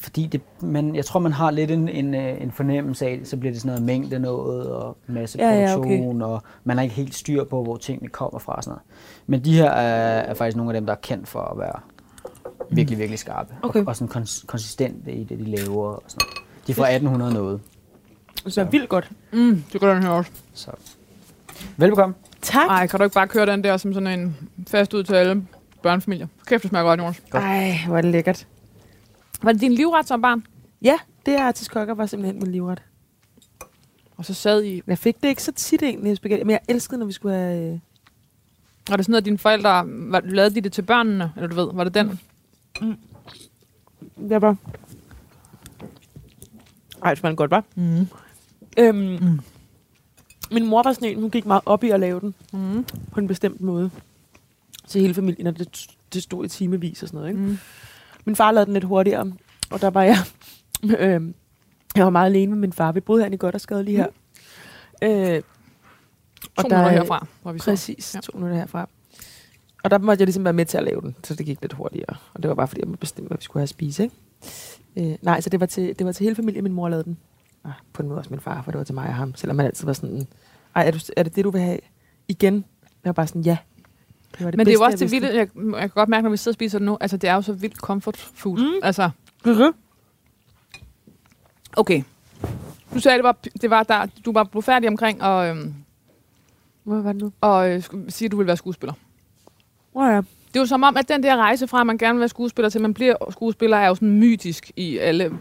fordi 0.00 0.26
det, 0.26 0.40
man, 0.60 0.94
jeg 0.96 1.04
tror, 1.04 1.20
man 1.20 1.32
har 1.32 1.50
lidt 1.50 1.70
en, 1.70 1.88
en, 1.88 2.14
øh, 2.14 2.42
en 2.42 2.52
fornemmelse 2.52 3.06
af, 3.06 3.20
så 3.24 3.36
bliver 3.36 3.52
det 3.52 3.60
sådan 3.62 3.68
noget 3.68 3.82
mængde 3.82 4.18
noget 4.18 4.66
og 4.72 4.96
masse 5.06 5.38
Ja, 5.38 5.50
ja, 5.50 5.74
produktion, 5.76 6.22
og 6.22 6.42
man 6.64 6.76
har 6.76 6.82
ikke 6.84 6.94
helt 6.94 7.14
styr 7.14 7.44
på, 7.44 7.62
hvor 7.62 7.76
tingene 7.76 8.08
kommer 8.08 8.38
fra. 8.38 8.52
og 8.52 8.64
Sådan 8.64 8.70
noget. 8.70 8.82
Men 9.26 9.44
de 9.44 9.52
her 9.54 9.70
er, 9.70 10.20
er 10.20 10.34
faktisk 10.34 10.56
nogle 10.56 10.70
af 10.70 10.80
dem, 10.80 10.86
der 10.86 10.92
er 10.92 10.98
kendt 11.02 11.28
for 11.28 11.40
at 11.40 11.58
være 11.58 11.80
virkelig, 12.70 12.98
virkelig 12.98 13.18
skarpe. 13.18 13.54
Okay. 13.62 13.80
Og, 13.80 13.86
og 13.88 13.96
sådan 13.96 14.22
kons- 14.22 14.46
konsistente 14.46 15.12
i 15.12 15.24
det, 15.24 15.38
de 15.38 15.44
laver. 15.44 15.86
Og 15.88 16.02
sådan 16.06 16.26
noget. 16.26 16.66
De 16.66 16.72
er 16.72 16.76
fra 16.76 16.88
1800 16.90 17.34
noget. 17.34 17.60
Så 18.46 18.64
vildt 18.64 18.88
godt. 18.88 19.10
Mm, 19.32 19.64
det 19.72 19.80
gør 19.80 19.94
den 19.94 20.02
her 20.02 20.10
også. 20.10 20.30
Så. 20.54 20.70
Velbekomme. 21.76 22.14
Tak. 22.42 22.68
Ej, 22.68 22.86
kan 22.86 22.98
du 22.98 23.04
ikke 23.04 23.14
bare 23.14 23.28
køre 23.28 23.46
den 23.46 23.64
der 23.64 23.76
som 23.76 23.94
sådan 23.94 24.20
en 24.20 24.36
fast 24.68 24.94
ud 24.94 25.02
til 25.04 25.14
alle 25.14 25.46
børnefamilier? 25.86 26.26
Kæft, 26.46 26.62
det 26.62 26.68
smager 26.68 26.84
godt, 26.84 27.00
Jonas. 27.00 27.22
Godt. 27.30 27.44
Ej, 27.44 27.74
hvor 27.86 27.96
er 27.96 28.02
det 28.02 28.10
lækkert. 28.10 28.46
Var 29.42 29.52
det 29.52 29.60
din 29.60 29.72
livret 29.72 30.08
som 30.08 30.22
barn? 30.22 30.46
Ja, 30.82 30.98
det 31.26 31.34
er 31.34 31.52
til 31.52 31.64
skokker 31.66 31.94
var 31.94 32.06
simpelthen 32.06 32.42
min 32.42 32.52
livret. 32.52 32.82
Og 34.16 34.24
så 34.24 34.34
sad 34.34 34.64
I... 34.64 34.82
Jeg 34.86 34.98
fik 34.98 35.22
det 35.22 35.28
ikke 35.28 35.42
så 35.42 35.52
tit 35.52 35.82
egentlig, 35.82 36.16
spaghetti, 36.16 36.44
men 36.44 36.50
jeg 36.50 36.60
elskede, 36.68 36.98
når 36.98 37.06
vi 37.06 37.12
skulle 37.12 37.34
have... 37.34 37.72
Øh... 37.72 37.78
Var 38.88 38.96
det 38.96 39.04
sådan 39.04 39.12
noget, 39.12 39.20
at 39.22 39.24
dine 39.24 39.38
forældre... 39.38 39.84
Var, 39.86 40.20
lavede 40.24 40.54
de 40.54 40.60
det 40.60 40.72
til 40.72 40.82
børnene? 40.82 41.32
Eller 41.36 41.48
du 41.48 41.54
ved, 41.56 41.68
var 41.74 41.84
det 41.84 41.94
den? 41.94 42.20
Jeg 44.30 44.42
var... 44.42 44.56
Ej, 47.02 47.10
det 47.10 47.18
smager 47.18 47.34
godt, 47.36 47.50
var. 47.50 47.64
Mm. 47.74 48.08
Øhm, 48.78 48.96
mm. 48.96 49.40
Min 50.50 50.66
mor 50.66 50.82
var 50.82 50.92
sådan 50.92 51.08
en, 51.08 51.20
hun 51.20 51.30
gik 51.30 51.46
meget 51.46 51.62
op 51.66 51.84
i 51.84 51.90
at 51.90 52.00
lave 52.00 52.20
den 52.20 52.34
Mm. 52.52 52.84
på 53.12 53.20
en 53.20 53.26
bestemt 53.26 53.60
måde. 53.60 53.90
Til 54.86 55.00
hele 55.00 55.14
familien, 55.14 55.46
og 55.46 55.58
det, 55.58 55.86
det 56.12 56.22
stod 56.22 56.44
i 56.44 56.48
timevis 56.48 57.02
og 57.02 57.08
sådan 57.08 57.18
noget. 57.18 57.30
Ikke? 57.30 57.42
Mm. 57.42 57.58
Min 58.24 58.36
far 58.36 58.52
lavede 58.52 58.66
den 58.66 58.72
lidt 58.72 58.84
hurtigere, 58.84 59.32
og 59.70 59.80
der 59.80 59.90
var 59.90 60.02
jeg... 60.02 60.16
øhm, 61.00 61.34
jeg 61.96 62.04
var 62.04 62.10
meget 62.10 62.26
alene 62.26 62.50
med 62.52 62.58
min 62.58 62.72
far. 62.72 62.92
Vi 62.92 63.00
boede 63.00 63.20
herinde 63.20 63.34
i 63.34 63.38
godt 63.38 63.54
og 63.54 63.60
skade 63.60 63.84
lige 63.84 63.96
her. 63.96 64.06
Øh, 65.02 65.08
To 66.58 66.62
der 66.62 66.62
minutter 66.62 66.76
er- 66.78 66.88
herfra, 66.90 67.26
hvor 67.42 67.52
vi 67.52 67.58
så. 67.58 67.64
Præcis, 67.64 68.14
Ja. 68.14 68.20
to 68.20 68.32
minutter 68.38 68.56
herfra. 68.58 68.88
Og 69.84 69.90
der 69.90 69.98
måtte 69.98 70.20
jeg 70.22 70.26
ligesom 70.26 70.44
være 70.44 70.52
med 70.52 70.64
til 70.66 70.78
at 70.78 70.84
lave 70.84 71.00
den, 71.00 71.16
så 71.24 71.34
det 71.34 71.46
gik 71.46 71.60
lidt 71.62 71.72
hurtigere. 71.72 72.16
Og 72.34 72.42
det 72.42 72.48
var 72.48 72.54
bare 72.54 72.68
fordi, 72.68 72.80
jeg 72.80 72.88
måtte 72.88 73.00
bestemme, 73.00 73.28
hvad 73.28 73.38
vi 73.38 73.42
skulle 73.44 73.60
have 73.60 73.62
at 73.64 73.68
spise. 73.68 74.02
Ikke? 74.02 74.14
Øh, 75.12 75.18
nej, 75.22 75.40
så 75.40 75.50
det 75.50 75.60
var, 75.60 75.66
til, 75.66 75.98
det 75.98 76.06
var 76.06 76.12
til 76.12 76.24
hele 76.24 76.36
familien, 76.36 76.62
min 76.64 76.72
mor 76.72 76.88
lavede 76.88 77.04
den. 77.04 77.18
Ah, 77.64 77.72
på 77.92 78.02
en 78.02 78.08
måde 78.08 78.18
også 78.18 78.30
min 78.30 78.40
far, 78.40 78.62
for 78.62 78.70
det 78.70 78.78
var 78.78 78.84
til 78.84 78.94
mig 78.94 79.08
og 79.08 79.14
ham. 79.14 79.34
Selvom 79.34 79.58
han 79.58 79.66
altid 79.66 79.86
var 79.86 79.92
sådan, 79.92 80.26
ej, 80.74 80.86
er, 80.86 80.90
du, 80.90 80.98
er 81.16 81.22
det 81.22 81.36
det, 81.36 81.44
du 81.44 81.50
vil 81.50 81.60
have 81.60 81.78
igen? 82.28 82.54
Jeg 83.04 83.08
var 83.08 83.12
bare 83.12 83.26
sådan, 83.26 83.42
ja. 83.42 83.56
Det 84.38 84.44
var 84.44 84.50
det 84.50 84.56
Men 84.56 84.66
det 84.66 84.72
er 84.72 84.76
jo 84.76 84.82
også 84.82 84.98
det 84.98 85.10
vilde, 85.10 85.28
jeg, 85.28 85.48
jeg 85.56 85.80
kan 85.80 85.88
godt 85.88 86.08
mærke, 86.08 86.22
når 86.22 86.30
vi 86.30 86.36
sidder 86.36 86.50
og 86.50 86.54
spiser 86.54 86.78
det 86.78 86.86
nu, 86.86 86.98
altså 87.00 87.16
det 87.16 87.30
er 87.30 87.34
jo 87.34 87.42
så 87.42 87.52
vildt 87.52 87.76
comfort 87.76 88.16
food. 88.16 88.58
Mm. 88.58 88.80
Altså, 88.82 89.10
vidste. 89.44 89.72
okay. 91.76 92.02
Du 92.94 93.00
sagde, 93.00 93.16
det 93.16 93.24
var, 93.24 93.36
det 93.62 93.70
var 93.70 93.82
der, 93.82 94.06
du 94.24 94.32
var 94.32 94.44
blevet 94.44 94.64
færdig 94.64 94.88
omkring 94.88 95.22
og, 95.22 95.48
øhm, 95.48 95.74
Hvad 96.84 97.00
var 97.00 97.12
det 97.12 97.22
nu? 97.22 97.32
og 97.40 97.70
øh, 97.70 97.82
skulle 97.82 98.10
sige, 98.10 98.26
at 98.26 98.32
du 98.32 98.36
ville 98.36 98.46
være 98.46 98.56
skuespiller. 98.56 98.94
Åh 99.94 100.08
ja. 100.12 100.16
Det 100.16 100.56
er 100.56 100.60
jo 100.60 100.66
som 100.66 100.82
om, 100.82 100.96
at 100.96 101.08
den 101.08 101.22
der 101.22 101.36
rejse 101.36 101.66
fra, 101.68 101.80
at 101.80 101.86
man 101.86 101.98
gerne 101.98 102.14
vil 102.14 102.20
være 102.20 102.28
skuespiller 102.28 102.68
til, 102.68 102.78
at 102.78 102.82
man 102.82 102.94
bliver 102.94 103.14
skuespiller, 103.30 103.76
er 103.76 103.88
jo 103.88 103.94
sådan 103.94 104.18
mytisk 104.18 104.70
i 104.76 104.98
alle 104.98 105.32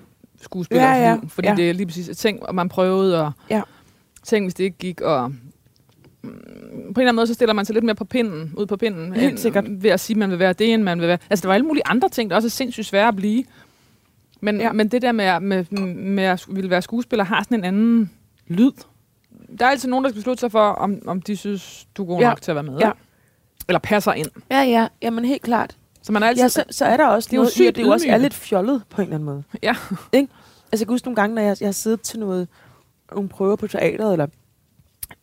skuespillere 0.41 0.89
Ja, 0.89 1.09
ja. 1.09 1.17
Fordi 1.27 1.47
ja. 1.47 1.55
det 1.55 1.69
er 1.69 1.73
lige 1.73 1.85
præcis 1.85 2.17
ting, 2.17 2.43
og 2.43 2.55
man 2.55 2.69
prøvede, 2.69 3.21
og 3.21 3.31
Ja. 3.49 3.61
ting, 4.23 4.45
hvis 4.45 4.53
det 4.53 4.63
ikke 4.63 4.77
gik, 4.77 5.01
og 5.01 5.31
mm, 6.21 6.29
eller 7.01 7.09
anden 7.09 7.15
måde, 7.15 7.27
så 7.27 7.33
stiller 7.33 7.53
man 7.53 7.65
sig 7.65 7.73
lidt 7.73 7.85
mere 7.85 7.95
på 7.95 8.05
pinden, 8.05 8.53
ud 8.57 8.65
på 8.65 8.77
pinden, 8.77 9.13
Helt 9.13 9.29
end 9.29 9.37
sikkert. 9.37 9.65
ved 9.83 9.89
at 9.89 9.99
sige, 9.99 10.15
at 10.15 10.17
man 10.17 10.31
vil 10.31 10.39
være 10.39 10.53
det, 10.53 10.73
end 10.73 10.83
man 10.83 10.99
vil 10.99 11.07
være. 11.07 11.17
Altså, 11.29 11.43
der 11.43 11.47
var 11.47 11.53
alle 11.53 11.65
mulige 11.67 11.87
andre 11.87 12.09
ting, 12.09 12.29
der 12.29 12.35
også 12.35 12.47
er 12.47 12.49
sindssygt 12.49 12.85
svære 12.87 13.07
at 13.07 13.15
blive. 13.15 13.43
Men, 14.41 14.61
ja. 14.61 14.71
Men 14.71 14.87
det 14.87 15.01
der 15.01 15.11
med, 15.11 15.39
med, 15.39 15.65
med 15.95 16.23
at 16.23 16.45
ville 16.49 16.69
være 16.69 16.81
skuespiller, 16.81 17.23
har 17.25 17.43
sådan 17.43 17.57
en 17.57 17.63
anden 17.63 18.11
lyd. 18.47 18.71
Der 19.59 19.65
er 19.65 19.69
altid 19.69 19.89
nogen, 19.89 20.03
der 20.05 20.09
skal 20.09 20.19
beslutte 20.19 20.39
sig 20.39 20.51
for, 20.51 20.59
om, 20.69 20.97
om 21.07 21.21
de 21.21 21.37
synes, 21.37 21.87
du 21.97 22.03
er 22.03 22.07
god 22.07 22.19
Ja. 22.19 22.29
nok 22.29 22.41
til 22.41 22.51
at 22.51 22.55
være 22.55 22.63
med. 22.63 22.77
Ja. 22.79 22.91
Eller 23.67 23.79
passer 23.79 24.13
ind. 24.13 24.27
Ja, 24.51 24.61
ja. 24.61 24.87
Jamen 25.01 25.25
helt 25.25 25.41
klart. 25.41 25.77
Så 26.01 26.11
man 26.11 26.23
er 26.23 26.27
altid... 26.27 26.43
Ja, 26.43 26.47
så, 26.49 26.63
så 26.69 26.85
er 26.85 26.97
der 26.97 27.07
også 27.07 27.27
Det 27.27 27.33
er 27.33 27.37
jo 27.37 27.41
noget 27.41 27.51
i, 27.51 27.55
sygt 27.55 27.75
det 27.75 27.81
jo 27.83 27.89
også 27.89 28.05
er 28.09 28.17
lidt 28.17 28.33
fjollet 28.33 28.83
på 28.89 29.01
en 29.01 29.03
eller 29.07 29.15
anden 29.15 29.25
måde. 29.25 29.43
Ja. 29.63 29.75
Ikke? 30.13 30.33
Altså 30.71 30.83
jeg 30.83 30.87
kan 30.87 30.93
huske 30.93 31.07
nogle 31.07 31.15
gange, 31.15 31.35
når 31.35 31.41
jeg, 31.41 31.57
jeg 31.59 31.67
har 31.67 31.71
siddet 31.73 32.01
til 32.01 32.19
noget, 32.19 32.47
nogle 33.11 33.29
prøver 33.29 33.55
på 33.55 33.67
teateret, 33.67 34.11
eller 34.11 34.27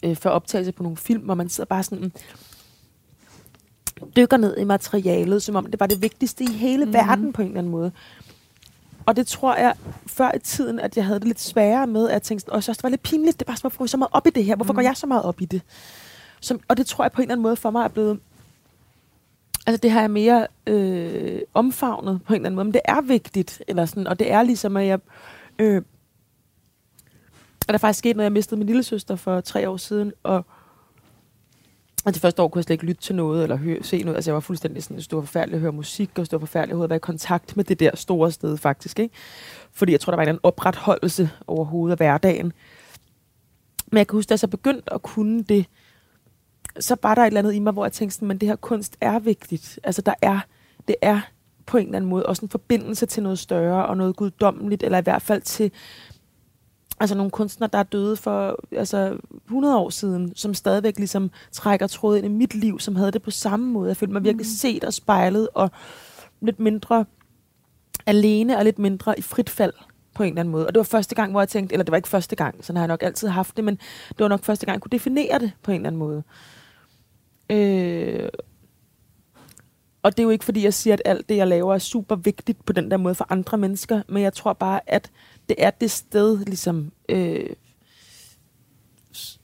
øh, 0.03 0.17
for 0.17 0.31
optagelse 0.31 0.73
på 0.73 0.83
nogle 0.83 0.97
film, 0.97 1.23
hvor 1.23 1.35
man 1.35 1.49
sidder 1.49 1.69
bare 1.69 1.83
sådan 1.83 2.13
dykker 4.17 4.37
ned 4.37 4.57
i 4.59 4.65
materialet, 4.65 5.43
som 5.43 5.57
om 5.57 5.67
det 5.71 5.81
var 5.81 5.87
det 5.87 6.03
vigtigste 6.03 6.45
i 6.45 6.53
hele 6.53 6.85
mm-hmm. 6.85 6.95
verden 6.95 7.33
på 7.33 7.43
en 7.43 7.49
eller 7.49 7.59
anden 7.59 7.71
måde. 7.71 7.93
Og 9.07 9.17
det 9.17 9.27
tror 9.27 9.55
jeg, 9.57 9.75
før 10.07 10.31
i 10.35 10.39
tiden, 10.39 10.81
at 10.81 10.97
jeg 10.97 11.05
havde 11.07 11.19
det 11.21 11.29
lidt 11.29 11.41
sværere 11.41 11.87
med, 11.87 12.09
at 12.09 12.13
jeg 12.13 12.23
tænkte, 12.23 12.41
sådan, 12.45 12.53
"Åh, 12.53 12.57
jeg 12.57 12.63
synes, 12.63 12.79
det 12.79 12.83
var 12.83 12.89
lidt 12.89 13.03
pinligt, 13.03 13.41
det 13.41 13.47
er 13.47 13.53
bare, 13.53 13.59
hvorfor 13.61 13.79
går 13.79 13.87
så 13.87 13.97
meget 13.97 14.11
op 14.13 14.27
i 14.27 14.31
det 14.31 14.45
her? 14.45 14.57
Hvorfor 14.57 14.73
mm. 14.73 14.77
går 14.77 14.83
Mhm. 14.83 14.87
jeg 14.87 14.97
så 14.97 15.07
meget 15.07 15.23
op 15.23 15.41
i 15.41 15.45
det? 15.45 15.63
Som, 16.41 16.61
og 16.69 16.77
det 16.77 16.87
tror 16.87 17.05
jeg 17.05 17.13
på 17.13 17.23
en 17.23 17.25
eller 17.25 17.33
anden 17.35 17.43
måde 17.43 17.57
for 17.57 17.71
mig 17.71 17.85
er 17.85 17.89
blevet 17.89 18.21
Altså 19.67 19.81
det 19.83 19.91
her 19.93 20.01
er 20.01 20.09
mere 20.09 20.47
øh, 20.67 21.41
omfavnet 21.55 22.21
på 22.27 22.33
en 22.33 22.37
eller 22.37 22.47
anden 22.47 22.55
måde, 22.57 22.65
men 22.65 22.73
det 22.75 22.81
er 22.85 23.01
vigtigt, 23.01 23.63
eller 23.69 23.87
sådan, 23.87 24.07
og 24.07 24.19
det 24.19 24.33
er 24.33 24.43
ligesom, 24.43 24.77
at 24.77 24.87
jeg... 24.87 24.99
Øh, 25.59 25.83
og 27.63 27.69
der 27.69 27.75
er 27.75 27.79
faktisk 27.79 27.99
sket 27.99 28.17
noget, 28.17 28.25
jeg 28.25 28.33
mistede 28.33 28.59
min 28.59 28.67
lille 28.67 28.83
søster 28.83 29.17
for 29.17 29.41
tre 29.41 29.69
år 29.69 29.77
siden, 29.77 30.13
og, 30.23 30.47
og 32.05 32.15
det 32.15 32.23
første 32.23 32.43
år 32.43 32.49
kunne 32.49 32.59
jeg 32.59 32.65
slet 32.65 32.75
ikke 32.75 32.87
lytte 32.87 33.03
til 33.03 33.15
noget, 33.15 33.43
eller 33.43 33.57
høre, 33.57 33.83
se 33.83 34.03
noget. 34.03 34.17
Altså 34.17 34.31
jeg 34.31 34.35
var 34.35 34.41
fuldstændig 34.41 34.83
sådan, 34.83 34.97
det 34.97 35.13
var 35.13 35.21
forfærdeligt 35.21 35.55
at 35.55 35.61
høre 35.61 35.73
musik, 35.73 36.11
og 36.19 36.25
det 36.25 36.33
var 36.33 36.39
forfærdeligt 36.39 36.83
at 36.83 36.91
være 36.91 36.97
i 36.97 37.01
kontakt 37.01 37.57
med 37.57 37.65
det 37.65 37.81
der 37.81 37.97
store 37.97 38.33
sted 38.33 38.57
faktisk, 38.57 38.99
ikke? 38.99 39.15
Fordi 39.73 39.93
jeg 39.93 40.01
tror, 40.01 40.11
der 40.11 40.17
var 40.17 40.23
en 40.23 40.29
eller 40.29 40.41
opretholdelse 40.43 41.31
overhovedet 41.47 41.93
af 41.93 41.99
hverdagen. 41.99 42.53
Men 43.93 43.99
jeg 43.99 44.07
kan 44.07 44.17
huske, 44.17 44.29
da 44.29 44.33
jeg 44.33 44.39
så 44.39 44.49
begyndte 44.49 44.93
at 44.93 45.03
kunne 45.03 45.43
det, 45.43 45.67
så 46.81 46.97
var 47.03 47.15
der 47.15 47.23
et 47.23 47.27
eller 47.27 47.41
andet 47.41 47.55
i 47.55 47.59
mig, 47.59 47.73
hvor 47.73 47.85
jeg 47.85 47.93
tænkte 47.93 48.15
sådan, 48.15 48.29
men 48.29 48.39
det 48.39 48.49
her 48.49 48.57
kunst 48.57 48.97
er 49.01 49.19
vigtigt. 49.19 49.81
Altså 49.85 50.03
der 50.03 50.15
er, 50.23 50.41
det 50.89 50.97
er 51.03 51.21
på 51.67 51.77
en 51.77 51.85
eller 51.85 51.97
anden 51.97 52.11
måde 52.11 52.27
også 52.27 52.45
en 52.45 52.49
forbindelse 52.49 53.07
til 53.07 53.23
noget 53.23 53.39
større 53.39 53.87
og 53.87 53.97
noget 53.97 54.17
guddommeligt, 54.17 54.83
eller 54.83 54.99
i 54.99 55.03
hvert 55.03 55.23
fald 55.23 55.43
til 55.43 55.73
altså 57.03 57.15
nogle 57.15 57.31
kunstnere, 57.31 57.71
der 57.73 57.79
er 57.79 57.83
døde 57.83 58.17
for 58.17 58.59
altså 58.73 59.17
100 59.45 59.79
år 59.79 59.91
siden, 59.91 60.33
som 60.37 60.55
stadigvæk 60.55 60.99
ligesom 60.99 61.31
trækker 61.53 61.87
tråd 61.87 62.17
ind 62.17 62.27
i 62.27 62.29
mit 62.29 62.55
liv, 62.55 62.81
som 62.81 62.97
havde 62.97 63.13
det 63.13 63.23
på 63.23 63.31
samme 63.31 63.67
måde. 63.67 63.89
Jeg 63.89 63.97
følte 63.97 64.13
mig 64.13 64.25
virkelig 64.25 64.47
set 64.47 64.85
og 64.85 64.93
spejlet, 64.93 65.49
og 65.55 65.71
lidt 66.41 66.61
mindre 66.61 67.05
alene 68.07 68.59
og 68.59 68.65
lidt 68.65 68.79
mindre 68.79 69.19
i 69.19 69.23
frit 69.23 69.51
fald 69.51 69.73
på 70.15 70.23
en 70.23 70.29
eller 70.29 70.41
anden 70.41 70.53
måde. 70.53 70.67
Og 70.67 70.75
det 70.75 70.79
var 70.79 70.85
første 70.85 71.15
gang, 71.15 71.31
hvor 71.31 71.41
jeg 71.41 71.49
tænkte, 71.49 71.73
eller 71.73 71.85
det 71.85 71.91
var 71.91 71.97
ikke 71.97 72.09
første 72.09 72.37
gang, 72.37 72.65
sådan 72.65 72.77
har 72.77 72.83
jeg 72.83 72.89
nok 72.89 73.03
altid 73.03 73.29
haft 73.29 73.57
det, 73.57 73.65
men 73.65 73.75
det 74.09 74.19
var 74.19 74.29
nok 74.29 74.45
første 74.45 74.67
gang, 74.67 74.75
jeg 74.75 74.83
kunne 74.83 74.91
definere 74.91 75.39
det 75.39 75.53
på 75.63 75.71
en 75.71 75.77
eller 75.77 75.87
anden 75.87 75.99
måde. 75.99 76.23
Øh, 77.51 78.22
og 80.03 80.17
det 80.17 80.19
er 80.19 80.25
jo 80.25 80.31
ikke, 80.31 80.45
fordi 80.45 80.65
jeg 80.65 80.75
siger, 80.75 80.95
at 80.95 81.03
alt 81.05 81.29
det, 81.29 81.37
jeg 81.37 81.49
laver, 81.49 81.75
er 81.75 81.79
super 81.79 82.17
vigtigt 82.17 82.65
på 82.65 82.73
den 82.73 82.91
der 82.91 82.97
måde 82.97 83.15
for 83.15 83.27
andre 83.29 83.59
mennesker, 83.59 84.03
men 84.09 84.23
jeg 84.23 84.33
tror 84.33 84.53
bare, 84.53 84.81
at 84.87 85.11
det 85.49 85.57
er 85.59 85.71
det 85.71 85.91
sted, 85.91 86.45
ligesom, 86.45 86.93
øh, 87.09 87.51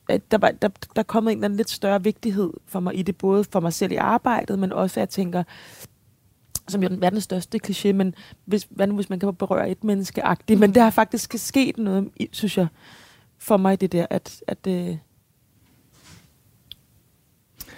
at 0.08 0.30
der, 0.30 0.38
var, 0.38 0.50
der, 0.50 0.68
der 0.68 1.00
er 1.00 1.02
kommet 1.02 1.32
en 1.32 1.38
eller 1.38 1.44
anden 1.44 1.56
lidt 1.56 1.70
større 1.70 2.04
vigtighed 2.04 2.52
for 2.66 2.80
mig 2.80 2.98
i 2.98 3.02
det, 3.02 3.16
både 3.16 3.44
for 3.44 3.60
mig 3.60 3.72
selv 3.72 3.92
i 3.92 3.96
arbejdet, 3.96 4.58
men 4.58 4.72
også, 4.72 5.00
at 5.00 5.02
jeg 5.02 5.08
tænker, 5.08 5.42
som 6.68 6.82
jo 6.82 6.86
er 6.86 6.88
den 6.88 7.00
verdens 7.00 7.24
største 7.24 7.60
kliché, 7.66 7.92
men 7.92 8.14
hvis, 8.44 8.68
hvad 8.70 8.86
nu, 8.86 8.94
hvis 8.94 9.10
man 9.10 9.18
kan 9.20 9.34
berøre 9.34 9.70
et 9.70 9.84
menneske 9.84 10.22
mm. 10.48 10.58
men 10.58 10.74
der 10.74 10.82
har 10.82 10.90
faktisk 10.90 11.34
sket 11.36 11.78
noget, 11.78 12.08
synes 12.32 12.58
jeg, 12.58 12.66
for 13.38 13.56
mig, 13.56 13.80
det 13.80 13.92
der, 13.92 14.06
at, 14.10 14.42
at 14.46 14.66
øh, 14.68 14.96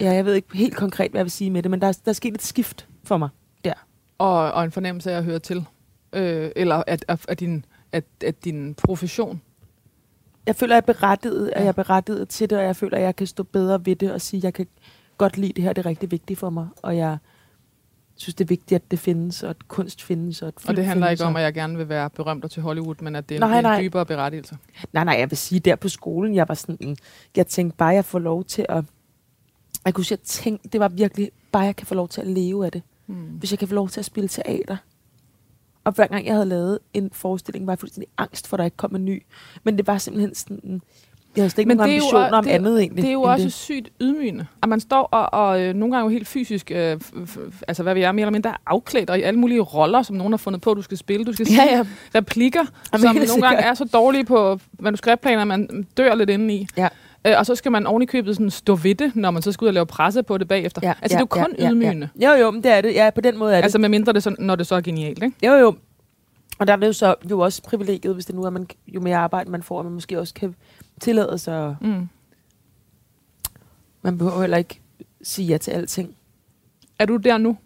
ja, 0.00 0.12
jeg 0.12 0.24
ved 0.24 0.34
ikke 0.34 0.56
helt 0.56 0.76
konkret, 0.76 1.10
hvad 1.10 1.18
jeg 1.18 1.24
vil 1.24 1.30
sige 1.32 1.50
med 1.50 1.62
det, 1.62 1.70
men 1.70 1.80
der, 1.80 1.86
er- 1.88 1.98
der 2.04 2.08
er 2.10 2.12
sket 2.12 2.34
et 2.34 2.42
skift 2.42 2.88
for 3.04 3.16
mig 3.16 3.28
der. 3.64 3.72
Og, 4.18 4.52
og 4.52 4.64
en 4.64 4.70
fornemmelse 4.70 5.12
af 5.12 5.16
at 5.16 5.24
høre 5.24 5.38
til. 5.38 5.64
Øh, 6.12 6.50
eller 6.56 6.82
at, 6.86 7.04
at, 7.08 7.24
at, 7.28 7.40
din, 7.40 7.64
at, 7.92 8.04
at 8.24 8.44
din 8.44 8.74
profession. 8.74 9.42
Jeg 10.46 10.56
føler, 10.56 10.76
at 10.76 10.84
jeg 10.86 10.92
er 10.92 10.94
berettiget, 10.94 11.48
at 11.48 11.52
Ja. 11.56 11.60
jeg 11.60 11.68
er 11.68 11.72
berettiget 11.72 12.28
til 12.28 12.50
det, 12.50 12.58
og 12.58 12.64
jeg 12.64 12.76
føler, 12.76 12.96
at 12.96 13.02
jeg 13.02 13.16
kan 13.16 13.26
stå 13.26 13.42
bedre 13.42 13.86
ved 13.86 13.96
det 13.96 14.12
og 14.12 14.20
sige, 14.20 14.38
at 14.38 14.44
jeg 14.44 14.54
kan 14.54 14.66
godt 15.18 15.36
lide 15.38 15.52
det 15.52 15.64
her, 15.64 15.72
det 15.72 15.82
er 15.84 15.88
rigtig 15.88 16.10
vigtigt 16.10 16.38
for 16.38 16.50
mig, 16.50 16.68
og 16.82 16.96
jeg 16.96 17.18
synes, 18.16 18.34
det 18.34 18.44
er 18.44 18.48
vigtigt, 18.48 18.72
at 18.84 18.90
det 18.90 18.98
findes, 18.98 19.42
og 19.42 19.50
at 19.50 19.68
kunst 19.68 20.02
findes, 20.02 20.42
og 20.42 20.48
at 20.48 20.54
Og 20.68 20.76
det 20.76 20.84
handler 20.86 21.06
findes, 21.06 21.20
ikke 21.20 21.28
om, 21.28 21.36
at 21.36 21.42
jeg 21.42 21.54
gerne 21.54 21.76
vil 21.76 21.88
være 21.88 22.10
berømt 22.10 22.44
og 22.44 22.50
til 22.50 22.62
Hollywood, 22.62 22.94
men 23.02 23.16
at 23.16 23.28
det 23.28 23.34
er 23.34 23.44
en, 23.44 23.50
Nej, 23.50 23.58
en 23.58 23.62
nej. 23.64 23.80
dybere 23.82 24.06
berettigelse. 24.06 24.56
Nej, 24.92 25.04
nej, 25.04 25.16
jeg 25.18 25.30
vil 25.30 25.38
sige, 25.38 25.60
der 25.60 25.76
på 25.76 25.88
skolen, 25.88 26.34
jeg 26.34 26.48
var 26.48 26.54
sådan, 26.54 26.96
jeg 27.36 27.46
tænkte 27.46 27.76
bare, 27.76 27.88
jeg 27.88 28.04
får 28.04 28.18
lov 28.18 28.44
til 28.44 28.66
at, 28.68 28.84
jeg 29.84 29.94
kunne 29.94 30.04
sige, 30.04 30.18
jeg 30.18 30.26
tænkte, 30.26 30.68
det 30.68 30.80
var 30.80 30.88
virkelig, 30.88 31.30
bare 31.52 31.62
jeg 31.62 31.76
kan 31.76 31.86
få 31.86 31.94
lov 31.94 32.08
til 32.08 32.20
at 32.20 32.26
leve 32.26 32.66
af 32.66 32.72
det. 32.72 32.82
Hmm. 33.06 33.16
Hvis 33.16 33.50
jeg 33.50 33.58
kan 33.58 33.68
få 33.68 33.74
lov 33.74 33.88
til 33.88 34.00
at 34.00 34.04
spille 34.04 34.28
teater. 34.28 34.76
Og 35.84 35.92
hver 35.92 36.06
gang 36.06 36.26
jeg 36.26 36.34
havde 36.34 36.46
lavet 36.46 36.78
en 36.94 37.10
forestilling, 37.12 37.66
var 37.66 37.72
jeg 37.72 37.78
fuldstændig 37.78 38.08
angst 38.18 38.46
for, 38.46 38.56
at 38.56 38.58
der 38.58 38.64
ikke 38.64 38.76
kom 38.76 38.96
en 38.96 39.04
ny. 39.04 39.22
Men 39.64 39.76
det 39.76 39.86
var 39.86 39.98
simpelthen 39.98 40.34
sådan, 40.34 40.82
Jeg 41.36 41.50
slet 41.50 41.58
ikke 41.58 41.68
Men 41.68 41.76
nogen 41.76 41.88
det 41.90 41.94
er 41.94 41.98
jo 41.98 42.04
ambitioner 42.04 42.30
o- 42.30 42.34
om 42.38 42.44
det 42.44 42.50
andet 42.50 42.80
egentlig. 42.80 43.02
Det 43.02 43.08
er 43.08 43.12
jo 43.12 43.22
også 43.22 43.50
sygt 43.50 43.88
ydmygende. 44.00 44.46
At 44.62 44.68
man 44.68 44.80
står 44.80 45.02
og, 45.02 45.40
og 45.46 45.60
øh, 45.62 45.74
nogle 45.74 45.94
gange 45.96 46.04
jo 46.04 46.12
helt 46.12 46.28
fysisk, 46.28 46.70
øh, 46.74 47.00
altså 47.68 47.82
hvad 47.82 47.94
vi 47.94 48.02
er, 48.02 48.12
mere 48.12 48.22
eller 48.22 48.32
mindre 48.32 48.54
afklædt, 48.66 49.10
og 49.10 49.18
i 49.18 49.22
alle 49.22 49.40
mulige 49.40 49.60
roller, 49.60 50.02
som 50.02 50.16
nogen 50.16 50.32
har 50.32 50.36
fundet 50.38 50.62
på, 50.62 50.74
du 50.74 50.82
skal 50.82 50.96
spille. 50.98 51.24
Du 51.24 51.32
skal 51.32 51.46
sige 51.46 51.62
Ja, 51.62 51.76
ja. 51.76 51.84
replikker, 52.14 52.64
Jamen, 52.92 53.06
som 53.06 53.16
nogle 53.36 53.42
gange 53.48 53.58
er 53.62 53.74
så 53.74 53.84
dårlige 53.84 54.24
på 54.24 54.60
manuskriptplaner, 54.78 55.40
at 55.42 55.48
man 55.48 55.86
dør 55.96 56.14
lidt 56.14 56.30
indeni. 56.30 56.66
Ja. 56.76 56.88
Øh, 57.26 57.34
og 57.38 57.46
så 57.46 57.54
skal 57.54 57.72
man 57.72 57.86
oven 57.86 58.02
i 58.02 58.06
købet 58.06 58.36
sådan 58.36 58.50
stå 58.50 58.74
ved 58.76 58.94
det, 58.94 59.16
når 59.16 59.30
man 59.30 59.42
så 59.42 59.52
skal 59.52 59.64
ud 59.64 59.68
og 59.68 59.74
lave 59.74 59.86
presse 59.86 60.22
på 60.22 60.38
det 60.38 60.48
bagefter. 60.48 60.80
Ja, 60.84 60.88
altså 61.02 61.02
ja, 61.02 61.08
det 61.08 61.14
er 61.14 61.18
jo 61.20 61.26
kun 61.44 61.54
ja, 61.58 61.64
ja, 61.64 61.70
ydmygende. 61.70 62.08
Ja. 62.20 62.30
Jo, 62.36 62.40
jo, 62.44 62.50
men 62.50 62.62
det 62.62 62.72
er 62.72 62.80
det. 62.80 62.94
Ja, 62.94 63.10
på 63.10 63.20
den 63.20 63.38
måde 63.38 63.52
er 63.52 63.56
det. 63.56 63.62
Altså 63.62 63.78
med 63.78 63.88
mindre 63.88 64.12
det 64.12 64.22
så, 64.22 64.34
når 64.38 64.56
det 64.56 64.66
så 64.66 64.74
er 64.74 64.80
genialt, 64.80 65.22
ikke? 65.22 65.46
Jo, 65.46 65.52
jo. 65.52 65.74
Og 66.60 66.66
der 66.66 66.72
er 66.72 66.76
det 66.76 66.86
jo 66.86 66.92
så 66.92 67.14
jo 67.30 67.40
også 67.40 67.62
privilegiet, 67.62 68.14
hvis 68.14 68.26
det 68.26 68.34
nu 68.34 68.42
er, 68.42 68.50
man, 68.50 68.66
jo 68.86 69.00
mere 69.00 69.16
arbejde 69.16 69.50
man 69.50 69.62
får, 69.62 69.78
at 69.78 69.84
man 69.86 69.92
måske 69.94 70.18
også 70.20 70.34
kan 70.34 70.54
tillade 71.00 71.38
sig. 71.38 71.76
Mm. 71.80 72.08
Man 74.02 74.18
behøver 74.18 74.40
heller 74.40 74.56
ikke 74.56 74.80
sige 75.22 75.46
ja 75.48 75.58
til 75.58 75.70
alting. 75.70 76.16
Er 76.98 77.06
du 77.06 77.16
der 77.16 77.38
nu? 77.38 77.56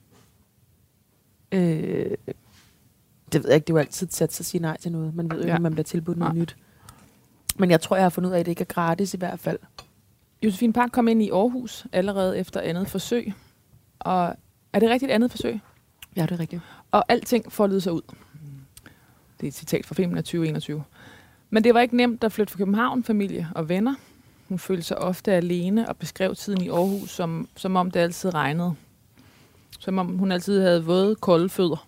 Øh, 1.52 2.10
det 3.32 3.42
ved 3.42 3.48
jeg 3.50 3.54
ikke, 3.54 3.64
det 3.64 3.70
er 3.70 3.74
jo 3.74 3.78
altid 3.78 4.08
sat 4.10 4.32
sig 4.32 4.42
at 4.42 4.46
sige 4.46 4.62
nej 4.62 4.76
til 4.76 4.92
noget. 4.92 5.14
Man 5.14 5.30
ved 5.30 5.36
jo 5.36 5.42
ikke, 5.42 5.50
Ja. 5.50 5.56
om 5.56 5.62
man 5.62 5.72
bliver 5.72 5.84
tilbudt 5.84 6.18
noget 6.18 6.34
Nej. 6.34 6.40
nyt. 6.40 6.56
Men 7.58 7.70
jeg 7.70 7.80
tror, 7.80 7.96
jeg 7.96 8.04
har 8.04 8.10
fundet 8.10 8.30
ud 8.30 8.34
af, 8.34 8.40
at 8.40 8.46
det 8.46 8.52
ikke 8.52 8.60
er 8.60 8.64
gratis 8.74 9.14
i 9.14 9.16
hvert 9.16 9.40
fald. 9.40 9.58
Josefine 10.42 10.72
Park 10.72 10.90
kom 10.92 11.08
ind 11.08 11.22
i 11.22 11.30
Aarhus 11.30 11.86
allerede 11.92 12.38
efter 12.38 12.60
andet 12.60 12.88
forsøg. 12.88 13.32
Og 13.98 14.36
er 14.72 14.78
det 14.78 14.90
rigtigt 14.90 15.12
andet 15.12 15.30
forsøg? 15.30 15.60
Ja, 16.16 16.22
det 16.22 16.32
er 16.32 16.40
rigtigt. 16.40 16.62
Og 16.90 17.04
alting 17.08 17.52
foldede 17.52 17.80
sig 17.80 17.92
ud. 17.92 18.02
Det 19.40 19.46
er 19.46 19.48
et 19.48 19.54
citat 19.54 19.86
fra 19.86 19.94
filmen 19.94 20.18
af 20.18 20.24
2021. 20.24 20.84
Men 21.50 21.64
det 21.64 21.74
var 21.74 21.80
ikke 21.80 21.96
nemt 21.96 22.24
at 22.24 22.32
flytte 22.32 22.52
fra 22.52 22.58
København, 22.58 23.04
familie 23.04 23.48
og 23.54 23.68
venner. 23.68 23.94
Hun 24.48 24.58
følte 24.58 24.82
sig 24.82 24.98
ofte 24.98 25.32
alene 25.32 25.88
og 25.88 25.96
beskrev 25.96 26.34
tiden 26.34 26.62
i 26.62 26.68
Aarhus, 26.68 27.10
som, 27.10 27.48
som 27.56 27.76
om 27.76 27.90
det 27.90 28.00
altid 28.00 28.34
regnede. 28.34 28.74
Som 29.78 29.98
om 29.98 30.06
hun 30.18 30.32
altid 30.32 30.60
havde 30.60 30.84
våde, 30.84 31.14
kolde 31.16 31.48
fødder. 31.48 31.86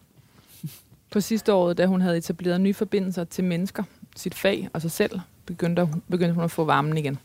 På 1.11 1.21
sidste 1.21 1.53
år, 1.53 1.73
da 1.73 1.87
hun 1.87 2.01
havde 2.01 2.17
etableret 2.17 2.61
nye 2.61 2.75
forbindelser 2.75 3.25
til 3.25 3.45
mennesker, 3.45 3.83
sit 4.17 4.35
fag 4.35 4.69
og 4.73 4.83
sig 4.83 4.91
selv, 4.91 5.21
begyndte, 5.47 5.85
hun- 5.85 6.03
begyndte 6.11 6.35
hun 6.35 6.45
at 6.45 6.51
få 6.51 6.65
varmen 6.65 6.97
igen. 6.99 7.19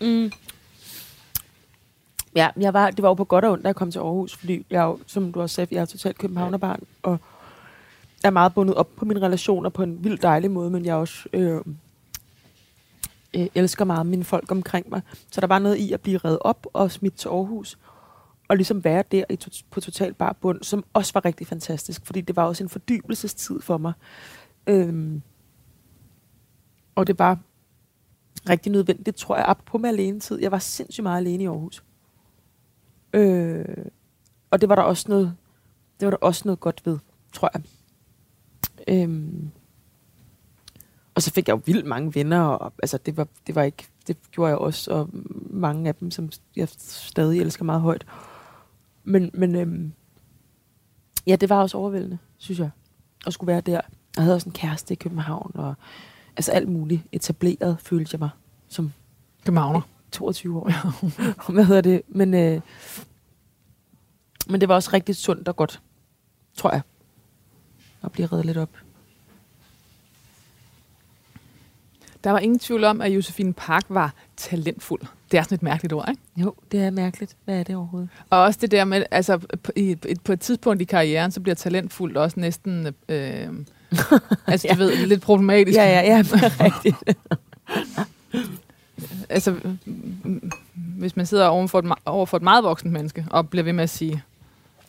Mm. 0.00 0.32
Ja, 2.34 2.48
jeg 2.60 2.74
var, 2.74 2.90
det 2.90 3.02
var 3.02 3.08
jo 3.08 3.14
på 3.14 3.24
godt 3.24 3.44
og 3.44 3.52
ondt, 3.52 3.62
da 3.64 3.68
jeg 3.68 3.76
kom 3.76 3.90
til 3.90 3.98
Aarhus, 3.98 4.36
fordi 4.36 4.66
jeg 4.70 4.82
jo, 4.82 4.98
som 5.06 5.32
du 5.32 5.40
også 5.40 5.54
sagde, 5.54 5.74
jeg 5.74 5.80
er 5.80 5.84
totalt 5.86 6.18
københavnerbarn, 6.18 6.82
og 7.02 7.18
er 8.24 8.30
meget 8.30 8.54
bundet 8.54 8.74
op 8.74 8.96
på 8.96 9.04
mine 9.04 9.20
relationer 9.20 9.70
på 9.70 9.82
en 9.82 10.04
vildt 10.04 10.22
dejlig 10.22 10.50
måde, 10.50 10.70
men 10.70 10.84
jeg 10.84 10.94
også 10.94 11.28
øh, 11.32 11.60
øh, 13.34 13.46
elsker 13.54 13.84
meget 13.84 14.06
mine 14.06 14.24
folk 14.24 14.50
omkring 14.50 14.90
mig. 14.90 15.02
Så 15.30 15.40
der 15.40 15.46
var 15.46 15.58
noget 15.58 15.76
i 15.76 15.92
at 15.92 16.00
blive 16.00 16.18
reddet 16.18 16.38
op 16.40 16.66
og 16.72 16.90
smidt 16.90 17.16
til 17.16 17.28
Aarhus, 17.28 17.78
og 18.48 18.56
ligesom 18.56 18.84
være 18.84 19.04
der 19.12 19.24
i 19.30 19.36
to- 19.36 19.64
på 19.70 19.80
total 19.80 20.14
bar 20.14 20.32
bund, 20.32 20.62
som 20.62 20.84
også 20.92 21.12
var 21.14 21.24
rigtig 21.24 21.46
fantastisk, 21.46 22.06
fordi 22.06 22.20
det 22.20 22.36
var 22.36 22.44
også 22.44 22.64
en 22.64 22.68
fordybelsestid 22.68 23.60
for 23.60 23.78
mig. 23.78 23.92
Øhm, 24.66 25.22
og 26.94 27.06
det 27.06 27.18
var 27.18 27.38
rigtig 28.48 28.72
nødvendigt, 28.72 29.16
tror 29.16 29.36
jeg, 29.36 29.46
op 29.46 29.62
på 29.66 29.78
med 29.78 29.88
alene 29.90 30.20
tid. 30.20 30.40
Jeg 30.40 30.52
var 30.52 30.58
sindssygt 30.58 31.02
meget 31.02 31.20
alene 31.20 31.44
i 31.44 31.46
Aarhus. 31.46 31.84
Øh, 33.12 33.64
og 34.50 34.60
det 34.60 34.68
var 34.68 34.74
der 34.74 34.82
også 34.82 35.04
noget, 35.08 35.36
det 36.00 36.06
var 36.06 36.10
der 36.10 36.18
også 36.18 36.42
noget 36.44 36.60
godt 36.60 36.82
ved, 36.84 36.98
tror 37.32 37.50
jeg. 37.54 37.62
Øhm, 38.88 39.50
og 41.14 41.22
så 41.22 41.30
fik 41.30 41.48
jeg 41.48 41.54
jo 41.54 41.62
vildt 41.66 41.86
mange 41.86 42.14
venner, 42.14 42.40
og 42.40 42.72
altså 42.82 42.98
det 42.98 43.16
var, 43.16 43.28
det 43.46 43.54
var 43.54 43.62
ikke, 43.62 43.86
det 44.06 44.16
gjorde 44.30 44.48
jeg 44.48 44.58
også, 44.58 44.90
og 44.90 45.08
mange 45.50 45.88
af 45.88 45.94
dem, 45.94 46.10
som 46.10 46.30
jeg 46.56 46.68
stadig 46.78 47.40
elsker 47.40 47.64
meget 47.64 47.80
højt. 47.80 48.06
Men, 49.04 49.30
men 49.34 49.54
øhm, 49.54 49.92
ja, 51.26 51.36
det 51.36 51.50
var 51.50 51.62
også 51.62 51.78
overvældende, 51.78 52.18
synes 52.36 52.58
jeg, 52.58 52.70
at 53.26 53.32
skulle 53.32 53.52
være 53.52 53.60
der. 53.60 53.80
Jeg 54.16 54.24
havde 54.24 54.34
også 54.34 54.48
en 54.48 54.52
kæreste 54.52 54.92
i 54.92 54.96
København, 54.96 55.50
og 55.54 55.74
altså 56.36 56.52
alt 56.52 56.68
muligt 56.68 57.02
etableret, 57.12 57.76
følte 57.80 58.08
jeg 58.12 58.18
mig 58.18 58.30
som 58.68 58.92
Københavner. 59.44 59.80
22 60.12 60.58
år. 60.58 60.70
Hvad 61.52 61.64
hedder 61.64 61.80
det? 61.80 62.02
Men, 62.08 62.34
øh, 62.34 62.60
men 64.48 64.60
det 64.60 64.68
var 64.68 64.74
også 64.74 64.90
rigtig 64.92 65.16
sundt 65.16 65.48
og 65.48 65.56
godt, 65.56 65.82
tror 66.54 66.70
jeg, 66.70 66.80
at 68.04 68.12
blive 68.12 68.26
reddet 68.26 68.46
lidt 68.46 68.56
op. 68.56 68.70
Der 72.24 72.30
var 72.30 72.38
ingen 72.38 72.58
tvivl 72.58 72.84
om, 72.84 73.00
at 73.00 73.10
Josefine 73.12 73.52
Park 73.52 73.84
var 73.88 74.14
talentfuld. 74.36 75.00
Det 75.32 75.38
er 75.38 75.42
sådan 75.42 75.54
et 75.54 75.62
mærkeligt 75.62 75.92
ord, 75.92 76.08
ikke? 76.08 76.22
Jo, 76.36 76.54
det 76.72 76.80
er 76.82 76.90
mærkeligt. 76.90 77.36
Hvad 77.44 77.58
er 77.58 77.62
det 77.62 77.76
overhovedet? 77.76 78.08
Og 78.30 78.42
også 78.42 78.58
det 78.62 78.70
der 78.70 78.84
med, 78.84 79.04
altså 79.10 79.38
på, 79.38 79.72
i, 79.76 79.90
et- 79.90 80.20
på 80.24 80.32
et 80.32 80.40
tidspunkt 80.40 80.82
i 80.82 80.84
karrieren, 80.84 81.30
så 81.30 81.40
bliver 81.40 81.54
talentfuldt 81.54 82.16
også 82.16 82.40
næsten, 82.40 82.86
øh, 83.08 83.48
altså 84.46 84.68
du 84.72 84.78
ved, 84.78 85.06
lidt 85.06 85.22
problematisk. 85.22 85.76
Ja, 85.76 85.84
ja, 85.84 86.00
ja, 86.16 86.22
rigtigt. 86.64 86.96
Altså, 89.28 89.54
hvis 90.74 91.16
man 91.16 91.26
sidder 91.26 91.46
over 91.46 91.66
for, 91.66 91.78
et, 91.78 91.84
me- 91.84 92.02
over 92.06 92.26
for 92.26 92.36
et 92.36 92.42
meget 92.42 92.64
voksent 92.64 92.92
menneske, 92.92 93.26
og 93.30 93.48
bliver 93.50 93.62
ved 93.64 93.72
med 93.72 93.84
at 93.84 93.90
sige, 93.90 94.22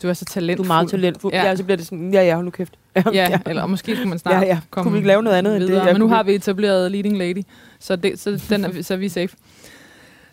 du 0.03 0.09
er 0.09 0.13
så 0.13 0.25
Du 0.25 0.33
talentfuld. 0.33 0.65
er 0.65 0.67
meget 0.67 0.89
talentfuld. 0.89 1.33
Ja. 1.33 1.41
Ja. 1.41 1.47
ja, 1.49 1.55
så 1.55 1.63
bliver 1.63 1.77
det 1.77 1.85
sådan, 1.85 2.13
ja, 2.13 2.21
ja, 2.23 2.33
hold 2.35 2.45
nu 2.45 2.51
kæft. 2.51 2.78
Ja, 3.13 3.39
eller 3.45 3.65
måske 3.65 3.95
skulle 3.95 4.09
man 4.09 4.19
snart 4.19 4.41
Ja, 4.43 4.47
ja. 4.47 4.59
komme 4.69 4.83
Kunne 4.83 4.91
vi 4.93 4.97
ikke 4.97 5.07
lave 5.07 5.23
noget 5.23 5.37
andet 5.37 5.53
end 5.55 5.61
det? 5.63 5.69
videre. 5.69 5.85
Ja, 5.87 5.93
Men 5.93 5.99
nu 5.99 6.07
har 6.07 6.23
vi- 6.23 6.35
etableret 6.35 6.91
Leading 6.91 7.17
Lady, 7.17 7.43
så, 7.79 7.95
det, 7.95 8.19
så, 8.19 8.43
den 8.49 8.65
er, 8.65 8.81
så 8.81 8.93
er 8.93 8.97
vi 8.97 9.09
safe. 9.09 9.37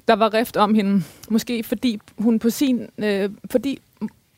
Der 0.09 0.17
var 0.17 0.35
rift 0.35 0.57
om 0.57 0.75
hende, 0.75 1.03
måske 1.31 1.63
fordi 1.63 1.99
hun 2.19 2.39
på 2.39 2.51
sin... 2.51 2.87
Øh, 2.99 3.31
fordi, 3.51 3.79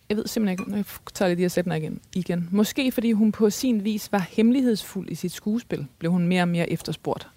jeg 0.09 0.17
ved 0.17 0.27
simpelthen 0.27 0.61
ikke, 0.69 0.77
jeg 0.77 0.85
tager 1.15 1.29
lige 1.29 1.37
de 1.37 1.41
her 1.43 1.49
sætninger 1.49 1.77
igen, 1.77 2.01
igen. 2.15 2.49
Måske 2.53 2.93
fordi 2.93 3.13
hun 3.13 3.33
på 3.33 3.51
sin 3.51 3.85
vis 3.85 4.13
var 4.13 4.27
hemmelighedsfuld 4.31 5.09
i 5.11 5.15
sit 5.15 5.33
skuespil, 5.33 5.87
blev 5.99 6.13
hun 6.13 6.27
mere 6.29 6.43
og 6.43 6.49
mere 6.49 6.71
efterspurgt. 6.71 7.29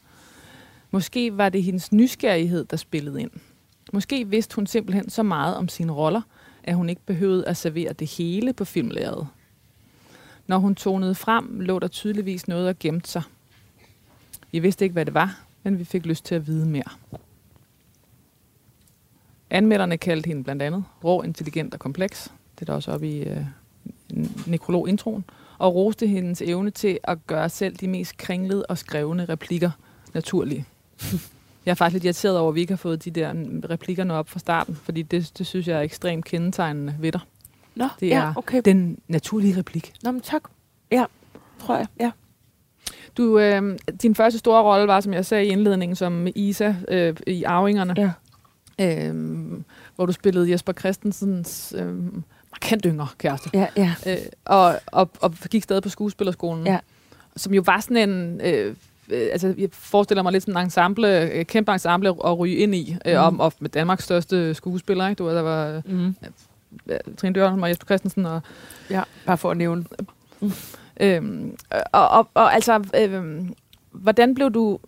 Måske 0.92 1.38
var 1.38 1.50
det 1.50 1.64
hendes 1.64 1.92
nysgerrighed, 1.92 2.66
der 2.66 2.78
spillede 2.78 3.22
ind. 3.22 3.32
Måske 3.94 4.28
vidste 4.28 4.56
hun 4.56 4.68
simpelthen 4.68 5.10
så 5.10 5.24
meget 5.24 5.56
om 5.56 5.68
sine 5.70 5.92
roller, 5.92 6.22
at 6.64 6.76
hun 6.76 6.90
ikke 6.90 7.02
behøvede 7.06 7.48
at 7.48 7.58
servere 7.58 7.94
det 7.94 8.08
hele 8.18 8.54
på 8.54 8.66
filmlæret. 8.66 9.28
Når 10.48 10.58
hun 10.58 10.76
tonede 10.76 11.16
frem, 11.16 11.60
lå 11.60 11.80
der 11.80 11.88
tydeligvis 11.88 12.48
noget 12.48 12.68
og 12.68 12.80
gemte 12.80 13.10
sig. 13.10 13.24
Vi 14.52 14.60
vidste 14.60 14.86
ikke, 14.86 14.94
hvad 14.94 15.06
det 15.06 15.14
var, 15.14 15.40
men 15.64 15.80
vi 15.80 15.84
fik 15.84 16.06
lyst 16.06 16.26
til 16.26 16.36
at 16.36 16.48
vide 16.48 16.66
mere. 16.66 16.92
Anmelderne 19.50 19.98
kaldte 19.98 20.28
hende 20.28 20.44
blandt 20.44 20.62
andet 20.62 20.84
rå, 21.04 21.22
intelligent 21.22 21.74
og 21.74 21.80
kompleks. 21.80 22.32
Det 22.56 22.62
er 22.62 22.66
der 22.66 22.74
også 22.74 22.92
oppe 22.92 23.10
i 23.10 23.24
øh, 23.24 23.46
nekrolog-introen. 24.48 25.26
Og 25.58 25.76
roste 25.76 26.08
hendes 26.08 26.42
evne 26.42 26.72
til 26.72 27.00
at 27.04 27.28
gøre 27.28 27.50
selv 27.50 27.76
de 27.76 27.88
mest 27.88 28.18
kringlede 28.18 28.66
og 28.66 28.78
skrevne 28.78 29.26
replikker 29.26 29.72
naturlige. 30.14 30.66
Jeg 31.66 31.72
er 31.72 31.76
faktisk 31.76 31.94
lidt 31.94 32.04
irriteret 32.04 32.38
over, 32.38 32.50
at 32.50 32.56
vi 32.56 32.62
ikke 32.62 32.72
har 32.72 32.78
fået 32.78 33.06
de 33.06 33.12
der 33.12 33.34
replikkerne 33.70 34.14
op 34.14 34.30
fra 34.30 34.40
starten, 34.40 34.76
fordi 34.76 35.02
det, 35.02 35.32
det 35.38 35.46
synes 35.46 35.68
jeg 35.68 35.78
er 35.78 35.82
ekstremt 35.82 36.26
kendetegnende 36.26 36.96
ved 37.00 37.12
dig. 37.12 37.22
Nå, 37.76 37.88
Det 38.00 38.08
ja, 38.08 38.22
er 38.22 38.34
okay. 38.36 38.62
Den 38.66 38.98
naturlige 39.08 39.58
replik. 39.58 39.94
Nå, 40.04 40.12
men 40.12 40.22
tak. 40.22 40.42
Ja, 40.92 41.06
tror 41.60 41.76
jeg. 41.78 41.88
Ja. 42.00 42.12
Du, 43.18 43.40
øh, 43.40 43.78
din 44.02 44.16
første 44.16 44.40
store 44.40 44.64
rolle 44.64 44.88
var, 44.88 45.00
som 45.00 45.14
jeg 45.14 45.26
sagde 45.26 45.46
i 45.46 45.50
indledningen, 45.50 45.96
som 45.96 46.28
Isa 46.36 46.74
øh, 46.88 47.16
i 47.28 47.44
Arvingerne, 47.44 48.14
ja. 48.80 49.08
øh, 49.10 49.52
hvor 49.96 50.06
du 50.06 50.12
spillede 50.12 50.52
Jesper 50.52 50.74
Christensens 50.74 51.74
øh, 51.78 51.96
markant 52.52 52.84
yngre 52.86 53.08
kæreste. 53.18 53.50
Ja, 53.54 53.68
ja. 53.78 53.94
Øh, 54.08 54.18
og, 54.46 54.76
og, 54.86 55.10
og 55.22 55.34
gik 55.50 55.64
stadig 55.64 55.84
på 55.84 55.90
skuespillerskolen. 55.90 56.68
Ja. 56.68 56.80
Som 57.36 57.54
jo 57.54 57.64
var 57.66 57.80
sådan 57.80 58.10
en... 58.10 58.42
Øh, 58.44 58.76
øh, 59.10 59.28
altså, 59.32 59.54
jeg 59.58 59.70
forestiller 59.72 60.24
mig 60.24 60.32
lidt 60.32 60.44
sådan 60.44 60.58
en 60.58 60.64
ensemble, 60.66 61.22
øh, 61.32 61.46
kæmpe 61.46 61.72
ensemble 61.72 62.10
at 62.10 62.40
ryge 62.40 62.56
ind 62.56 62.76
i, 62.76 62.96
øh, 63.06 63.14
Mhm. 63.14 63.22
om, 63.24 63.40
og 63.40 63.54
med 63.60 63.70
Danmarks 63.70 64.04
største 64.04 64.54
skuespiller, 64.54 65.08
ikke? 65.08 65.20
Du 65.20 65.26
ved, 65.26 65.36
der 65.36 65.42
var 65.42 65.82
Mm. 65.86 66.16
Øh, 66.88 67.00
Trine 67.18 67.34
Dørholm 67.34 67.64
og 67.64 67.70
Jesper 67.70 67.86
Christensen 67.86 68.26
og 68.26 68.42
ja, 68.90 69.04
bare 69.26 69.38
for 69.38 69.52
at 69.52 69.58
nævne. 69.58 69.86
Øhm, 71.00 71.58
og, 71.92 72.10
og, 72.10 72.30
og 72.34 72.54
altså, 72.54 72.84
øhm, 72.96 73.54
hvordan 73.92 74.36
blev 74.36 74.52
du... 74.52 74.80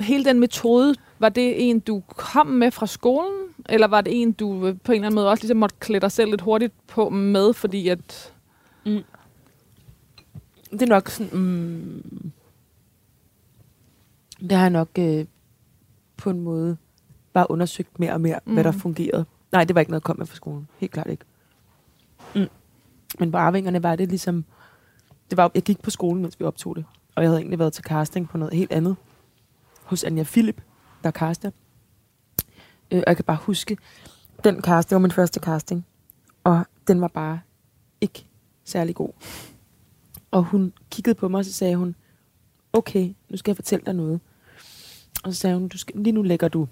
Hele 0.00 0.24
den 0.24 0.40
metode, 0.40 0.94
var 1.18 1.28
det 1.28 1.70
en, 1.70 1.80
du 1.80 2.02
kom 2.08 2.46
med 2.46 2.70
fra 2.70 2.86
skolen? 2.86 3.32
Eller 3.68 3.86
var 3.86 4.00
det 4.00 4.22
en, 4.22 4.32
du 4.32 4.66
øh, 4.66 4.76
på 4.84 4.92
en 4.92 4.96
eller 4.96 5.06
anden 5.06 5.14
måde 5.14 5.30
også 5.30 5.42
ligesom 5.42 5.56
måtte 5.56 5.76
klæde 5.80 6.00
dig 6.00 6.12
selv 6.12 6.30
lidt 6.30 6.40
hurtigt 6.40 6.72
på 6.86 7.08
med, 7.08 7.52
fordi 7.52 7.88
at... 7.88 8.32
Det 10.70 10.82
er 10.82 10.86
nok 10.86 11.08
sådan... 11.08 11.38
Mm, 11.40 12.32
det 14.40 14.52
har 14.52 14.60
jeg 14.60 14.70
nok 14.70 14.88
øh, 14.98 15.24
på 16.16 16.30
en 16.30 16.40
måde 16.40 16.76
bare 17.32 17.50
undersøgt 17.50 18.00
mere 18.00 18.12
og 18.12 18.20
mere, 18.20 18.40
mm. 18.44 18.52
hvad 18.52 18.64
der 18.64 18.72
Mm. 18.72 18.78
fungerede. 18.80 19.24
Nej, 19.52 19.64
det 19.64 19.74
var 19.74 19.80
ikke 19.80 19.90
noget, 19.90 20.00
jeg 20.00 20.04
kom 20.04 20.18
med 20.18 20.26
fra 20.26 20.36
skolen. 20.36 20.68
Helt 20.78 20.92
klart 20.92 21.06
ikke. 21.06 21.24
Mm. 22.34 22.48
Men 23.18 23.32
på 23.32 23.38
Arvingerne 23.38 23.82
var 23.82 23.96
det 23.96 24.08
ligesom... 24.08 24.44
Det 25.30 25.36
var, 25.36 25.50
jeg 25.54 25.62
gik 25.62 25.82
på 25.82 25.90
skolen, 25.90 26.22
mens 26.22 26.40
vi 26.40 26.44
optog 26.44 26.76
det. 26.76 26.84
Og 27.14 27.22
jeg 27.22 27.30
havde 27.30 27.40
egentlig 27.40 27.58
været 27.58 27.72
til 27.72 27.84
casting 27.84 28.28
på 28.28 28.38
noget 28.38 28.54
helt 28.54 28.72
andet. 28.72 28.96
hos 29.84 30.04
Anja 30.04 30.22
Philip, 30.22 30.62
der 31.02 31.08
er 31.08 31.12
caster. 31.12 31.50
Øh, 32.90 32.98
og 32.98 33.04
jeg 33.06 33.16
kan 33.16 33.24
bare 33.24 33.38
huske, 33.40 33.76
den 34.44 34.62
cast, 34.62 34.90
det 34.90 34.94
var 34.94 35.00
min 35.00 35.10
første 35.10 35.40
casting. 35.40 35.86
Og 36.44 36.64
den 36.88 37.00
var 37.00 37.08
bare 37.08 37.40
ikke 38.00 38.26
særlig 38.64 38.94
god. 38.94 39.10
Og 40.30 40.44
hun 40.44 40.72
kiggede 40.90 41.14
på 41.14 41.28
mig, 41.28 41.38
og 41.38 41.44
så 41.44 41.52
sagde 41.52 41.76
hun, 41.76 41.94
okay, 42.72 43.14
nu 43.28 43.36
skal 43.36 43.50
jeg 43.50 43.56
fortælle 43.56 43.86
dig 43.86 43.94
noget. 43.94 44.20
Og 45.24 45.34
så 45.34 45.40
sagde 45.40 45.56
hun, 45.56 45.68
du 45.68 45.78
skal, 45.78 45.96
lige 45.96 46.12
nu 46.12 46.22
lægger 46.22 46.48
du 46.48 46.68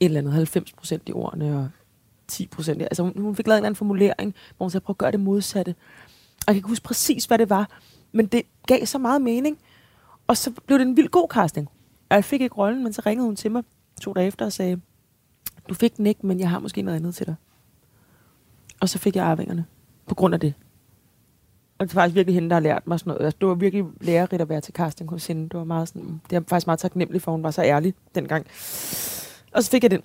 et 0.00 0.04
eller 0.04 0.18
andet 0.18 0.34
90 0.34 0.72
procent 0.72 1.08
i 1.08 1.12
ordene, 1.12 1.58
og 1.58 1.68
10 2.28 2.46
procent. 2.46 2.82
Altså 2.82 3.02
hun, 3.02 3.12
hun 3.18 3.36
fik 3.36 3.46
lavet 3.46 3.56
en 3.56 3.58
eller 3.58 3.66
anden 3.66 3.76
formulering, 3.76 4.34
hvor 4.56 4.64
hun 4.64 4.70
sagde, 4.70 4.84
prøv 4.84 4.92
at 4.92 4.98
gøre 4.98 5.12
det 5.12 5.20
modsatte. 5.20 5.70
Og 5.70 6.46
jeg 6.46 6.54
kan 6.54 6.56
ikke 6.56 6.68
huske 6.68 6.84
præcis, 6.84 7.24
hvad 7.24 7.38
det 7.38 7.50
var, 7.50 7.80
men 8.12 8.26
det 8.26 8.42
gav 8.66 8.86
så 8.86 8.98
meget 8.98 9.22
mening. 9.22 9.58
Og 10.26 10.36
så 10.36 10.52
blev 10.66 10.78
det 10.78 10.86
en 10.86 10.96
vild 10.96 11.08
god 11.08 11.28
casting. 11.30 11.68
Og 12.10 12.16
jeg 12.16 12.24
fik 12.24 12.40
ikke 12.40 12.54
rollen, 12.54 12.84
men 12.84 12.92
så 12.92 13.02
ringede 13.06 13.26
hun 13.26 13.36
til 13.36 13.50
mig 13.50 13.62
to 14.00 14.12
dage 14.12 14.26
efter 14.26 14.44
og 14.44 14.52
sagde, 14.52 14.80
du 15.68 15.74
fik 15.74 15.96
den 15.96 16.06
ikke, 16.06 16.26
men 16.26 16.40
jeg 16.40 16.50
har 16.50 16.58
måske 16.58 16.82
noget 16.82 16.96
andet 16.96 17.14
til 17.14 17.26
dig. 17.26 17.34
Og 18.80 18.88
så 18.88 18.98
fik 18.98 19.16
jeg 19.16 19.24
arvingerne 19.24 19.64
på 20.06 20.14
grund 20.14 20.34
af 20.34 20.40
det. 20.40 20.54
Og 21.78 21.86
det 21.86 21.92
er 21.92 21.94
faktisk 21.94 22.14
virkelig 22.14 22.34
hende, 22.34 22.48
der 22.48 22.54
har 22.54 22.60
lært 22.60 22.86
mig 22.86 23.00
sådan 23.00 23.10
noget. 23.10 23.24
Altså, 23.24 23.38
det 23.40 23.48
var 23.48 23.54
virkelig 23.54 23.84
lærerigt 24.00 24.42
at 24.42 24.48
være 24.48 24.60
til 24.60 24.74
casting 24.74 25.10
hos 25.10 25.26
hende. 25.26 25.42
Det 25.42 25.58
var 25.58 25.64
meget 25.64 25.88
sådan, 25.88 26.20
det 26.30 26.36
er 26.36 26.40
faktisk 26.48 26.66
meget 26.66 26.78
taknemmelig 26.78 27.22
for, 27.22 27.32
hun 27.32 27.42
var 27.42 27.50
så 27.50 27.62
ærlig 27.62 27.94
dengang. 28.14 28.46
Og 29.52 29.64
så 29.64 29.70
fik 29.70 29.82
jeg 29.82 29.90
den 29.90 30.02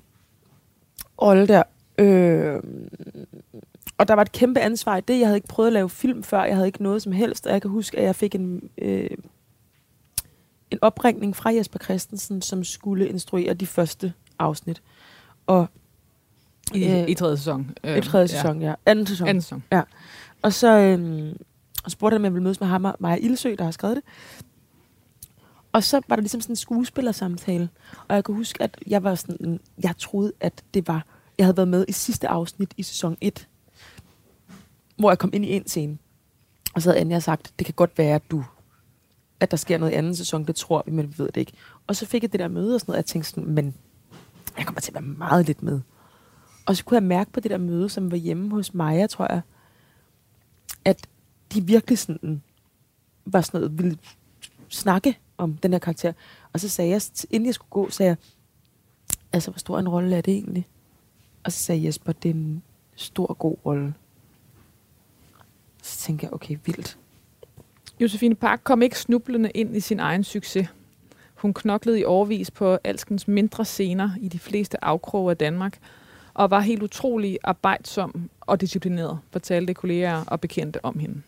rolle 1.22 1.48
der. 1.48 1.64
Øh, 1.98 2.64
og 3.98 4.08
der 4.08 4.14
var 4.14 4.22
et 4.22 4.32
kæmpe 4.32 4.60
ansvar 4.60 4.98
i 4.98 5.02
det. 5.02 5.20
Jeg 5.20 5.28
havde 5.28 5.38
ikke 5.38 5.48
prøvet 5.48 5.68
at 5.68 5.74
lave 5.74 5.90
film 5.90 6.24
før. 6.24 6.44
Jeg 6.44 6.56
havde 6.56 6.68
ikke 6.68 6.84
noget 6.84 7.02
som 7.02 7.12
helst. 7.12 7.48
Og 7.48 7.54
jeg 7.54 7.62
kan 7.62 7.72
huske, 7.72 7.98
at 7.98 8.04
jeg 8.04 8.16
fik 8.16 8.36
en, 8.36 8.70
øh, 8.78 9.10
en 10.72 10.78
opringning 10.82 11.36
fra 11.36 11.50
Jesper 11.54 11.80
Christensen, 11.80 12.42
som 12.42 12.64
skulle 12.64 13.08
instruere 13.08 13.54
de 13.54 13.66
første 13.68 14.14
afsnit. 14.40 14.82
Og 15.48 15.68
I, 16.74 16.84
Øh, 16.86 17.10
I 17.10 17.14
tredje 17.14 17.38
sæson. 17.38 17.72
Øh, 17.84 17.98
i 17.98 18.02
tredje 18.02 18.28
sæson, 18.28 18.62
ja. 18.62 18.74
Anden 18.86 19.08
sæson. 19.08 19.28
Anden 19.28 19.42
sæson. 19.42 19.64
Og 20.42 20.54
så 20.54 20.78
øh, 20.80 21.36
spurgte 21.88 22.14
han, 22.14 22.22
om 22.22 22.26
jeg 22.26 22.34
ville 22.34 22.44
mødes 22.44 22.60
med 22.60 22.68
ham 22.68 22.86
og 22.86 22.96
Maja 23.00 23.16
Ildsø, 23.16 23.56
der 23.58 23.64
har 23.64 23.72
skrevet 23.72 23.96
det. 23.96 24.04
Og 25.76 25.84
så 25.84 26.02
var 26.08 26.16
der 26.16 26.22
ligesom 26.22 26.42
sådan 26.42 26.52
en 26.52 26.56
skuespillersamtale. 26.56 27.70
Og 28.08 28.16
jeg 28.16 28.24
kan 28.24 28.36
huske, 28.36 28.64
at 28.64 28.78
jeg 28.88 29.04
var 29.04 29.16
sådan, 29.16 29.38
mm, 29.40 29.60
jeg 29.84 29.98
troede, 29.98 30.34
at 30.40 30.64
det 30.74 30.88
var, 30.88 31.06
jeg 31.38 31.46
havde 31.46 31.58
været 31.58 31.68
med 31.68 31.86
i 31.88 31.92
sidste 31.92 32.28
afsnit 32.28 32.74
i 32.78 32.84
sæson 32.84 33.18
1, 33.22 33.48
hvor 34.98 35.10
jeg 35.10 35.20
kom 35.20 35.30
ind 35.34 35.46
i 35.46 35.50
en 35.50 35.68
scene. 35.68 35.98
Og 36.76 36.82
så 36.82 36.90
havde 36.90 37.02
Anja 37.02 37.20
sagt, 37.20 37.54
det 37.60 37.66
kan 37.66 37.74
godt 37.74 37.98
være, 37.98 38.16
at 38.16 38.32
du 38.32 38.44
at 39.40 39.52
der 39.52 39.58
sker 39.58 39.78
noget 39.78 39.92
i 39.92 39.96
anden 39.96 40.16
sæson, 40.16 40.46
det 40.46 40.56
tror 40.56 40.84
vi, 40.86 40.92
men 40.92 41.08
vi 41.08 41.14
ved 41.18 41.28
det 41.28 41.38
ikke. 41.38 41.54
Og 41.88 41.96
så 41.96 42.06
fik 42.06 42.24
jeg 42.24 42.32
det 42.32 42.40
der 42.40 42.48
møde 42.48 42.76
og 42.76 42.82
sådan 42.82 42.92
noget, 42.92 42.98
og 42.98 43.04
jeg 43.04 43.06
tænkte 43.06 43.30
sådan, 43.30 43.50
men 43.50 43.76
jeg 44.58 44.66
kommer 44.66 44.82
til 44.82 44.92
at 44.92 44.96
være 44.96 45.14
meget 45.18 45.46
lidt 45.46 45.64
med. 45.64 45.82
Og 46.66 46.76
så 46.76 46.86
kunne 46.86 46.96
jeg 46.96 47.04
mærke 47.04 47.32
på 47.32 47.40
det 47.40 47.52
der 47.52 47.58
møde, 47.58 47.90
som 47.90 48.12
var 48.12 48.18
hjemme 48.18 48.52
hos 48.52 48.74
Maja, 48.74 49.08
tror 49.08 49.34
jeg, 49.34 49.42
at 50.86 51.08
de 51.54 51.66
virkelig 51.66 51.98
sådan 51.98 52.44
var 53.26 53.42
sådan 53.42 53.62
noget, 53.62 53.78
ville 53.78 53.98
snakke 54.70 55.18
om 55.38 55.58
den 55.58 55.72
her 55.72 55.80
karakter. 55.80 56.14
Og 56.54 56.60
så 56.60 56.70
sagde 56.70 56.92
jeg, 56.92 57.02
inden 57.30 57.46
jeg 57.46 57.54
skulle 57.54 57.70
gå, 57.70 57.90
sagde 57.90 58.10
jeg, 58.10 58.18
altså, 59.34 59.52
hvor 59.52 59.60
stor 59.60 59.80
en 59.80 59.90
rolle 59.90 60.16
er 60.16 60.22
det 60.22 60.34
egentlig? 60.34 60.68
Og 61.44 61.52
så 61.52 61.60
sagde 61.60 61.86
Jesper, 61.86 62.12
det 62.12 62.30
er 62.30 62.34
en 62.34 62.64
stor, 62.96 63.34
god 63.34 63.58
rolle. 63.66 63.94
Så 65.84 65.98
tænkte 65.98 66.24
jeg, 66.24 66.34
okay, 66.34 66.58
vildt. 66.66 66.98
Josefine 68.00 68.36
Park 68.36 68.62
kom 68.64 68.82
ikke 68.82 69.00
snublende 69.00 69.50
ind 69.50 69.76
i 69.76 69.80
sin 69.80 70.00
egen 70.00 70.24
succes. 70.24 70.68
Hun 71.36 71.54
knoklede 71.54 72.00
i 72.00 72.04
årvis 72.04 72.52
på 72.52 72.78
alskens 72.84 73.28
mindre 73.28 73.66
scener 73.66 74.10
i 74.22 74.28
de 74.28 74.40
fleste 74.40 74.86
afkroge 74.86 75.32
af 75.32 75.38
Danmark, 75.38 75.80
og 76.34 76.52
var 76.52 76.60
helt 76.60 76.84
utrolig 76.84 77.40
arbejdsom 77.44 78.30
og 78.42 78.62
disciplineret, 78.62 79.20
fortalte 79.32 79.74
kolleger 79.74 80.24
og 80.28 80.42
bekendte 80.42 80.86
om 80.86 81.00
hende. 81.00 81.22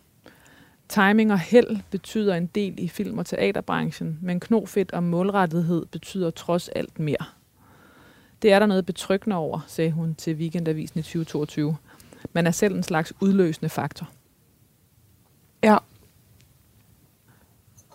Timing 0.90 1.32
og 1.32 1.40
held 1.40 1.78
betyder 1.92 2.36
en 2.36 2.46
del 2.46 2.74
i 2.78 2.88
film- 2.88 3.18
og 3.18 3.26
teaterbranchen, 3.26 4.20
men 4.22 4.40
knofedt 4.40 4.92
og 4.92 5.04
målrettighed 5.04 5.86
betyder 5.86 6.30
trods 6.30 6.70
alt 6.70 7.00
mere. 7.00 7.26
Det 8.42 8.52
er 8.52 8.60
der 8.60 8.66
noget 8.66 8.86
betryggende 8.86 9.36
over, 9.36 9.60
sagde 9.68 9.92
hun 9.92 10.16
til 10.16 10.36
Weekendavisen 10.36 11.00
i 11.00 11.04
2022. 11.04 11.78
Man 12.34 12.48
er 12.48 12.52
selv 12.52 12.76
en 12.76 12.84
slags 12.84 13.14
udløsende 13.22 13.70
faktor. 13.70 14.10
Ja. 15.64 15.78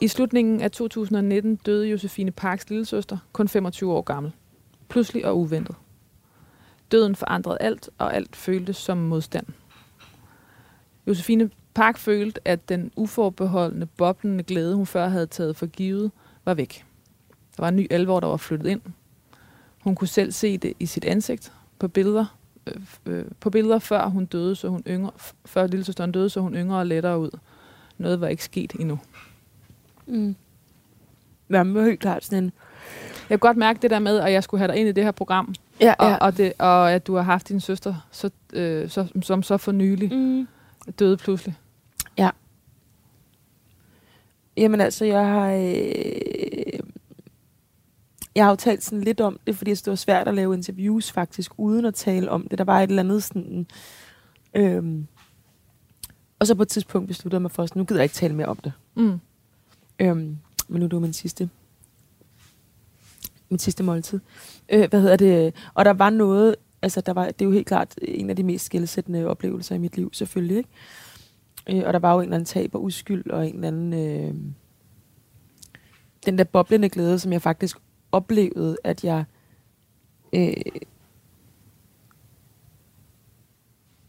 I 0.01 0.09
slutningen 0.09 0.61
af 0.61 0.71
2019 0.71 1.57
døde 1.57 1.89
Josefine 1.89 2.31
Parks 2.31 2.71
lillesøster, 2.71 3.19
kun 3.33 3.49
25 3.49 3.93
år 3.93 4.03
gammel. 4.03 4.33
Pludselig 4.89 5.27
og 5.27 5.39
uventet. 5.39 5.77
Døden 6.93 7.17
forandrede 7.17 7.59
alt, 7.61 7.91
og 7.99 8.15
alt 8.15 8.37
føltes 8.37 8.77
som 8.77 8.99
modstand. 8.99 9.47
Josefine 11.07 11.51
Park 11.75 11.99
følte, 11.99 12.41
at 12.45 12.69
den 12.69 12.91
uforbeholdende, 12.97 13.87
boblende 13.87 14.45
glæde, 14.45 14.75
hun 14.75 14.87
før 14.87 15.09
havde 15.09 15.27
taget 15.27 15.57
for 15.57 15.67
givet, 15.67 16.11
var 16.45 16.55
væk. 16.55 16.85
Der 17.57 17.63
var 17.63 17.69
en 17.69 17.77
ny 17.77 17.87
alvor, 17.91 18.21
der 18.21 18.27
var 18.27 18.37
flyttet 18.37 18.67
ind. 18.71 18.81
Hun 19.81 19.95
kunne 19.95 20.09
selv 20.09 20.33
se 20.33 20.59
det 20.59 20.73
i 20.81 20.87
sit 20.87 21.05
ansigt 21.05 21.53
på 21.79 21.89
billeder. 21.89 22.37
Øh, 22.67 22.75
øh, 23.07 23.25
på 23.41 23.51
billeder 23.51 23.79
før 23.79 24.07
hun 24.07 24.25
døde, 24.25 24.57
så 24.57 24.69
hun 24.69 24.83
yngre, 24.89 25.11
før 25.45 25.67
lillesøsteren 25.67 26.13
døde, 26.13 26.31
så 26.31 26.41
hun 26.41 26.55
yngre 26.55 26.79
og 26.79 26.87
lettere 26.87 27.19
ud. 27.19 27.31
Noget 27.99 28.21
var 28.21 28.29
ikke 28.29 28.45
sket 28.45 28.73
endnu. 28.81 28.99
Mm. 30.07 30.37
Ja, 31.51 31.63
men 31.63 31.85
helt 31.85 32.01
klart 32.01 32.25
sådan 32.25 32.45
en... 32.45 32.53
Jeg 33.29 33.29
kan 33.29 33.39
godt 33.39 33.57
mærke 33.57 33.79
det 33.83 33.91
der 33.91 33.99
med, 33.99 34.19
at 34.19 34.33
jeg 34.33 34.45
skulle 34.45 34.59
have 34.59 34.73
dig 34.73 34.77
ind 34.81 34.89
i 34.89 34.93
det 34.93 35.05
her 35.05 35.11
program, 35.11 35.55
Ja, 35.81 35.95
og, 35.99 36.19
og, 36.21 36.37
det, 36.37 36.53
og 36.59 36.93
at 36.93 37.07
du 37.07 37.15
har 37.15 37.23
haft 37.23 37.49
din 37.49 37.61
søster, 37.61 37.95
så, 38.11 38.31
øh, 38.53 38.89
så, 38.91 39.07
som 39.23 39.43
så 39.43 39.57
for 39.57 39.73
nylig 39.73 40.13
Mm. 40.13 40.49
døde 40.99 41.17
pludselig. 41.17 41.55
Jamen 44.57 44.81
altså, 44.81 45.05
jeg 45.05 45.27
har... 45.27 45.53
Øh, 45.53 46.81
jeg 48.35 48.45
har 48.45 48.51
jo 48.51 48.57
talt 48.57 48.85
sådan 48.85 49.01
lidt 49.01 49.21
om 49.21 49.39
det, 49.47 49.57
fordi 49.57 49.71
det 49.71 49.87
var 49.87 49.95
svært 49.95 50.29
at 50.29 50.35
lave 50.35 50.55
interviews 50.55 51.13
faktisk, 51.13 51.53
uden 51.57 51.85
at 51.85 51.95
tale 51.95 52.31
om 52.31 52.49
det. 52.49 52.59
Der 52.59 52.65
var 52.65 52.81
et 52.81 52.91
eller 52.91 53.03
andet 53.03 53.23
sådan... 53.23 53.67
Øh, 54.55 55.05
og 56.39 56.47
så 56.47 56.55
på 56.55 56.63
et 56.63 56.69
tidspunkt 56.69 57.09
besluttede 57.09 57.37
jeg 57.37 57.43
mig 57.43 57.51
for, 57.51 57.63
at 57.63 57.77
nu 57.77 57.85
gider 57.85 58.01
jeg 58.01 58.05
ikke 58.05 58.15
tale 58.15 58.35
mere 58.35 58.47
om 58.47 58.57
det. 58.57 58.73
Mm. 58.95 59.21
Øhm, 59.99 60.39
men 60.69 60.81
nu 60.81 60.85
er 60.85 60.89
det 60.89 60.93
jo 60.93 60.99
min 60.99 61.13
sidste, 61.13 61.51
min 63.49 63.59
sidste 63.59 63.83
måltid. 63.83 64.21
Øh, 64.69 64.89
hvad 64.89 65.01
hedder 65.01 65.17
det? 65.17 65.55
Og 65.75 65.85
der 65.85 65.93
var 65.93 66.11
noget, 66.11 66.57
altså 66.83 67.01
der 67.01 67.13
var, 67.13 67.25
det 67.27 67.43
er 67.43 67.45
jo 67.45 67.53
helt 67.53 67.67
klart 67.67 67.95
en 68.03 68.31
af 68.31 68.37
de 68.37 68.43
mest 68.43 68.65
skældsættende 68.65 69.27
oplevelser 69.27 69.75
i 69.75 69.79
mit 69.79 69.97
liv, 69.97 70.11
selvfølgelig. 70.13 70.57
Ikke? 70.57 70.69
Øh, 71.71 71.83
og 71.87 71.93
der 71.93 71.99
var 71.99 72.13
jo 72.13 72.19
en 72.19 72.25
eller 72.25 72.35
anden 72.35 72.47
tab 72.47 72.75
og 72.75 72.85
uskyld, 72.85 73.31
og 73.31 73.49
en 73.49 73.55
eller 73.55 73.69
anden, 73.69 73.93
øh, 73.93 74.35
den 76.27 76.39
der 76.39 76.45
boblende 76.45 76.89
glæde, 76.89 77.19
som 77.19 77.33
jeg 77.33 77.43
faktisk 77.43 77.77
oplevede, 78.13 78.77
at 78.85 79.05
jeg, 79.05 79.25
øh, 80.33 80.55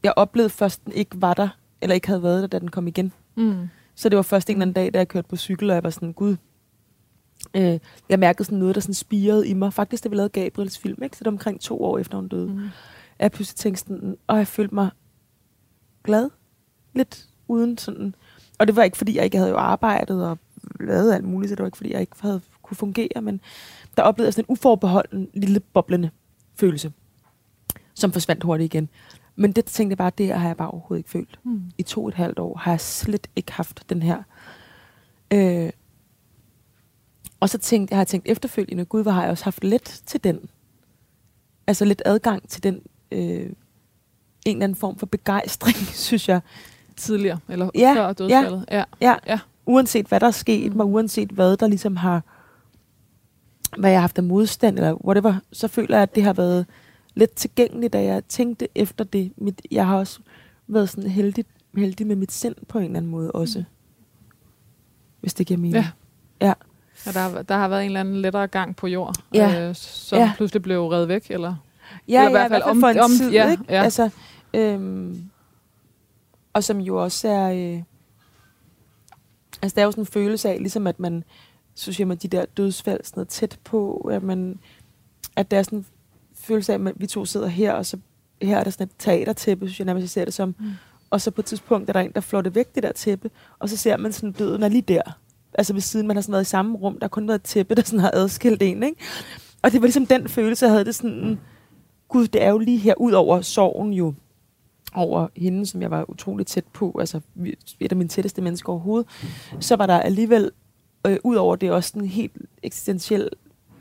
jeg 0.04 0.14
oplevede 0.16 0.50
først, 0.50 0.86
den 0.86 0.94
ikke 0.94 1.22
var 1.22 1.34
der, 1.34 1.50
eller 1.82 1.94
ikke 1.94 2.08
havde 2.08 2.24
været 2.24 2.42
der, 2.42 2.48
da 2.48 2.60
den 2.60 2.72
kom 2.72 2.88
igen. 2.88 3.14
Mm. 3.36 3.68
Så 3.96 4.10
det 4.10 4.16
var 4.16 4.24
først 4.24 4.50
en 4.50 4.56
eller 4.56 4.62
anden 4.62 4.74
dag, 4.74 4.94
da 4.94 4.98
jeg 4.98 5.08
kørte 5.08 5.28
på 5.28 5.36
cykel, 5.36 5.70
og 5.70 5.76
jeg 5.76 5.84
var 5.84 5.90
sådan, 5.90 6.14
gud, 6.14 6.36
øh, 7.54 7.80
jeg 8.10 8.20
mærkede 8.20 8.44
sådan 8.44 8.60
noget, 8.60 8.76
der 8.76 8.82
sådan 8.82 8.94
spirede 8.94 9.48
i 9.48 9.54
mig. 9.54 9.74
Faktisk, 9.74 10.04
da 10.04 10.10
vi 10.10 10.16
lavede 10.16 10.30
Gabriels 10.30 10.80
film, 10.80 11.04
ikke? 11.04 11.18
så 11.18 11.20
det 11.20 11.26
var 11.26 11.32
omkring 11.32 11.62
to 11.62 11.84
år 11.84 11.98
efter 11.98 12.18
hun 12.18 12.28
døde. 12.28 12.54
Mm. 12.54 12.70
Jeg 13.20 13.32
pludselig 13.32 13.56
tænkte 13.56 13.80
sådan, 13.80 14.18
og 14.28 14.38
jeg 14.38 14.48
følte 14.48 14.76
mig 14.76 14.90
glad. 16.04 16.30
Lidt 16.94 17.30
uden 17.48 17.78
sådan. 17.78 18.16
Og 18.60 18.68
det 18.68 18.76
var 18.76 18.84
ikke, 18.84 18.98
fordi 18.98 19.16
jeg 19.16 19.24
ikke 19.26 19.38
havde 19.38 19.50
jo 19.50 19.58
arbejdet 19.58 20.26
og 20.28 20.38
lavet 20.80 21.14
alt 21.14 21.24
muligt, 21.24 21.50
så 21.50 21.56
det 21.56 21.62
var 21.64 21.68
ikke, 21.68 21.78
fordi 21.78 21.92
jeg 21.94 22.02
ikke 22.02 22.16
havde 22.20 22.42
kunne 22.62 22.78
fungere, 22.78 23.22
men 23.22 23.42
der 23.98 24.04
oplevede 24.04 24.28
jeg 24.28 24.34
sådan 24.34 24.46
en 24.50 24.54
uforbeholden, 24.54 25.30
lille 25.34 25.60
boblende 25.60 26.10
følelse, 26.56 26.94
som 27.94 28.12
forsvandt 28.12 28.44
hurtigt 28.44 28.74
igen. 28.74 28.90
Men 29.36 29.52
det 29.52 29.66
tænkte 29.66 29.92
jeg 29.92 29.98
bare, 29.98 30.12
det 30.18 30.34
har 30.34 30.48
jeg 30.48 30.58
bare 30.58 30.70
overhovedet 30.70 31.00
ikke 31.00 31.10
følt 31.10 31.40
Mm. 31.44 31.62
i 31.78 31.84
to 31.84 32.02
og 32.04 32.08
et 32.08 32.14
halvt 32.14 32.40
år, 32.40 32.58
har 32.58 32.72
jeg 32.72 32.82
slet 32.82 33.28
ikke 33.36 33.52
haft 33.52 33.86
den 33.90 34.02
her. 34.02 34.24
Øh, 35.34 35.70
og 37.40 37.50
så 37.50 37.58
tænkte 37.58 37.92
jeg, 37.94 38.00
har 38.00 38.06
tænkt 38.06 38.28
efterfølgende, 38.30 38.86
gud, 38.86 39.02
hvor 39.04 39.12
har 39.12 39.22
jeg 39.22 39.32
også 39.32 39.44
haft 39.44 39.64
let 39.64 40.02
til 40.06 40.24
den. 40.24 40.40
Altså 41.68 41.86
lidt 41.86 42.02
adgang 42.06 42.50
til 42.50 42.64
den, 42.64 42.82
øh, 43.12 43.20
en 43.20 43.56
eller 44.46 44.64
anden 44.64 44.76
form 44.76 44.98
for 44.98 45.06
begejstring, 45.06 45.76
synes 46.08 46.30
jeg. 46.30 46.42
Tidligere, 46.98 47.40
eller 47.50 47.70
Ja, 47.76 47.94
før 47.96 48.14
dødsfaldet. 48.14 48.66
Ja. 48.72 48.84
Ja, 49.02 49.16
Ja. 49.28 49.40
uanset 49.66 50.06
hvad 50.06 50.20
der 50.20 50.28
er 50.28 50.32
sket 50.32 50.76
mig, 50.76 50.86
uanset 50.86 51.30
hvad 51.30 51.58
der 51.58 51.68
ligesom 51.68 51.96
har, 51.96 52.22
hvad 53.78 53.90
jeg 53.90 53.98
har 54.00 54.02
haft 54.02 54.18
af 54.18 54.24
modstand, 54.24 54.78
eller 54.78 55.06
whatever, 55.06 55.36
så 55.52 55.68
føler 55.68 55.96
jeg, 55.96 56.04
at 56.04 56.16
det 56.16 56.24
har 56.24 56.34
været 56.34 56.66
lidt 57.14 57.36
tilgængeligt, 57.36 57.94
da 57.94 58.04
jeg 58.04 58.24
tænkte 58.26 58.68
efter 58.76 59.04
det. 59.04 59.34
Mit, 59.38 59.62
jeg 59.72 59.88
har 59.88 59.98
også 59.98 60.20
været 60.68 60.90
sådan 60.90 61.10
heldig, 61.10 61.46
heldig 61.78 62.08
med 62.08 62.16
mit 62.16 62.32
sind 62.32 62.56
på 62.68 62.78
en 62.78 62.84
eller 62.86 62.98
anden 62.98 63.12
måde 63.12 63.32
også. 63.32 63.64
Hvis 65.22 65.34
det 65.34 65.48
giver 65.48 65.58
mening. 65.60 65.76
Ja. 65.76 65.88
ja. 66.48 66.54
Ja, 67.06 67.12
der, 67.12 67.20
har- 67.20 67.42
der 67.42 67.56
har 67.58 67.68
været 67.68 67.82
en 67.82 67.86
eller 67.86 68.00
anden 68.00 68.22
lettere 68.22 68.48
gang 68.48 68.76
på 68.76 68.88
jord, 68.88 69.16
Ja. 69.34 69.70
øh, 69.70 69.76
som 69.76 70.18
Ja. 70.20 70.32
pludselig 70.36 70.62
blev 70.64 70.88
reddet 70.88 71.08
væk, 71.08 71.26
eller? 71.30 71.56
Ja, 72.08 72.18
Eller 72.26 72.30
i 72.30 72.32
hvert 72.32 72.52
fald, 72.52 72.64
om, 72.64 72.80
for 72.80 72.88
en 72.88 73.00
om- 73.00 73.12
tid, 73.12 73.32
ja, 73.32 73.52
ikke? 73.52 73.64
ja. 73.70 73.84
Altså, 73.84 74.10
øhm, 74.54 75.30
og 76.54 76.64
som 76.64 76.80
jo 76.80 77.04
også 77.04 77.28
er... 77.28 77.52
Øh, 77.52 77.82
altså, 79.62 79.76
der 79.76 79.82
er 79.82 79.86
jo 79.86 79.92
sådan 79.92 80.02
en 80.02 80.06
følelse 80.06 80.50
af, 80.50 80.58
ligesom 80.58 80.88
at 80.88 81.00
man, 81.00 81.24
så 81.76 81.94
siger 81.94 82.08
man, 82.08 82.18
de 82.18 82.28
der 82.28 82.46
dødsfald 82.46 83.04
sådan 83.04 83.20
noget 83.20 83.30
tæt 83.30 83.60
på, 83.64 83.96
at 83.96 84.24
man, 84.24 84.60
at 85.36 85.52
der 85.52 85.58
er 85.58 85.64
sådan 85.64 85.80
en 85.80 85.86
følelse 86.36 86.74
af, 86.74 86.80
at 86.80 86.94
vi 86.96 87.08
to 87.08 87.26
sidder 87.26 87.48
her, 87.48 87.74
og 87.74 87.86
så 87.86 87.98
her 88.42 88.58
er 88.58 88.64
der 88.64 88.72
sådan 88.72 88.88
et 88.88 88.94
teatertæppe, 89.00 89.68
synes 89.68 89.80
jeg 89.80 89.86
nærmest, 89.86 90.04
jeg 90.04 90.10
ser 90.10 90.26
det 90.26 90.34
som. 90.34 90.56
Mm. 90.60 90.72
Og 91.10 91.22
så 91.22 91.32
på 91.32 91.42
et 91.42 91.46
tidspunkt 91.46 91.90
er 91.90 91.94
der 91.94 92.00
en, 92.00 92.12
der 92.12 92.22
flår 92.22 92.42
det 92.42 92.56
væk, 92.56 92.76
det 92.76 92.84
der 92.84 92.92
tæppe, 92.92 93.30
og 93.60 93.70
så 93.70 93.78
ser 93.78 93.98
man 93.98 94.14
sådan, 94.14 94.32
døden 94.32 94.64
er 94.64 94.68
lige 94.68 94.82
der. 94.82 95.02
Altså 95.54 95.74
ved 95.74 95.82
siden, 95.82 96.08
man 96.08 96.16
har 96.16 96.22
sådan 96.22 96.32
været 96.32 96.42
i 96.42 96.46
samme 96.46 96.78
rum, 96.78 96.94
der 96.94 97.06
har 97.06 97.10
kun 97.10 97.28
været 97.28 97.40
et 97.40 97.44
tæppe, 97.44 97.76
der 97.76 97.82
sådan 97.82 98.00
har 98.00 98.12
adskilt 98.14 98.62
en, 98.62 98.84
ikke? 98.84 98.98
Og 99.62 99.72
det 99.72 99.82
var 99.82 99.88
ligesom 99.88 100.06
den 100.06 100.30
følelse, 100.30 100.66
jeg 100.66 100.72
havde 100.72 100.86
det 100.86 100.96
sådan, 100.96 101.40
gud, 102.08 102.28
det 102.28 102.44
er 102.44 102.50
jo 102.50 102.58
lige 102.58 102.78
her, 102.78 102.94
ud 102.98 103.12
over 103.12 103.42
sorgen 103.42 103.94
jo, 103.94 104.14
over 104.96 105.28
hende, 105.36 105.66
som 105.66 105.82
jeg 105.82 105.92
var 105.92 106.10
utrolig 106.10 106.48
tæt 106.48 106.64
på, 106.74 106.96
altså 107.00 107.22
et 107.80 107.92
af 107.92 107.96
mine 107.98 108.10
tætteste 108.10 108.42
mennesker 108.42 108.70
overhovedet, 108.70 109.08
så 109.60 109.76
var 109.76 109.86
der 109.88 110.00
alligevel, 110.00 110.52
øh, 111.08 111.18
ud 111.24 111.36
over 111.36 111.56
det, 111.56 111.72
også 111.72 112.00
en 112.00 112.06
helt 112.06 112.34
eksistentiel 112.64 113.30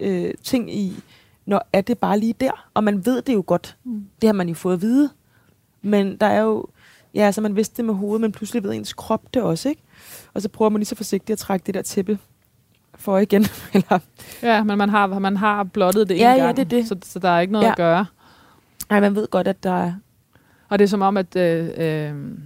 øh, 0.01 0.35
ting 0.45 0.75
i, 0.75 0.93
når 1.47 1.69
er 1.73 1.81
det 1.81 1.99
bare 1.99 2.19
lige 2.19 2.35
der? 2.41 2.69
Og 2.75 2.85
man 2.85 3.07
ved 3.07 3.23
det 3.23 3.35
jo 3.35 3.45
godt. 3.47 3.77
Mm. 3.85 4.07
Det 4.21 4.29
har 4.29 4.35
man 4.35 4.49
jo 4.49 4.55
fået 4.55 4.75
at 4.75 4.81
vide. 4.83 5.11
Men 5.83 6.17
der 6.17 6.27
er 6.27 6.41
jo, 6.41 6.67
ja, 7.15 7.21
altså 7.21 7.41
man 7.41 7.57
vidste 7.57 7.77
det 7.77 7.85
med 7.85 7.95
hovedet, 7.95 8.21
men 8.21 8.33
pludselig 8.33 8.63
ved 8.63 8.73
ens 8.75 8.93
krop 8.93 9.35
det 9.35 9.43
også, 9.43 9.69
ikke? 9.69 9.83
Og 10.35 10.43
så 10.43 10.49
prøver 10.49 10.69
man 10.69 10.79
lige 10.81 10.87
så 10.87 10.95
forsigtigt 10.97 11.31
at 11.31 11.39
trække 11.39 11.67
det 11.67 11.75
der 11.75 11.83
tæppe 11.83 12.19
for 12.95 13.19
igen. 13.19 13.45
Eller, 13.75 13.99
Ja, 14.43 14.65
men 14.65 14.79
man 14.79 14.89
har, 14.89 15.19
man 15.19 15.37
har 15.37 15.65
blottet 15.65 16.09
det 16.09 16.15
en 16.15 16.21
Ja, 16.21 16.33
ja, 16.33 16.45
gang, 16.45 16.57
det 16.57 16.71
det. 16.71 16.89
Så, 16.89 16.97
så 17.05 17.19
der 17.19 17.29
er 17.29 17.41
ikke 17.41 17.53
noget 17.53 17.65
Ja. 17.67 17.71
at 17.71 17.77
gøre. 17.77 18.07
nej, 18.91 19.01
man 19.01 19.15
ved 19.15 19.29
godt, 19.29 19.49
at 19.49 19.63
der 19.63 19.71
er, 19.73 19.93
Og 20.73 20.79
det 20.79 20.85
er 20.85 20.89
som 20.89 21.03
om, 21.03 21.16
at 21.16 21.37
øh, 21.37 21.70
øh, 21.77 22.39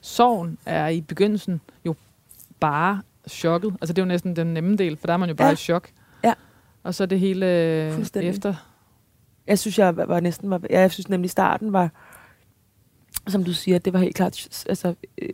sorgen 0.00 0.58
er 0.66 0.88
i 0.88 1.00
begyndelsen 1.00 1.60
jo 1.86 1.94
bare 2.60 3.02
chokket. 3.28 3.72
Altså 3.80 3.92
det 3.92 3.98
er 3.98 4.04
jo 4.04 4.08
næsten 4.08 4.36
den 4.36 4.46
nemme 4.46 4.76
del, 4.76 4.96
for 4.96 5.06
der 5.06 5.12
er 5.12 5.16
man 5.16 5.28
jo 5.28 5.34
bare 5.34 5.48
Ja. 5.48 5.52
i 5.52 5.56
chok. 5.56 5.88
Ja. 6.24 6.34
Og 6.82 6.94
så 6.94 7.06
det 7.06 7.20
hele 7.20 7.46
øh, 7.46 8.06
efter. 8.14 8.54
jeg 9.46 9.58
synes, 9.58 9.78
jeg 9.78 9.96
var, 9.96 10.20
næsten, 10.20 10.50
var, 10.50 10.60
ja, 10.70 10.80
jeg 10.80 10.90
synes 10.90 11.08
nemlig 11.08 11.30
starten 11.30 11.72
var, 11.72 11.90
som 13.26 13.44
du 13.44 13.52
siger, 13.52 13.78
det 13.78 13.92
var 13.92 13.98
helt 13.98 14.16
klart, 14.16 14.64
altså, 14.68 14.94
øh, 15.22 15.28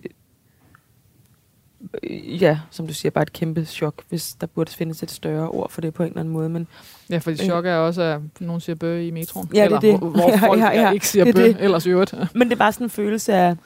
ja, 2.40 2.58
som 2.70 2.86
du 2.86 2.94
siger, 2.94 3.10
bare 3.10 3.22
et 3.22 3.32
kæmpe 3.32 3.64
chok, 3.64 3.94
hvis 4.08 4.34
der 4.34 4.46
burde 4.46 4.72
findes 4.72 5.02
et 5.02 5.10
større 5.10 5.48
ord 5.48 5.70
for 5.70 5.80
det 5.80 5.94
på 5.94 6.02
en 6.02 6.08
eller 6.08 6.20
anden 6.20 6.32
måde, 6.32 6.48
men 6.48 6.66
Ja, 7.10 7.18
fordi 7.18 7.42
Øh. 7.42 7.46
chok 7.46 7.66
er 7.66 7.76
også, 7.76 8.02
at 8.02 8.20
nogen 8.40 8.60
siger 8.60 8.76
bø 8.76 9.00
i 9.00 9.10
metroen. 9.10 9.50
Ja, 9.54 9.64
det 9.64 9.72
er 9.72 9.80
det. 9.80 9.98
Hvor, 9.98 10.08
hvor 10.08 10.30
Ja, 10.40 10.48
folk 10.48 10.60
ja, 10.60 10.80
ja. 10.82 10.90
ikke 10.90 11.08
siger 11.08 11.24
Det 11.24 11.34
bø, 11.34 11.42
det. 11.42 11.56
ellers 11.60 11.86
i 11.86 11.90
øvrigt. 11.90 12.14
Men 12.34 12.48
det 12.48 12.52
er 12.52 12.58
bare 12.58 12.72
sådan 12.72 12.84
en 12.86 12.90
følelse 12.90 13.34
af 13.34 13.56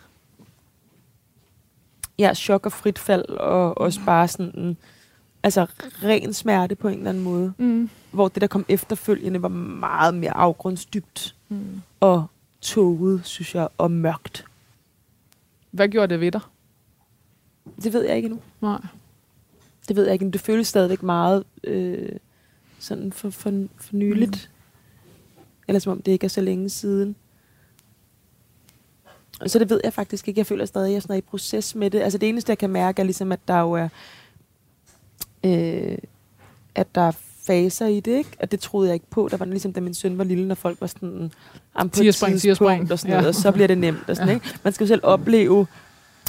ja, 2.18 2.34
chok 2.34 2.66
og 2.66 2.72
frit 2.72 2.98
fald, 2.98 3.24
og 3.28 3.78
også 3.78 4.00
bare 4.06 4.28
sådan 4.28 4.52
en, 4.58 4.76
altså 5.42 5.66
ren 6.04 6.32
smerte 6.32 6.74
på 6.74 6.88
en 6.88 6.94
eller 6.98 7.10
anden 7.10 7.24
måde. 7.24 7.52
Mm. 7.58 7.90
Hvor 8.10 8.28
det, 8.28 8.40
der 8.40 8.46
kom 8.46 8.64
efterfølgende, 8.68 9.42
var 9.42 9.48
meget 9.48 10.14
mere 10.14 10.36
afgrundsdybt 10.36 11.34
Mm. 11.50 11.80
og 12.00 12.26
tåget, 12.60 13.20
synes 13.24 13.54
jeg, 13.54 13.68
og 13.78 13.90
mørkt. 13.90 14.44
Hvad 15.70 15.88
gjorde 15.88 16.12
det 16.14 16.20
ved 16.20 16.32
dig? 16.32 16.40
Det 17.82 17.92
ved 17.92 18.04
jeg 18.04 18.16
ikke 18.16 18.26
endnu. 18.26 18.40
Nej. 18.60 18.78
Det 19.88 19.96
ved 19.96 20.04
jeg 20.04 20.12
ikke, 20.12 20.24
men 20.24 20.32
det 20.32 20.40
føles 20.40 20.66
stadigvæk 20.68 21.02
meget 21.02 21.44
øh, 21.64 22.08
sådan 22.78 23.12
for, 23.12 23.30
for, 23.30 23.52
for 23.76 23.96
nyligt. 23.96 24.50
Mm. 25.36 25.42
Eller 25.68 25.78
som 25.78 25.92
om 25.92 26.02
det 26.02 26.12
ikke 26.12 26.24
er 26.24 26.28
så 26.28 26.40
længe 26.40 26.68
siden. 26.70 27.16
Og 29.40 29.50
så 29.50 29.58
det 29.58 29.70
ved 29.70 29.80
jeg 29.84 29.92
faktisk 29.92 30.28
ikke. 30.28 30.38
Jeg 30.38 30.46
føler 30.46 30.64
stadig, 30.64 30.86
at 30.86 30.90
jeg 30.90 30.96
er 30.96 31.00
sådan 31.00 31.14
er 31.14 31.18
i 31.18 31.20
proces 31.20 31.74
med 31.74 31.90
det. 31.90 32.00
Altså 32.00 32.18
det 32.18 32.28
eneste, 32.28 32.50
jeg 32.50 32.58
kan 32.58 32.70
mærke, 32.70 33.00
er 33.00 33.04
ligesom, 33.04 33.32
at 33.32 33.40
der 33.48 33.60
jo 33.60 33.72
er... 33.72 33.88
Øh, 35.44 35.98
at 36.74 36.94
der 36.94 37.00
er 37.00 37.12
faser 37.46 37.86
i 37.86 38.00
det, 38.00 38.12
ikke? 38.16 38.30
Og 38.40 38.50
det 38.50 38.60
troede 38.60 38.88
jeg 38.88 38.94
ikke 38.94 39.06
på. 39.10 39.28
Der 39.30 39.36
var 39.36 39.44
ligesom, 39.44 39.72
da 39.72 39.80
min 39.80 39.94
søn 39.94 40.18
var 40.18 40.24
lille, 40.24 40.48
når 40.48 40.54
folk 40.54 40.80
var 40.80 40.86
sådan... 40.86 41.32
"Am, 41.74 41.88
på 41.88 41.92
et 41.92 41.92
Tigerspring, 41.92 42.40
tidspunkt," 42.40 42.40
tigerspring. 42.40 42.92
Og, 42.92 42.98
sådan 42.98 43.10
noget, 43.10 43.22
Ja. 43.24 43.28
og 43.28 43.34
så 43.34 43.52
bliver 43.52 43.66
det 43.66 43.78
nemt. 43.78 44.08
Og 44.08 44.16
sådan, 44.16 44.28
Ja. 44.28 44.34
ikke? 44.34 44.58
Man 44.64 44.72
skal 44.72 44.84
jo 44.84 44.88
selv 44.88 45.00
opleve, 45.02 45.66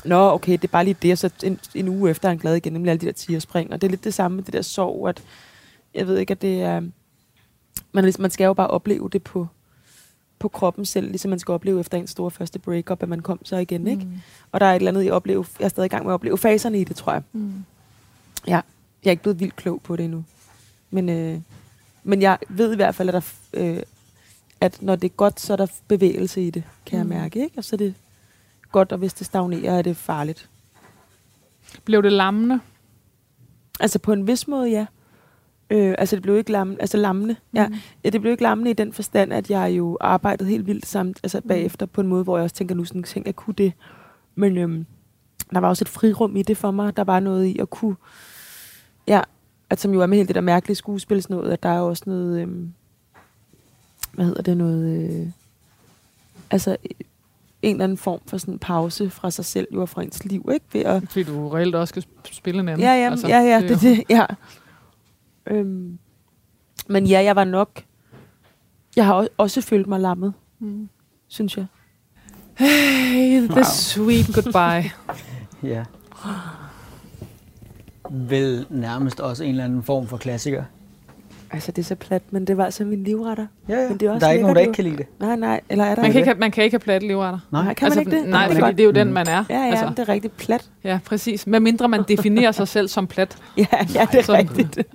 Nå, 0.06 0.30
okay, 0.32 0.52
det 0.52 0.64
er 0.64 0.68
bare 0.68 0.84
lige 0.84 0.98
det, 1.02 1.12
og 1.12 1.18
så 1.18 1.30
en, 1.44 1.60
en 1.76 1.88
uge 1.88 2.10
efter 2.10 2.28
er 2.28 2.32
han 2.32 2.38
glad 2.38 2.56
igen, 2.56 2.74
nemlig 2.74 2.92
alle 2.92 3.02
de 3.02 3.06
der 3.06 3.12
tigerspring. 3.12 3.74
Og 3.74 3.82
det 3.82 3.88
er 3.88 3.92
lidt 3.92 4.04
det 4.04 4.14
samme 4.14 4.36
med 4.36 4.44
det 4.44 4.54
der 4.54 4.62
sorg, 4.62 5.08
at 5.10 5.24
jeg 5.94 6.08
ved 6.08 6.18
ikke, 6.18 6.32
at 6.32 6.42
det 6.42 6.62
er... 6.62 6.82
Man, 7.92 8.04
ligesom, 8.04 8.22
man 8.22 8.32
skal 8.32 8.46
jo 8.46 8.54
bare 8.54 8.68
opleve 8.68 9.10
det 9.10 9.24
på, 9.24 9.48
på 10.40 10.48
kroppen 10.48 10.86
selv, 10.86 11.08
ligesom 11.08 11.30
man 11.30 11.40
skal 11.40 11.52
opleve 11.52 11.80
efter 11.80 11.98
en 11.98 12.08
stor 12.08 12.30
første 12.30 12.60
breakup, 12.60 13.04
at 13.04 13.10
man 13.10 13.20
kom 13.20 13.46
så 13.46 13.58
igen, 13.58 13.88
ikke? 13.88 14.04
Mm. 14.06 14.12
Og 14.52 14.60
der 14.60 14.66
er 14.66 14.72
et 14.72 14.76
eller 14.76 14.92
andet, 14.92 15.06
jeg, 15.06 15.14
opleve, 15.14 15.46
jeg 15.60 15.66
er 15.66 15.70
stadig 15.70 15.86
i 15.86 15.90
gang 15.90 16.04
med 16.06 16.12
at 16.12 16.14
opleve 16.14 16.38
faserne 16.38 16.80
i 16.80 16.84
det, 16.84 16.96
tror 16.96 17.12
jeg. 17.12 17.22
Mm. 17.34 17.54
Jeg 18.48 18.64
er 19.06 19.12
ikke 19.12 19.24
blevet 19.24 19.40
vildt 19.40 19.56
klog 19.56 19.82
på 19.82 19.96
det 19.96 20.04
endnu. 20.06 20.24
Men, 20.92 21.10
øh, 21.10 21.40
men 22.04 22.22
jeg 22.22 22.38
ved 22.50 22.74
i 22.74 22.76
hvert 22.76 22.96
fald, 22.96 23.10
at, 23.10 23.14
der, 23.14 23.22
øh, 23.54 23.84
at 24.62 24.82
når 24.82 24.96
det 24.96 25.10
er 25.12 25.16
godt, 25.16 25.40
så 25.40 25.54
er 25.54 25.58
der 25.58 25.68
bevægelse 25.88 26.42
i 26.42 26.50
det, 26.50 26.64
kan 26.86 27.06
Mm. 27.06 27.12
jeg 27.12 27.20
mærke. 27.22 27.44
Ikke? 27.44 27.58
Og 27.58 27.64
så 27.64 27.76
er 27.76 27.78
det 27.78 27.94
godt, 28.72 28.92
og 28.92 28.98
hvis 28.98 29.14
det 29.14 29.26
stagnerer, 29.26 29.78
er 29.78 29.82
det 29.82 29.98
farligt. 29.98 30.50
Blev 31.86 32.04
det 32.04 32.12
lammende? 32.12 32.60
Altså 33.80 34.00
på 34.00 34.14
en 34.14 34.28
vis 34.28 34.48
måde, 34.48 34.70
ja. 34.70 34.86
Øh, 35.70 35.96
altså 35.98 36.16
det 36.16 36.24
blev 36.24 36.38
ikke 36.38 36.52
lammende, 36.52 36.82
altså 36.82 36.98
lammende. 36.98 37.36
Ja. 37.54 37.68
Mm. 37.68 37.76
ja, 38.04 38.10
det 38.10 38.22
blev 38.22 38.32
ikke 38.32 38.44
lammende 38.44 38.72
i 38.72 38.74
den 38.74 38.94
forstand, 38.94 39.34
at 39.34 39.50
jeg 39.50 39.72
jo 39.78 39.98
arbejdede 40.02 40.50
helt 40.50 40.68
vildt 40.68 40.86
samt, 40.86 41.20
altså 41.24 41.42
bagefter 41.42 41.86
på 41.86 42.02
en 42.02 42.08
måde, 42.08 42.24
hvor 42.24 42.38
jeg 42.38 42.44
også 42.44 42.56
tænker, 42.56 42.76
nu 42.76 42.86
sådan, 42.86 43.04
tænker 43.04 43.28
jeg 43.28 43.36
kunne 43.36 43.54
det. 43.54 43.74
Men 44.36 44.58
øhm, 44.58 44.86
der 45.54 45.60
var 45.60 45.70
også 45.70 45.84
et 45.84 45.90
frirum 45.90 46.36
i 46.36 46.42
det 46.42 46.58
for 46.58 46.72
mig. 46.72 46.98
Der 46.98 47.04
var 47.04 47.20
noget 47.20 47.46
i 47.46 47.60
at 47.60 47.70
kunne, 47.70 47.96
ja, 49.08 49.22
at 49.70 49.80
som 49.80 49.94
jo 49.94 50.02
er 50.02 50.06
med 50.06 50.18
hele 50.18 50.28
det 50.28 50.36
der 50.36 50.42
mærkelige 50.42 50.76
skuespilsnået, 50.76 51.52
at 51.52 51.64
der 51.64 51.70
er 51.70 51.80
også 51.80 52.04
noget, 52.06 52.42
øhm, 52.42 52.74
hvad 54.14 54.26
hedder 54.26 54.42
det, 54.42 54.58
noget, 54.58 55.12
øh, 55.12 55.28
altså 56.52 56.78
en 57.62 57.76
eller 57.76 57.84
anden 57.84 57.98
form 57.98 58.20
for 58.28 58.38
sådan 58.38 58.54
en 58.54 58.60
pause 58.60 59.10
fra 59.10 59.32
sig 59.32 59.46
selv, 59.46 59.68
jo 59.74 59.82
og 59.82 59.90
fra 59.90 60.02
ens 60.04 60.26
liv, 60.26 60.50
ikke? 60.54 60.66
Ved 60.74 60.82
at, 60.82 61.04
Fordi 61.10 61.24
du 61.24 61.50
reelt 61.50 61.76
også 61.76 61.92
skal 61.92 62.02
sp- 62.04 62.34
spille 62.36 62.60
en 62.60 62.70
anden. 62.70 62.88
Ja, 62.88 62.94
ja, 62.94 63.10
altså, 63.10 63.28
ja, 63.28 63.40
ja, 63.40 63.62
det, 63.62 63.72
er 63.72 63.78
det, 63.80 64.04
ja. 64.10 64.26
Øhm, 65.48 65.98
men 66.88 67.06
ja, 67.06 67.24
jeg 67.24 67.36
var 67.36 67.44
nok... 67.44 67.84
Jeg 68.96 69.06
har 69.06 69.14
også, 69.14 69.30
også 69.38 69.62
følt 69.62 69.88
mig 69.88 70.00
lammet, 70.00 70.34
Mm. 70.60 70.90
synes 71.28 71.58
jeg. 71.58 71.66
Hey, 72.58 73.40
the 73.42 73.54
Wow. 73.56 73.64
sweet 73.64 74.26
goodbye. 74.36 74.92
Ja. 75.70 75.84
Vel 78.10 78.66
nærmest 78.70 79.20
også 79.20 79.44
en 79.44 79.50
eller 79.50 79.64
anden 79.66 79.84
form 79.84 80.08
for 80.08 80.18
klassiker. 80.18 80.64
Altså, 81.52 81.72
det 81.72 81.82
er 81.82 81.86
så 81.86 81.96
plat, 81.96 82.22
men 82.32 82.48
det 82.48 82.58
var 82.58 82.66
altså 82.66 82.86
min 82.86 83.04
livretter. 83.04 83.48
Ja, 83.70 83.82
ja. 83.82 83.90
Men 83.90 83.98
det 83.98 84.08
er 84.08 84.12
også 84.12 84.20
der 84.26 84.28
er 84.28 84.32
ikke 84.32 84.42
nogen, 84.42 84.56
der 84.56 84.62
ikke 84.62 84.74
kan 84.74 84.84
lide 84.84 84.98
det. 84.98 85.06
Nej, 85.20 85.36
nej, 85.36 85.62
eller 85.70 85.86
er 85.86 85.96
der 85.96 86.02
Man 86.02 86.12
kan, 86.12 86.20
ikke? 86.20 86.30
have, 86.30 86.40
man 86.40 86.52
kan 86.52 86.64
ikke 86.64 86.74
have 86.74 86.80
platte 86.80 87.08
livretter. 87.08 87.40
Nej, 87.52 87.74
kan 87.74 87.90
man 87.90 88.00
ikke 88.00 88.12
det? 88.12 88.30
Nej, 88.30 88.48
Det 88.48 88.56
kan 88.56 88.64
fordi 88.64 88.76
det 88.76 88.80
er 88.84 88.86
jo 88.86 88.92
den, 88.92 89.14
man 89.14 89.28
er. 89.28 89.46
Ja, 89.50 89.56
ja, 89.56 89.66
altså, 89.66 89.86
altså. 89.86 90.02
det 90.02 90.10
er 90.10 90.14
rigtig 90.14 90.32
plat. 90.32 90.70
ja, 90.84 91.00
præcis. 91.06 91.48
Med 91.48 91.60
mindre 91.60 91.88
man 91.88 92.04
definerer 92.08 92.52
sig 92.52 92.68
selv 92.68 92.88
som 92.88 93.08
plat. 93.08 93.38
Ja, 93.58 93.66
ja 93.94 94.08
det 94.12 94.20
er 94.20 94.24
Sådan. 94.24 94.50
rigtigt. 94.58 94.88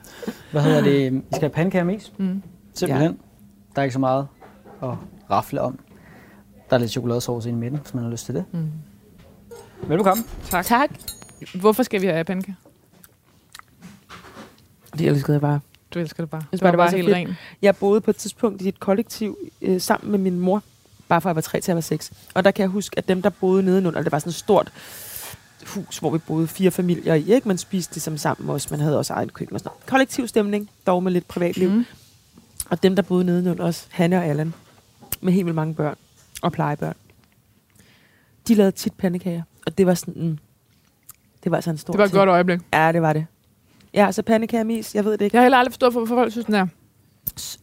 Hvad 0.53 0.63
hedder 0.63 0.83
det? 0.83 1.13
Vi 1.13 1.21
skal 1.33 1.41
have 1.41 1.51
pandekager. 1.51 1.99
Mm. 2.19 2.43
Simpelthen. 2.75 3.11
Ja. 3.11 3.17
Der 3.75 3.81
er 3.81 3.83
ikke 3.83 3.93
så 3.93 3.99
meget 3.99 4.27
at 4.83 4.89
rafle 5.31 5.61
om. 5.61 5.79
Der 6.71 6.77
er 6.77 6.81
lidt 6.81 6.91
chokoladesauce 6.91 7.49
i 7.49 7.53
midten, 7.53 7.79
hvis 7.83 7.95
man 7.95 8.05
har 8.05 8.11
lyst 8.11 8.27
til 8.27 8.35
det. 8.35 8.45
Mm. 8.53 8.69
Velbekomme. 9.89 10.25
Tak. 10.51 10.65
Tak. 10.65 10.91
Hvorfor 11.55 11.83
skal 11.83 12.03
vi 12.03 12.07
have 12.07 12.25
pandekager? 12.25 12.55
Det 14.99 15.07
elskede 15.07 15.33
jeg 15.33 15.41
bare. 15.41 15.61
Du 15.95 15.99
elsker 15.99 16.23
det 16.23 16.31
bare. 16.31 16.43
synes 16.51 16.61
er 16.61 16.65
bare, 16.65 16.73
det 16.73 16.79
var 16.79 16.85
bare 16.85 16.91
så 16.91 16.97
helt 16.97 17.09
fedt. 17.09 17.17
ren. 17.17 17.37
Jeg 17.63 17.77
boede 17.77 18.01
på 18.01 18.11
et 18.11 18.17
tidspunkt 18.17 18.63
i 18.63 18.69
et 18.69 18.81
kollektiv 18.81 19.39
øh, 19.63 19.81
sammen 19.81 20.11
med 20.11 20.19
min 20.19 20.41
mor, 20.41 20.63
bare 21.09 21.21
fra 21.21 21.29
jeg 21.29 21.35
var 21.37 21.41
3 21.43 21.61
til 21.61 21.71
jeg 21.73 21.77
var 21.77 21.81
6. 21.81 22.13
Og 22.35 22.45
der 22.45 22.51
kan 22.51 22.63
jeg 22.63 22.69
huske, 22.71 22.99
at 22.99 23.09
dem, 23.09 23.23
der 23.23 23.31
boede 23.31 23.63
nedenunder, 23.63 24.03
det 24.03 24.13
var 24.13 24.19
sådan 24.19 24.31
et 24.31 24.35
stort 24.35 24.73
hus, 25.67 25.99
hvor 25.99 26.11
vi 26.11 26.19
boede 26.19 26.47
fire 26.47 26.71
familier 26.71 27.15
i, 27.15 27.33
ikke? 27.33 27.49
Man 27.49 27.59
spiste 27.59 27.95
ligesom 27.95 28.19
sammen 28.19 28.51
også, 28.51 28.69
man 28.71 28.81
havde 28.81 28.99
også 28.99 29.13
egen 29.13 29.29
køkken 29.29 29.55
og 29.55 29.61
sådan 29.61 29.69
noget. 29.69 29.87
Kollektiv 29.87 30.29
stemning, 30.29 30.71
dog 30.87 31.03
med 31.03 31.13
lidt 31.13 31.29
privatliv. 31.29 31.69
Mm. 31.71 31.77
Mm. 31.77 31.85
Og 32.71 32.83
dem, 32.83 32.97
der 32.97 33.03
boede 33.03 33.25
nedenunder 33.25 33.65
os, 33.65 33.89
Hanne 33.91 34.17
og 34.19 34.25
Allan, 34.25 34.55
med 35.21 35.33
helt 35.33 35.47
vildt 35.47 35.55
mange 35.57 35.75
børn 35.75 35.97
og 36.43 36.53
plejebørn, 36.53 36.95
de 38.49 38.55
lavede 38.55 38.73
tit 38.73 38.93
pandekager. 38.93 39.43
Og 39.67 39.79
det 39.79 39.87
var 39.87 39.95
sådan 39.95 40.15
en, 40.17 40.41
det 41.45 41.51
var 41.51 41.57
altså 41.57 41.71
en 41.71 41.79
stor 41.79 41.93
Det 41.93 41.99
var 41.99 42.05
et 42.05 42.11
ting. 42.11 42.19
godt 42.19 42.29
øjeblik. 42.29 42.61
Ja, 42.73 42.93
det 42.93 43.03
var 43.03 43.13
det. 43.13 43.27
Ja, 43.95 44.13
så 44.13 44.23
pandekager 44.23 44.65
med 44.65 44.77
is, 44.77 44.95
jeg 44.95 45.05
ved 45.05 45.13
det 45.13 45.25
ikke. 45.25 45.35
Jeg 45.37 45.41
har 45.41 45.45
heller 45.45 45.59
aldrig 45.59 45.73
forstået, 45.73 45.93
hvorfor 45.93 46.15
folk 46.15 46.33
synes, 46.33 46.45
den 46.47 46.55
er 46.55 46.67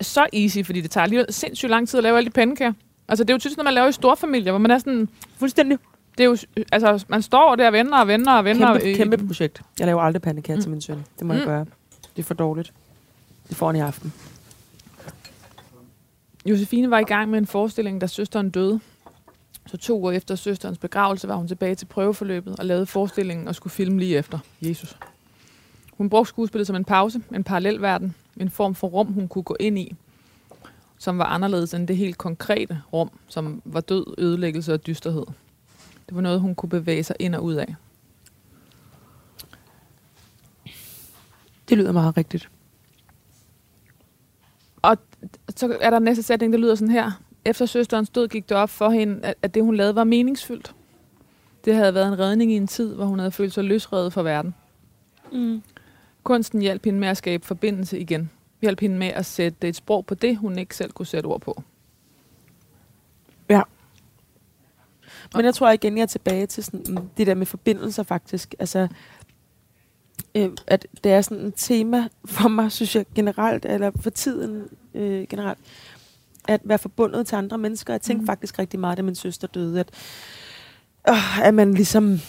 så 0.02 0.28
easy, 0.34 0.58
fordi 0.66 0.82
det 0.82 0.92
tager 0.92 1.08
lige 1.08 1.26
sindssygt 1.30 1.70
lang 1.70 1.88
tid 1.90 1.98
at 1.98 2.04
lave 2.04 2.18
alle 2.18 2.26
de 2.26 2.32
pandekager. 2.34 2.74
Altså, 3.08 3.24
det 3.24 3.30
er 3.30 3.34
jo 3.34 3.40
typisk, 3.40 3.58
når 3.58 3.64
man 3.64 3.74
laver 3.74 3.88
i 3.88 3.92
store 3.92 4.18
familier, 4.18 4.52
hvor 4.52 4.60
man 4.60 4.72
er 4.72 4.78
sådan... 4.78 5.10
Fuldstændig. 5.38 5.78
Det 6.18 6.24
er 6.24 6.28
jo, 6.28 6.38
altså, 6.72 7.06
man 7.08 7.22
står 7.22 7.56
der 7.56 7.68
og 7.68 7.74
vender 7.74 7.98
og 7.98 8.08
vender 8.08 8.32
og 8.34 8.46
vender. 8.46 8.74
Kæmpe, 8.74 8.92
i- 8.92 8.94
kæmpe 8.94 9.28
projekt. 9.28 9.62
Jeg 9.80 9.86
laver 9.88 10.02
aldrig 10.02 10.22
pandekager 10.22 10.56
mm. 10.58 10.62
Til 10.62 10.72
min 10.72 10.82
søn. 10.82 11.06
Det 11.20 11.28
må 11.28 11.34
mm. 11.34 11.40
Jeg 11.40 11.48
gøre. 11.48 11.66
Det 12.16 12.22
er 12.22 12.24
for 12.24 12.34
dårligt. 12.34 12.74
Det 13.50 13.58
får 13.58 13.68
han 13.68 13.76
i 13.76 13.80
aften. 13.80 14.14
Josefine 16.46 16.90
var 16.90 17.00
i 17.00 17.04
gang 17.04 17.30
med 17.30 17.40
en 17.40 17.48
forestilling, 17.48 18.02
da 18.02 18.08
søsteren 18.08 18.50
døde. 18.50 18.80
Så 19.68 19.78
to 19.78 20.06
år 20.06 20.12
efter 20.12 20.36
søsterens 20.36 20.78
begravelse 20.78 21.28
var 21.28 21.36
hun 21.36 21.48
tilbage 21.48 21.76
til 21.76 21.86
prøveforløbet 21.86 22.56
og 22.60 22.66
lavede 22.66 22.86
forestillingen 22.86 23.48
og 23.48 23.56
skulle 23.56 23.72
filme 23.72 24.00
lige 24.00 24.18
efter 24.18 24.40
Jesus. 24.62 24.98
Hun 26.02 26.10
brugte 26.10 26.30
skuespillet 26.30 26.68
som 26.68 26.76
en 26.76 26.86
pause, 26.86 27.22
en 27.36 27.44
parallelverden, 27.44 28.16
en 28.38 28.50
form 28.50 28.76
for 28.76 28.88
rum, 28.88 29.08
hun 29.14 29.28
kunne 29.28 29.44
gå 29.44 29.56
ind 29.60 29.80
i, 29.80 29.96
som 30.98 31.18
var 31.18 31.26
anderledes 31.26 31.74
end 31.74 31.88
det 31.88 31.98
helt 31.98 32.18
konkrete 32.18 32.82
rum, 32.94 33.12
som 33.28 33.62
var 33.66 33.82
død, 33.82 34.06
ødelæggelse 34.18 34.74
og 34.74 34.88
dysterhed. 34.88 35.26
Det 36.08 36.16
var 36.16 36.22
noget, 36.22 36.40
hun 36.40 36.56
kunne 36.56 36.70
bevæge 36.70 37.04
sig 37.04 37.16
ind 37.20 37.36
og 37.36 37.44
ud 37.44 37.54
af. 37.54 37.76
Det 41.70 41.78
lyder 41.78 41.92
meget 41.92 42.18
rigtigt. 42.18 42.50
Og 44.82 44.98
så 45.56 45.78
er 45.82 45.90
der 45.90 46.00
næste 46.00 46.24
sætning, 46.24 46.54
der 46.54 46.60
lyder 46.60 46.76
sådan 46.76 46.92
her. 46.92 47.12
Efter 47.46 47.66
søsterens 47.66 48.10
død 48.10 48.28
gik 48.28 48.50
det 48.50 48.58
op 48.58 48.70
for 48.70 48.90
hende, 48.90 49.34
at, 49.42 49.54
det, 49.54 49.64
hun 49.64 49.76
lavede, 49.76 49.96
var 49.96 50.04
meningsfyldt. 50.04 50.76
Det 51.66 51.76
havde 51.76 51.94
været 51.94 52.08
en 52.08 52.20
redning 52.20 52.52
i 52.52 52.56
en 52.56 52.68
tid, 52.68 52.96
hvor 52.96 53.06
hun 53.06 53.20
havde 53.20 53.32
følt 53.32 53.54
sig 53.54 53.64
løsredet 53.64 54.14
fra 54.14 54.22
verden. 54.22 54.56
Mm. 55.32 55.62
Kunsten 56.24 56.62
hjalp 56.62 56.86
hende 56.86 57.00
med 57.00 57.08
at 57.08 57.18
skabe 57.18 57.46
forbindelse 57.46 58.00
igen. 58.00 58.30
Hjalp 58.62 58.80
hende 58.80 58.98
med 58.98 59.08
at 59.08 59.26
sætte 59.26 59.70
et 59.70 59.76
sprog 59.76 60.06
på 60.06 60.16
det, 60.16 60.38
hun 60.38 60.58
ikke 60.58 60.76
selv 60.76 60.92
kunne 60.92 61.06
sætte 61.06 61.28
ord 61.28 61.42
på. 61.42 61.64
Ja. 63.50 63.62
Men 65.36 65.46
jeg 65.46 65.54
tror 65.54 65.72
igen, 65.72 65.98
jeg 65.98 66.04
er 66.04 66.08
tilbage 66.08 66.46
til 66.46 66.64
sådan, 66.64 66.86
mm, 66.90 67.10
det 67.18 67.28
der 67.28 67.36
med 67.36 67.46
forbindelser 67.46 68.04
faktisk. 68.04 68.56
Altså, 68.60 68.88
øh, 70.36 70.50
at 70.68 70.88
det 71.04 71.12
er 71.12 71.22
sådan 71.22 71.46
et 71.46 71.54
tema 71.58 72.08
for 72.26 72.50
mig, 72.50 72.72
synes 72.72 72.96
jeg 72.96 73.06
generelt, 73.16 73.66
eller 73.66 73.92
for 74.00 74.10
tiden 74.10 74.68
øh, 74.94 75.28
generelt, 75.28 75.60
at 76.48 76.62
være 76.64 76.80
forbundet 76.80 77.28
til 77.28 77.36
andre 77.36 77.58
mennesker. 77.58 77.94
Jeg 77.94 78.02
tænkte 78.02 78.22
mm. 78.22 78.28
faktisk 78.28 78.60
rigtig 78.60 78.80
meget, 78.80 78.98
da 78.98 79.02
min 79.02 79.16
søster 79.16 79.48
døde, 79.48 79.80
at, 79.80 79.90
øh, 81.10 81.46
at 81.48 81.54
man 81.54 81.74
ligesom... 81.74 82.20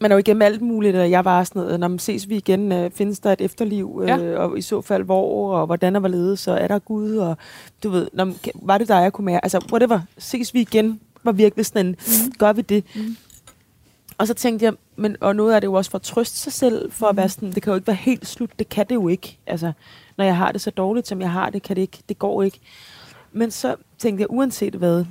Man 0.00 0.10
er 0.10 0.14
jo 0.14 0.18
igennem 0.18 0.42
alt 0.42 0.62
muligt, 0.62 0.96
og 0.96 1.10
jeg 1.10 1.24
var 1.24 1.44
sådan 1.44 1.62
noget, 1.62 1.80
når 1.80 1.88
man 1.88 1.98
ses 1.98 2.28
vi 2.28 2.36
igen, 2.36 2.72
øh, 2.72 2.90
findes 2.90 3.18
der 3.20 3.32
et 3.32 3.40
efterliv, 3.40 3.98
øh, 4.02 4.08
Ja. 4.08 4.36
og 4.38 4.58
i 4.58 4.62
så 4.62 4.80
fald 4.80 5.02
hvor, 5.04 5.56
og 5.60 5.66
hvordan 5.66 5.96
og 5.96 6.00
hvorledes, 6.00 6.40
så 6.40 6.52
er 6.52 6.68
der 6.68 6.78
Gud, 6.78 7.16
og 7.16 7.36
du 7.82 7.90
ved, 7.90 8.08
når, 8.12 8.24
man- 8.24 8.36
var 8.54 8.78
det 8.78 8.88
der, 8.88 8.98
jeg 9.00 9.12
kunne 9.12 9.24
mærke, 9.24 9.44
altså 9.44 9.64
whatever, 9.72 10.00
ses 10.18 10.54
vi 10.54 10.60
igen, 10.60 11.00
var 11.24 11.32
virkelig 11.32 11.66
sådan 11.66 11.86
en, 11.86 11.96
Mm. 12.26 12.32
gør 12.38 12.52
vi 12.52 12.62
det? 12.62 12.84
Mm. 12.96 13.16
Og 14.18 14.26
så 14.26 14.34
tænkte 14.34 14.64
jeg, 14.64 14.72
men, 14.96 15.16
og 15.20 15.36
noget 15.36 15.54
af 15.54 15.60
det 15.60 15.68
jo 15.68 15.72
også 15.74 15.90
for 15.90 15.98
at 15.98 16.02
trøste 16.02 16.36
sig 16.38 16.52
selv, 16.52 16.92
for 16.92 17.06
at 17.06 17.12
Mhm. 17.12 17.16
være 17.16 17.28
sådan, 17.28 17.52
det 17.52 17.62
kan 17.62 17.70
jo 17.70 17.74
ikke 17.74 17.86
være 17.86 17.96
helt 17.96 18.26
slut, 18.26 18.50
det 18.58 18.68
kan 18.68 18.86
det 18.88 18.94
jo 18.94 19.08
ikke. 19.08 19.38
Altså, 19.46 19.72
når 20.16 20.24
jeg 20.24 20.36
har 20.36 20.52
det 20.52 20.60
så 20.60 20.70
dårligt, 20.70 21.08
som 21.08 21.20
jeg 21.20 21.30
har 21.32 21.50
det, 21.50 21.62
kan 21.62 21.76
det 21.76 21.82
ikke, 21.82 21.98
det 22.08 22.18
går 22.18 22.42
ikke. 22.42 22.60
Men 23.32 23.50
så 23.50 23.76
tænkte 23.98 24.20
jeg, 24.22 24.30
uanset 24.30 24.74
hvad, 24.74 25.04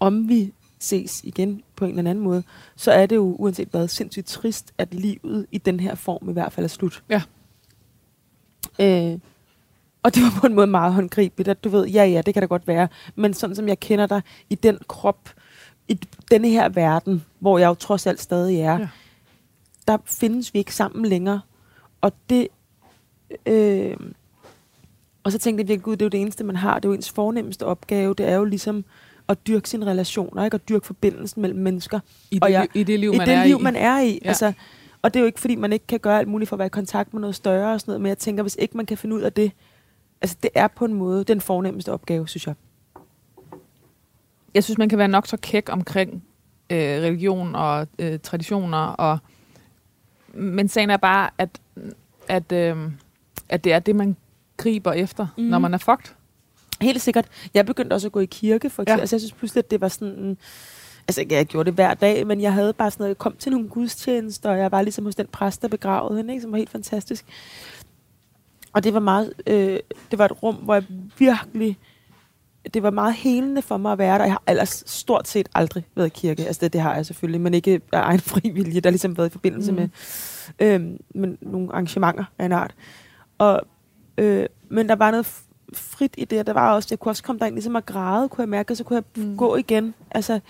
om 0.00 0.28
vi 0.28 0.52
ses 0.84 1.20
igen 1.24 1.62
på 1.76 1.84
en 1.84 1.98
eller 1.98 2.10
anden 2.10 2.24
måde, 2.24 2.42
så 2.76 2.92
er 2.92 3.06
det 3.06 3.16
jo 3.16 3.36
uanset 3.38 3.68
hvad 3.68 3.88
sindssygt 3.88 4.26
trist, 4.26 4.72
at 4.78 4.94
livet 4.94 5.46
i 5.52 5.58
den 5.58 5.80
her 5.80 5.94
form 5.94 6.28
i 6.28 6.32
hvert 6.32 6.52
fald 6.52 6.64
er 6.64 6.68
slut. 6.68 7.02
Ja. 7.10 7.22
Øh, 8.78 9.18
og 10.02 10.14
det 10.14 10.22
var 10.22 10.40
på 10.40 10.46
en 10.46 10.54
måde 10.54 10.66
meget 10.66 10.92
håndgribeligt, 10.94 11.48
at 11.48 11.64
du 11.64 11.68
ved, 11.68 11.86
ja 11.86 12.04
ja, 12.04 12.22
det 12.22 12.34
kan 12.34 12.40
da 12.42 12.46
godt 12.46 12.66
være, 12.68 12.88
men 13.14 13.34
sådan 13.34 13.56
som 13.56 13.68
jeg 13.68 13.80
kender 13.80 14.06
dig 14.06 14.22
i 14.50 14.54
den 14.54 14.78
krop, 14.88 15.30
i 15.88 16.00
denne 16.30 16.48
her 16.48 16.68
verden, 16.68 17.24
hvor 17.38 17.58
jeg 17.58 17.68
jo 17.68 17.74
trods 17.74 18.06
alt 18.06 18.20
stadig 18.20 18.60
er, 18.60 18.78
Ja. 18.78 18.88
der 19.88 19.98
findes 20.04 20.54
vi 20.54 20.58
ikke 20.58 20.74
sammen 20.74 21.04
længere. 21.06 21.40
Og 22.00 22.12
det... 22.30 22.48
Øh, 23.46 23.96
og 25.24 25.32
så 25.32 25.38
tænkte 25.38 25.62
jeg 25.62 25.68
virkelig, 25.68 25.82
gud, 25.84 25.92
det 25.96 26.02
er 26.02 26.06
jo 26.06 26.10
det 26.10 26.20
eneste, 26.20 26.44
man 26.44 26.56
har. 26.56 26.74
Det 26.74 26.84
er 26.84 26.88
jo 26.88 26.94
ens 26.94 27.10
fornemmeste 27.10 27.66
opgave. 27.66 28.14
Det 28.14 28.28
er 28.28 28.34
jo 28.34 28.44
ligesom 28.44 28.84
at 29.28 29.46
dyrke 29.46 29.68
sine 29.68 29.86
relationer, 29.86 30.44
ikke? 30.44 30.54
At 30.54 30.68
dyrke 30.68 30.86
forbindelsen 30.86 31.42
mellem 31.42 31.60
mennesker. 31.60 32.00
I, 32.30 32.38
Og 32.42 32.48
det, 32.48 32.54
jeg- 32.54 32.68
I 32.74 32.82
det 32.82 33.00
liv, 33.00 33.12
I 33.14 33.16
man 33.16 33.26
det 33.28 33.34
er 33.34 33.44
liv, 33.44 33.56
i. 33.60 33.62
man 33.62 33.76
er 33.76 34.00
i. 34.00 34.18
Ja. 34.24 34.28
Altså, 34.28 34.52
og 35.02 35.14
det 35.14 35.20
er 35.20 35.22
jo 35.22 35.26
ikke, 35.26 35.40
fordi 35.40 35.54
man 35.56 35.72
ikke 35.72 35.86
kan 35.86 36.00
gøre 36.00 36.18
alt 36.18 36.28
muligt 36.28 36.48
for 36.48 36.56
at 36.56 36.58
være 36.58 36.66
i 36.66 36.70
kontakt 36.70 37.12
med 37.14 37.20
noget 37.20 37.34
større 37.36 37.74
og 37.74 37.80
sådan 37.80 37.90
noget, 37.92 38.00
men 38.00 38.08
jeg 38.08 38.18
tænker, 38.18 38.42
hvis 38.42 38.56
ikke 38.58 38.76
man 38.76 38.86
kan 38.86 38.98
finde 38.98 39.16
ud 39.16 39.20
af 39.20 39.32
det, 39.32 39.52
altså 40.22 40.36
det 40.42 40.50
er 40.54 40.68
på 40.68 40.84
en 40.84 40.94
måde 40.94 41.24
den 41.24 41.40
fornemmeste 41.40 41.92
opgave, 41.92 42.28
synes 42.28 42.46
jeg. 42.46 42.54
jeg 44.54 44.64
synes, 44.64 44.78
man 44.78 44.88
kan 44.88 44.98
være 44.98 45.08
nok 45.08 45.26
så 45.26 45.36
kæk 45.36 45.68
omkring 45.72 46.24
øh, 46.70 46.78
religion 46.78 47.54
og 47.54 47.86
øh, 47.98 48.18
traditioner. 48.22 48.78
Og, 48.78 49.18
men 50.34 50.68
sagen 50.68 50.90
er 50.90 50.96
bare, 50.96 51.30
at, 51.38 51.60
at, 52.28 52.52
øh, 52.52 52.76
at 53.48 53.64
det 53.64 53.72
er 53.72 53.78
det, 53.78 53.96
man 53.96 54.16
griber 54.56 54.92
efter, 54.92 55.26
mm. 55.38 55.44
Når 55.44 55.58
man 55.58 55.74
er 55.74 55.78
fucked. 55.78 56.14
Helt 56.80 57.02
sikkert. 57.02 57.28
Jeg 57.54 57.66
begyndte 57.66 57.94
også 57.94 58.08
at 58.08 58.12
gå 58.12 58.20
i 58.20 58.24
kirke, 58.24 58.70
for 58.70 58.82
eksempel. 58.82 58.98
Ja. 58.98 59.00
Altså, 59.00 59.16
jeg 59.16 59.20
synes 59.20 59.32
pludselig, 59.32 59.64
at 59.64 59.70
det 59.70 59.80
var 59.80 59.88
sådan... 59.88 60.36
Altså, 61.08 61.20
ikke, 61.20 61.34
jeg 61.34 61.46
gjorde 61.46 61.66
det 61.66 61.74
hver 61.74 61.94
dag, 61.94 62.26
men 62.26 62.40
jeg 62.40 62.52
havde 62.52 62.72
bare 62.72 62.90
sådan 62.90 63.02
noget, 63.02 63.08
jeg 63.08 63.18
kom 63.18 63.36
til 63.38 63.52
nogle 63.52 63.68
gudstjenester, 63.68 64.50
og 64.50 64.58
jeg 64.58 64.72
var 64.72 64.82
ligesom 64.82 65.04
hos 65.04 65.14
den 65.14 65.26
præst, 65.26 65.62
der 65.62 65.68
begravede 65.68 66.16
hende, 66.16 66.32
ikke, 66.34 66.42
som 66.42 66.52
var 66.52 66.58
helt 66.58 66.70
fantastisk. 66.70 67.24
Og 68.72 68.84
det 68.84 68.94
var 68.94 69.00
meget, 69.00 69.32
øh, 69.46 69.78
det 70.10 70.18
var 70.18 70.24
et 70.24 70.42
rum, 70.42 70.54
hvor 70.54 70.74
jeg 70.74 70.84
virkelig, 71.18 71.78
det 72.74 72.82
var 72.82 72.90
meget 72.90 73.14
helende 73.14 73.62
for 73.62 73.76
mig 73.76 73.92
at 73.92 73.98
være 73.98 74.18
der. 74.18 74.24
Jeg 74.24 74.32
har 74.32 74.42
ellers 74.48 74.84
stort 74.86 75.28
set 75.28 75.48
aldrig 75.54 75.84
været 75.96 76.06
i 76.06 76.10
kirke. 76.20 76.46
Altså, 76.46 76.60
det, 76.60 76.72
det 76.72 76.80
har 76.80 76.94
jeg 76.94 77.06
selvfølgelig, 77.06 77.40
men 77.40 77.54
ikke 77.54 77.80
af 77.92 78.00
egen 78.00 78.20
frivillige. 78.32 78.80
Der 78.80 78.88
har 78.88 78.92
ligesom 78.92 79.16
været 79.16 79.28
i 79.28 79.32
forbindelse 79.32 79.72
Mm. 79.72 79.78
med, 79.78 79.88
øh, 80.58 80.80
med 81.14 81.36
nogle 81.40 81.72
arrangementer 81.72 82.24
af 82.38 82.44
en 82.46 82.52
art. 82.52 82.74
Og, 83.38 83.60
øh, 84.18 84.46
men 84.70 84.88
der 84.88 84.96
var 84.96 85.10
noget 85.10 85.26
frit 85.76 86.14
i 86.18 86.24
det, 86.24 86.38
og 86.40 86.46
der 86.46 86.52
var 86.52 86.72
også, 86.74 86.88
jeg 86.90 86.98
kunne 86.98 87.12
også 87.12 87.22
komme 87.22 87.38
derind 87.38 87.54
ligesom 87.54 87.76
at 87.76 87.86
græde, 87.86 88.28
kunne 88.28 88.42
jeg 88.42 88.48
mærke, 88.48 88.72
og 88.72 88.76
så 88.76 88.84
kunne 88.84 88.96
jeg 89.16 89.24
Mm. 89.24 89.36
gå 89.36 89.56
igen. 89.56 89.94
Altså, 90.10 90.40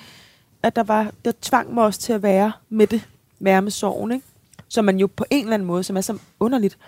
at 0.62 0.76
der 0.76 0.82
var, 0.82 1.10
der 1.24 1.32
tvang 1.42 1.74
mig 1.74 1.84
også 1.84 2.00
til 2.00 2.12
at 2.12 2.22
være 2.22 2.52
med 2.68 2.86
det, 2.86 3.08
være 3.40 3.62
med 3.62 3.70
sorgen, 3.70 4.12
ikke? 4.12 4.26
Så 4.68 4.82
man 4.82 4.98
jo 4.98 5.06
på 5.06 5.24
en 5.30 5.40
eller 5.44 5.54
anden 5.54 5.66
måde, 5.66 5.84
som 5.84 5.96
er 5.96 6.00
så 6.00 6.18
underligt, 6.40 6.78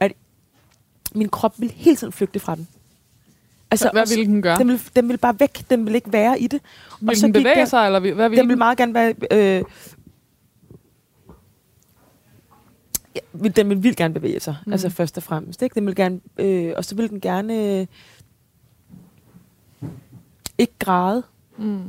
at 0.00 0.12
min 1.14 1.28
krop 1.28 1.54
vil 1.60 1.70
hele 1.70 1.96
tiden 1.96 2.12
flygte 2.12 2.40
fra 2.40 2.54
den. 2.54 2.68
Altså, 3.70 3.90
hvad 3.92 4.06
ville 4.08 4.24
den 4.26 4.42
gøre? 4.42 4.58
den 4.58 4.68
vil, 4.68 4.80
den 4.96 5.08
vil 5.08 5.18
bare 5.18 5.40
væk, 5.40 5.64
den 5.70 5.86
vil 5.86 5.94
ikke 5.94 6.12
være 6.12 6.40
i 6.40 6.46
det. 6.46 6.60
Vil 7.00 7.16
så 7.16 7.26
den 7.26 7.32
gik 7.32 7.40
bevæge 7.40 7.56
den- 7.58 7.66
sig, 7.66 7.86
eller 7.86 8.14
hvad 8.14 8.28
vil 8.28 8.38
Den 8.38 8.48
vil 8.48 8.58
meget 8.58 8.78
gerne 8.78 8.94
være... 8.94 9.14
Øh, 9.30 9.64
ja, 13.14 13.20
vil- 13.34 13.56
den 13.56 13.68
vil 13.68 13.82
vildt 13.82 13.96
gerne 13.96 14.14
bevæge 14.14 14.40
sig, 14.40 14.56
Mm. 14.66 14.72
altså 14.72 14.88
først 14.90 15.16
og 15.16 15.22
fremmest. 15.22 15.62
Ikke? 15.62 15.74
Den 15.74 15.86
vil 15.86 15.94
gerne, 15.94 16.20
øh, 16.38 16.72
og 16.76 16.84
så 16.84 16.94
vil 16.94 17.10
den 17.10 17.20
gerne 17.20 17.54
øh, 17.80 17.86
ikke 20.58 20.72
græde. 20.78 21.22
Mm. 21.58 21.82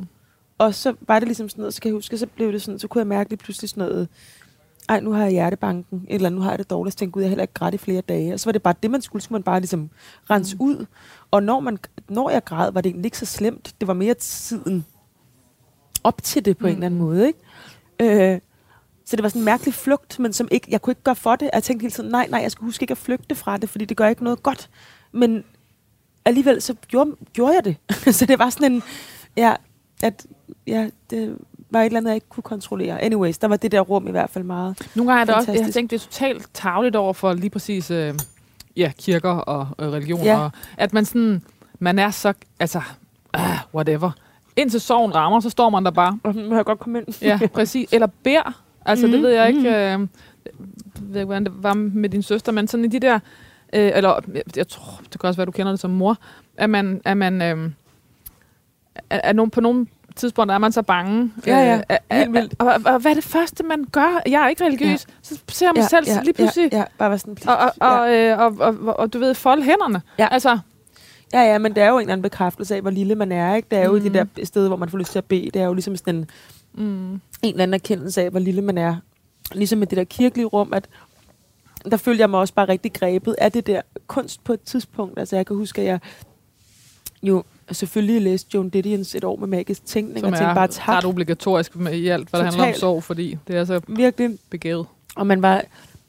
Og 0.58 0.76
så 0.76 0.96
var 1.02 1.20
det 1.20 1.28
ligesom 1.28 1.50
sådan 1.50 1.62
noget, 1.62 1.74
så 1.74 1.82
kan 1.82 1.90
jeg 1.90 1.94
huske, 1.96 2.18
så 2.18 2.28
blev 2.28 2.52
det 2.52 2.62
sådan, 2.62 2.80
så 2.80 2.88
kunne 2.88 3.00
jeg 3.00 3.08
mærke 3.08 3.30
lige 3.30 3.38
pludselig 3.38 3.70
sådan 3.70 3.84
noget, 3.90 4.08
ej, 4.90 5.00
nu 5.00 5.12
har 5.12 5.24
jeg 5.24 5.32
hjertebanken, 5.32 6.06
eller 6.10 6.30
nu 6.30 6.42
har 6.42 6.50
jeg 6.50 6.60
det 6.60 6.70
dårligt, 6.70 6.94
så 6.94 6.98
tænkte 7.00 7.18
jeg, 7.20 7.24
jeg 7.24 7.30
heller 7.30 7.44
ikke 7.44 7.54
grædt 7.54 7.76
i 7.76 7.78
flere 7.78 8.02
dage. 8.02 8.34
Og 8.34 8.40
så 8.40 8.46
var 8.46 8.52
det 8.52 8.64
bare 8.64 8.74
det, 8.84 8.92
man 8.92 9.02
skulle, 9.02 9.24
skulle 9.24 9.36
man 9.36 9.44
bare 9.44 9.60
ligesom 9.60 9.90
rense 10.30 10.56
Mm. 10.56 10.62
ud. 10.62 10.86
Og 11.32 11.44
når, 11.44 11.60
man, 11.60 11.78
når 12.10 12.30
jeg 12.30 12.44
græd, 12.44 12.72
var 12.72 12.82
det 12.82 12.90
egentlig 12.90 13.06
ikke 13.06 13.18
så 13.18 13.26
slemt. 13.26 13.76
Det 13.80 13.88
var 13.88 13.94
mere 13.94 14.14
tiden 14.14 14.86
op 16.04 16.24
til 16.24 16.46
det 16.46 16.58
på 16.58 16.62
mm. 16.62 16.68
en 16.70 16.74
eller 16.76 16.86
anden 16.86 17.00
måde, 17.00 17.28
ikke? 17.28 17.40
Øh, 18.34 18.40
så 19.06 19.16
det 19.16 19.24
var 19.24 19.30
sådan 19.30 19.42
en 19.42 19.46
mærkelig 19.46 19.74
flugt, 19.74 20.20
men 20.20 20.34
som 20.34 20.48
ikke, 20.52 20.68
jeg 20.70 20.82
kunne 20.82 20.92
ikke 20.92 21.04
gøre 21.04 21.16
for 21.16 21.36
det. 21.36 21.50
Jeg 21.54 21.64
tænkte 21.64 21.84
hele 21.84 21.92
tiden, 21.92 22.10
nej, 22.10 22.28
nej, 22.30 22.40
jeg 22.40 22.52
skal 22.52 22.66
huske 22.66 22.84
ikke 22.84 22.92
at 22.92 22.98
flygte 22.98 23.36
fra 23.36 23.58
det, 23.58 23.70
fordi 23.70 23.86
det 23.86 23.98
gør 23.98 24.08
ikke 24.08 24.24
noget 24.24 24.44
godt. 24.44 24.70
Men 25.12 25.44
alligevel 26.26 26.62
så 26.62 26.76
gjorde, 26.88 27.16
gjorde 27.34 27.54
jeg 27.54 27.66
det. 27.66 27.78
så 28.16 28.26
det 28.26 28.40
var 28.40 28.50
sådan 28.50 28.72
en, 28.72 28.84
ja, 29.38 29.54
at, 30.04 30.26
ja, 30.68 30.90
det 31.10 31.38
var 31.70 31.82
et 31.82 31.86
eller 31.86 31.98
andet, 31.98 32.10
jeg 32.10 32.16
ikke 32.16 32.30
kunne 32.30 32.44
kontrollere. 32.44 33.02
Anyways, 33.04 33.38
der 33.38 33.48
var 33.48 33.56
det 33.56 33.72
der 33.72 33.80
rum 33.80 34.08
i 34.08 34.12
hvert 34.12 34.30
fald 34.30 34.44
meget. 34.44 34.90
Nogle 34.96 35.12
gange 35.12 35.22
er 35.22 35.26
det 35.26 35.36
også, 35.36 35.52
jeg 35.52 35.66
har 35.66 35.72
tænkt, 35.72 35.92
det 35.92 35.98
er 35.98 36.06
totalt 36.06 36.50
tageligt 36.54 36.96
over 36.96 37.14
for 37.14 37.34
lige 37.34 37.50
præcis 37.50 37.92
øh, 37.92 38.14
ja, 38.78 38.92
kirker 39.00 39.30
og 39.30 39.68
øh, 39.80 39.88
religion. 39.88 40.24
Ja. 40.24 40.50
At 40.78 40.94
man 40.94 41.06
sådan, 41.06 41.44
man 41.80 42.00
er 42.00 42.12
så, 42.12 42.34
altså, 42.60 42.82
ah, 43.34 43.58
whatever. 43.74 44.12
Indtil 44.56 44.82
sorgen 44.82 45.16
rammer, 45.16 45.40
så 45.40 45.50
står 45.50 45.70
man 45.70 45.86
der 45.86 45.92
bare. 45.92 46.20
Og 46.24 46.36
må 46.36 46.56
jeg 46.56 46.66
godt 46.66 46.80
komme 46.80 47.00
ind? 47.00 47.22
Ja, 47.22 47.40
præcis. 47.54 47.90
Eller 47.92 48.08
bær. 48.24 48.65
Altså, 48.86 49.06
mm, 49.06 49.12
det 49.12 49.20
Mhm, 49.20 49.26
ved 49.28 49.34
jeg 49.34 49.48
ikke, 49.48 49.60
mhm. 49.60 49.68
øh, 49.68 49.74
jeg 49.74 50.08
ved 51.02 51.16
ikke, 51.16 51.26
hvordan 51.26 51.44
det 51.44 51.54
var 51.64 51.74
med 51.74 52.10
din 52.10 52.22
søster, 52.24 52.52
men 52.52 52.68
sådan 52.68 52.86
i 52.86 52.88
de 52.88 53.00
der, 53.00 53.20
øh, 53.74 53.92
eller 53.96 54.20
jeg, 54.34 54.44
jeg 54.58 54.68
tror, 54.68 55.02
det 55.12 55.20
kan 55.20 55.28
også 55.28 55.38
være, 55.38 55.46
du 55.46 55.52
kender 55.52 55.72
det 55.72 55.80
som 55.80 55.92
mor, 55.92 56.18
at 56.58 56.70
man, 56.70 57.02
at 57.06 57.18
man 57.18 57.42
øh, 57.42 57.70
er 59.10 59.34
nogen, 59.34 59.52
på 59.52 59.62
nogle 59.62 59.88
tidspunkter 60.16 60.56
er 60.56 60.60
man 60.60 60.72
så 60.72 60.82
bange. 60.82 61.32
Ja, 61.48 61.58
ja. 61.60 61.82
Øh, 61.92 62.18
Helt 62.18 62.34
vildt. 62.34 62.56
og, 62.60 62.68
og, 62.68 62.82
og, 62.86 63.00
hvad 63.00 63.12
er 63.12 63.16
det 63.16 63.24
første, 63.24 63.64
man 63.64 63.86
gør? 63.92 64.22
Jeg 64.26 64.44
er 64.44 64.48
ikke 64.48 64.66
religiøs. 64.66 65.06
Ja. 65.10 65.14
Så 65.22 65.40
ser 65.50 65.68
man 65.68 65.78
ja, 65.78 65.88
selv 65.88 66.06
ja, 66.08 66.22
lige 66.24 66.34
pludselig, 66.34 66.70
Ja, 66.72 66.78
ja, 66.78 66.84
bare 66.98 67.10
var 67.10 67.18
sådan, 67.18 67.38
og, 67.48 67.58
og, 67.58 67.72
og, 67.80 68.14
øh, 68.14 68.40
og, 68.40 68.56
og, 68.60 68.76
og, 68.88 69.00
og 69.00 69.14
du 69.14 69.20
ved, 69.20 69.34
folde 69.34 69.64
hænderne. 69.64 70.02
Ja. 70.20 70.28
Altså, 70.32 70.60
Ja, 71.34 71.42
ja, 71.42 71.58
men 71.58 71.76
det 71.76 71.84
er 71.84 71.88
jo 71.88 71.96
en 71.96 72.02
eller 72.02 72.14
anden 72.14 72.22
bekræftelse 72.22 72.76
af, 72.76 72.82
hvor 72.82 72.90
lille 72.90 73.16
man 73.16 73.32
er. 73.32 73.56
Ikke? 73.56 73.68
Det 73.72 73.80
er 73.80 73.84
jo 73.84 73.92
mm. 73.92 73.98
Mhm. 74.04 74.14
det 74.14 74.28
der 74.38 74.46
sted, 74.46 74.68
hvor 74.68 74.78
man 74.78 74.90
får 74.90 74.98
lyst 74.98 75.12
til 75.12 75.18
at 75.18 75.26
bede. 75.26 75.50
Det 75.54 75.62
er 75.62 75.66
jo 75.66 75.74
ligesom 75.74 75.96
sådan 75.96 76.16
en, 76.16 76.30
mm, 76.78 77.12
en 77.14 77.22
eller 77.44 77.64
anden 77.64 77.74
erkendelse 77.74 78.22
af, 78.22 78.30
hvor 78.30 78.40
lille 78.40 78.62
man 78.62 78.78
er. 78.78 78.96
Ligesom 79.52 79.80
med 79.80 79.88
det 79.88 79.98
der 79.98 80.04
kirkelige 80.04 80.46
rum, 80.46 80.74
at 80.74 80.88
der 81.92 81.98
følte 81.98 82.22
jeg 82.22 82.30
mig 82.30 82.40
også 82.40 82.54
bare 82.54 82.68
rigtig 82.70 82.94
grebet 82.94 83.36
af 83.38 83.52
det 83.52 83.68
der 83.68 83.82
kunst 84.08 84.44
på 84.44 84.54
et 84.54 84.62
tidspunkt. 84.62 85.20
Altså 85.20 85.36
jeg 85.36 85.46
kan 85.46 85.56
huske, 85.56 85.82
at 85.82 85.88
jeg 85.88 86.00
jo 87.24 87.44
selvfølgelig 87.72 88.22
læste 88.22 88.50
Joan 88.54 88.70
Didions 88.70 89.16
et 89.16 89.24
år 89.24 89.36
med 89.36 89.48
magisk 89.48 89.86
tænkning, 89.86 90.20
Som 90.20 90.34
og 90.34 90.38
tænkte 90.40 90.56
bare 90.56 90.68
tak. 90.68 90.88
ret 90.88 91.06
obligatorisk 91.06 91.76
med, 91.76 91.94
i 91.94 92.08
alt, 92.08 92.30
hvad 92.30 92.40
der 92.40 92.46
handler 92.46 92.68
om 92.68 92.74
sorg, 92.74 93.04
fordi 93.04 93.38
det 93.48 93.56
er 93.56 93.66
så 93.66 93.82
Virkelig. 93.88 94.38
begavet. 94.50 94.86
Og 95.16 95.28
man 95.28 95.42
var, 95.42 95.64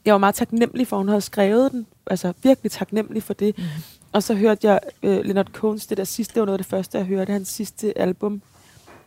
jeg 0.05 0.13
var 0.13 0.17
meget 0.17 0.35
taknemmelig 0.35 0.87
for, 0.87 0.95
at 0.95 0.99
hun 0.99 1.07
havde 1.07 1.21
skrevet 1.21 1.71
den. 1.71 1.87
Altså 2.07 2.33
virkelig 2.43 2.71
taknemmelig 2.71 3.23
for 3.23 3.33
det. 3.33 3.57
Mm. 3.57 3.63
Og 4.11 4.23
så 4.23 4.33
hørte 4.33 4.67
jeg 4.67 4.79
øh, 5.03 5.25
Leonard 5.25 5.47
Cohns, 5.53 5.85
det 5.87 5.97
der 5.97 6.03
sidste, 6.03 6.33
det 6.33 6.39
var 6.39 6.45
noget 6.45 6.59
af 6.59 6.63
det 6.63 6.69
første, 6.69 6.97
jeg 6.97 7.07
hørte, 7.07 7.33
hans 7.33 7.47
sidste 7.49 7.97
album, 7.97 8.41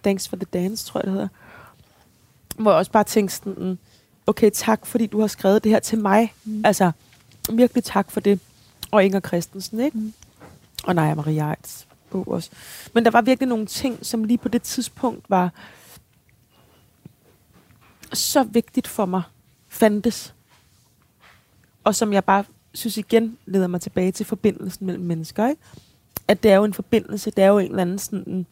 Thanks 0.03 0.29
for 0.29 0.37
the 0.37 0.47
Dance, 0.53 0.87
tror 0.87 1.01
jeg 1.01 1.05
det 1.05 1.13
hedder. 1.13 1.29
Hvor 2.63 2.71
jeg 2.71 2.79
også 2.79 2.91
bare 2.91 3.05
tænkte 3.05 3.37
sådan, 3.37 3.79
okay, 4.27 4.51
tak 4.55 4.87
fordi 4.87 5.07
du 5.07 5.21
har 5.21 5.27
skrevet 5.27 5.65
det 5.65 5.73
her 5.73 5.81
til 5.81 5.99
mig. 5.99 6.35
Mm. 6.45 6.65
Altså, 6.65 6.93
virkelig 7.53 7.85
tak 7.85 8.11
for 8.11 8.21
det. 8.21 8.41
Og 8.91 9.05
Inger 9.05 9.21
Christensen, 9.21 9.81
ikke? 9.81 9.99
Mm. 9.99 10.13
Og 10.85 10.95
Naja 10.95 11.15
Marie 11.15 11.49
Eidts 11.49 11.87
bog 12.11 12.29
også. 12.29 12.51
Men 12.95 13.05
der 13.05 13.11
var 13.11 13.21
virkelig 13.21 13.49
nogle 13.49 13.67
ting, 13.67 14.07
som 14.07 14.25
lige 14.25 14.39
på 14.39 14.49
det 14.49 14.63
tidspunkt 14.63 15.25
var 15.29 15.51
så 18.13 18.43
vigtigt 18.43 18.89
for 18.89 19.07
mig, 19.07 19.23
fandtes. 19.69 20.35
Og 21.85 21.95
som 21.95 22.13
jeg 22.13 22.25
bare 22.25 22.45
synes 22.75 22.97
igen 22.97 23.39
leder 23.47 23.67
mig 23.67 23.81
tilbage 23.81 24.13
til 24.13 24.27
forbindelsen 24.27 24.87
mellem 24.87 25.05
mennesker, 25.05 25.49
ikke? 25.49 25.63
At 26.29 26.43
det 26.43 26.51
er 26.51 26.57
jo 26.57 26.65
en 26.65 26.75
forbindelse, 26.75 27.31
det 27.31 27.45
er 27.45 27.49
jo 27.49 27.59
en 27.59 27.71
eller 27.71 27.83
anden 27.83 27.99
sådan, 27.99 28.47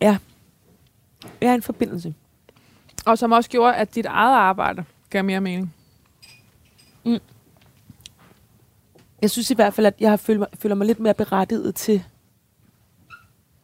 ja, 0.00 0.18
ja, 1.42 1.54
en 1.54 1.62
forbindelse. 1.62 2.14
Og 3.06 3.18
som 3.18 3.32
også 3.32 3.50
gjorde, 3.50 3.74
at 3.74 3.94
dit 3.94 4.06
eget 4.06 4.36
arbejde 4.36 4.84
gav 5.10 5.24
mere 5.24 5.40
mening. 5.40 5.74
Jeg 9.22 9.30
synes 9.30 9.50
i 9.50 9.54
hvert 9.54 9.74
fald, 9.74 9.86
at 9.86 9.94
jeg 10.00 10.10
har 10.10 10.16
følt 10.16 10.38
mig, 10.38 10.48
føler 10.54 10.74
mig 10.74 10.86
lidt 10.86 11.00
mere 11.00 11.14
berettiget 11.14 11.74
til, 11.74 12.04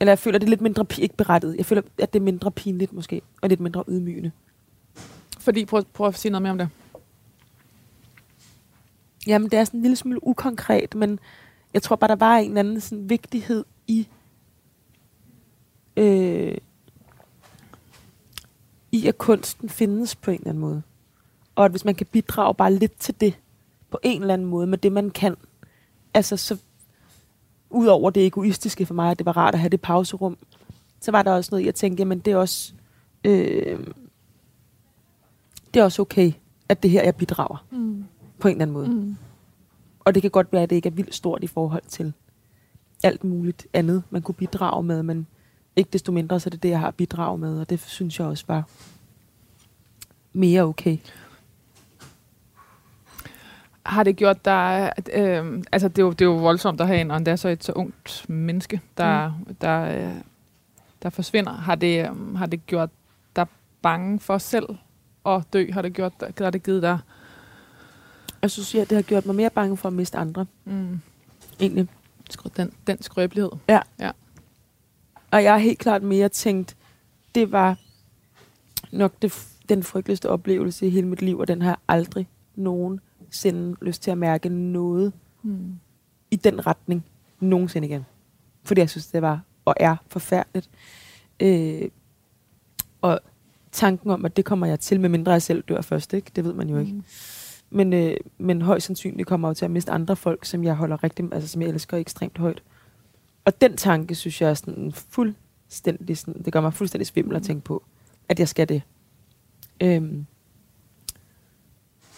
eller 0.01 0.11
jeg 0.11 0.19
føler 0.19 0.39
det 0.39 0.47
er 0.47 0.51
lidt 0.51 0.61
mindre, 0.61 0.87
ikke 0.99 1.17
berettiget, 1.17 1.57
jeg 1.57 1.67
føler, 1.67 1.83
at 1.99 2.13
det 2.13 2.19
er 2.19 2.25
mindre 2.25 2.51
pinligt 2.51 2.93
måske, 2.93 3.23
og 3.43 3.49
lidt 3.49 3.61
mindre 3.61 3.85
ydmygende. 3.89 4.31
Fordi, 5.39 5.65
prøv, 5.65 5.85
prøv 5.85 6.07
at 6.07 6.19
sige 6.19 6.33
noget 6.33 6.43
mere 6.43 6.51
om 6.51 6.59
det. 6.59 6.69
Jamen, 9.27 9.51
det 9.51 9.59
er 9.59 9.65
sådan 9.65 9.79
en 9.79 9.83
lille 9.83 9.97
smule 9.97 10.27
ukonkret, 10.27 10.95
men 10.95 11.19
jeg 11.75 11.83
tror 11.83 11.97
bare, 11.97 12.09
der 12.09 12.17
var 12.17 12.37
en 12.37 12.49
eller 12.49 12.61
anden 12.61 12.81
sådan 12.81 13.11
vigtighed 13.11 13.65
i, 13.87 14.09
øh, 15.97 16.59
i 18.93 19.07
at 19.07 19.19
kunsten 19.19 19.69
findes 19.69 20.15
på 20.17 20.31
en 20.31 20.37
eller 20.37 20.49
anden 20.49 20.61
måde. 20.61 20.83
Og 21.55 21.65
at 21.65 21.71
hvis 21.71 21.85
man 21.85 21.95
kan 21.95 22.07
bidrage 22.07 22.55
bare 22.55 22.75
lidt 22.75 22.99
til 22.99 23.21
det, 23.21 23.39
på 23.91 23.99
en 24.03 24.21
eller 24.21 24.35
anden 24.35 24.49
måde, 24.49 24.67
med 24.67 24.79
det 24.79 24.93
man 24.93 25.11
kan, 25.11 25.37
altså 26.15 26.37
så, 26.37 26.59
udover 27.71 28.11
det 28.11 28.27
egoistiske 28.27 28.87
for 28.87 28.95
mig, 28.95 29.11
at 29.11 29.19
det 29.19 29.27
var 29.27 29.37
rart 29.37 29.55
at 29.55 29.61
have 29.61 29.69
det 29.71 29.81
pauserum, 29.81 30.37
så 31.01 31.11
var 31.11 31.23
der 31.23 31.33
også 31.33 31.49
noget, 31.53 31.67
jeg 31.67 31.75
tænkte, 31.75 32.01
jamen 32.01 32.19
det 32.19 32.33
er 32.33 32.37
også, 32.37 32.73
øh, 33.25 33.87
det 35.75 35.81
er 35.81 35.85
også 35.85 36.03
okay, 36.03 36.33
at 36.69 36.83
det 36.83 36.91
her, 36.91 37.03
jeg 37.03 37.17
bidrager 37.17 37.67
Mm. 37.71 38.05
på 38.41 38.49
en 38.49 38.53
eller 38.53 38.63
anden 38.63 38.73
måde. 38.75 38.89
Mm. 38.89 39.17
Og 40.01 40.15
det 40.15 40.23
kan 40.23 40.31
godt 40.31 40.53
være, 40.53 40.63
at 40.63 40.71
det 40.71 40.77
ikke 40.77 40.89
er 40.89 40.93
vildt 40.93 41.15
stort 41.15 41.45
i 41.45 41.47
forhold 41.47 41.83
til 41.89 42.13
alt 43.03 43.25
muligt 43.25 43.67
andet, 43.73 44.03
man 44.11 44.23
kunne 44.23 44.35
bidrage 44.35 44.83
med, 44.83 45.03
men 45.03 45.27
ikke 45.77 45.91
desto 45.93 46.13
mindre, 46.13 46.41
så 46.41 46.49
er 46.49 46.51
det 46.51 46.63
det, 46.63 46.69
jeg 46.69 46.81
har 46.81 46.89
at 46.89 46.95
bidrage 46.95 47.39
med, 47.39 47.61
og 47.61 47.71
det 47.71 47.81
synes 47.81 48.19
jeg 48.19 48.27
også 48.27 48.45
var 48.49 48.65
mere 50.33 50.63
okay. 50.63 50.99
Har 53.87 54.03
det 54.03 54.17
gjort 54.17 54.45
dig... 54.45 54.93
Øh, 55.13 55.63
altså, 55.73 55.89
det 55.89 55.99
er, 55.99 56.03
jo, 56.03 56.11
det 56.11 56.21
er 56.21 56.25
jo 56.25 56.37
voldsomt 56.37 56.81
at 56.81 56.87
have 56.87 57.01
en, 57.01 57.11
og 57.11 57.17
endda 57.17 57.37
så 57.37 57.49
et 57.49 57.65
så 57.65 57.73
ungt 57.73 58.25
menneske, 58.29 58.81
der, 58.99 59.29
mm. 59.29 59.55
der, 59.55 60.09
øh, 60.09 60.15
der 61.03 61.11
forsvinder. 61.11 61.53
Har 61.53 61.75
det, 61.75 62.11
øh, 62.11 62.37
har 62.37 62.47
det 62.47 62.67
gjort 62.67 62.91
dig 63.37 63.47
bange 63.83 64.21
for 64.21 64.39
selv 64.39 64.67
at 65.27 65.43
dø? 65.53 65.67
Har 65.73 65.83
det, 65.83 65.93
gjort, 65.93 66.13
har 66.39 66.51
det 66.51 66.63
givet 66.63 66.83
dig... 66.83 66.99
Jeg 68.43 68.51
synes, 68.51 68.75
at 68.75 68.91
det 68.91 68.97
har 68.97 69.03
gjort 69.03 69.27
mig 69.27 69.35
mere 69.35 69.51
bange 69.51 69.77
for 69.77 69.89
at 69.89 69.93
miste 69.93 70.19
andre, 70.19 70.47
Mm, 70.65 71.01
egentlig. 71.61 71.89
den, 72.57 72.73
den 72.87 73.03
skrøbelighed. 73.03 73.51
Og 75.37 75.43
jeg 75.43 75.53
har 75.53 75.59
helt 75.59 75.79
klart 75.79 76.03
mere 76.03 76.29
tænkt, 76.29 76.77
det 77.35 77.53
var 77.53 77.79
nok 78.93 79.13
det, 79.23 79.49
den 79.69 79.83
frygteligste 79.83 80.31
oplevelse 80.31 80.87
i 80.87 80.91
hele 80.91 81.07
mit 81.07 81.23
liv, 81.23 81.39
og 81.39 81.49
den 81.49 81.63
har 81.63 81.71
jeg 81.71 81.77
aldrig 81.89 82.29
nogensinde 82.55 83.77
lyst 83.83 84.03
til 84.03 84.11
at 84.11 84.19
mærke 84.19 84.49
noget 84.49 85.13
Mm. 85.43 85.79
i 86.31 86.37
den 86.37 86.67
retning 86.67 87.05
nogensinde 87.41 87.89
igen. 87.89 88.07
Fordi 88.65 88.81
jeg 88.81 88.91
synes, 88.91 89.07
det 89.07 89.23
var 89.23 89.41
og 89.65 89.75
er 89.81 89.97
forfærdeligt. 90.09 90.71
Øh, 91.41 91.89
og 93.01 93.21
tanken 93.73 94.11
om, 94.11 94.25
at 94.25 94.37
det 94.37 94.45
kommer 94.45 94.67
jeg 94.67 94.81
til, 94.81 95.01
medmindre 95.01 95.33
jeg 95.33 95.43
selv 95.43 95.63
dør 95.69 95.81
først, 95.81 96.15
ikke? 96.15 96.31
det 96.37 96.45
ved 96.45 96.53
man 96.53 96.69
jo 96.69 96.79
ikke. 96.79 96.93
Mm. 96.93 97.05
Men, 97.71 97.93
øh, 97.93 98.17
men 98.39 98.63
højst 98.63 98.87
sandsynligt 98.87 99.29
kommer 99.29 99.49
jeg 99.49 99.51
jo 99.51 99.55
til 99.55 99.65
at 99.65 99.71
miste 99.71 99.93
andre 99.93 100.17
folk, 100.17 100.45
som 100.45 100.65
jeg 100.65 100.75
holder 100.75 101.05
rigtig, 101.05 101.29
altså 101.33 101.49
som 101.49 101.63
jeg 101.63 101.71
elsker 101.71 101.97
ekstremt 101.97 102.39
højt. 102.39 102.63
Og 103.47 103.61
den 103.61 103.77
tanke, 103.77 104.15
synes 104.15 104.41
jeg 104.41 104.51
er 104.51 104.55
sådan 104.55 104.93
fuldstændig, 104.93 106.19
sådan, 106.19 106.43
det 106.43 106.53
gør 106.53 106.61
mig 106.61 106.75
fuldstændig 106.75 107.07
svimmel 107.07 107.37
at 107.37 107.43
tænke 107.43 107.65
på, 107.65 107.83
at 108.29 108.39
jeg 108.39 108.49
skal 108.49 108.69
det. 108.69 108.83
Øhm, 109.81 110.27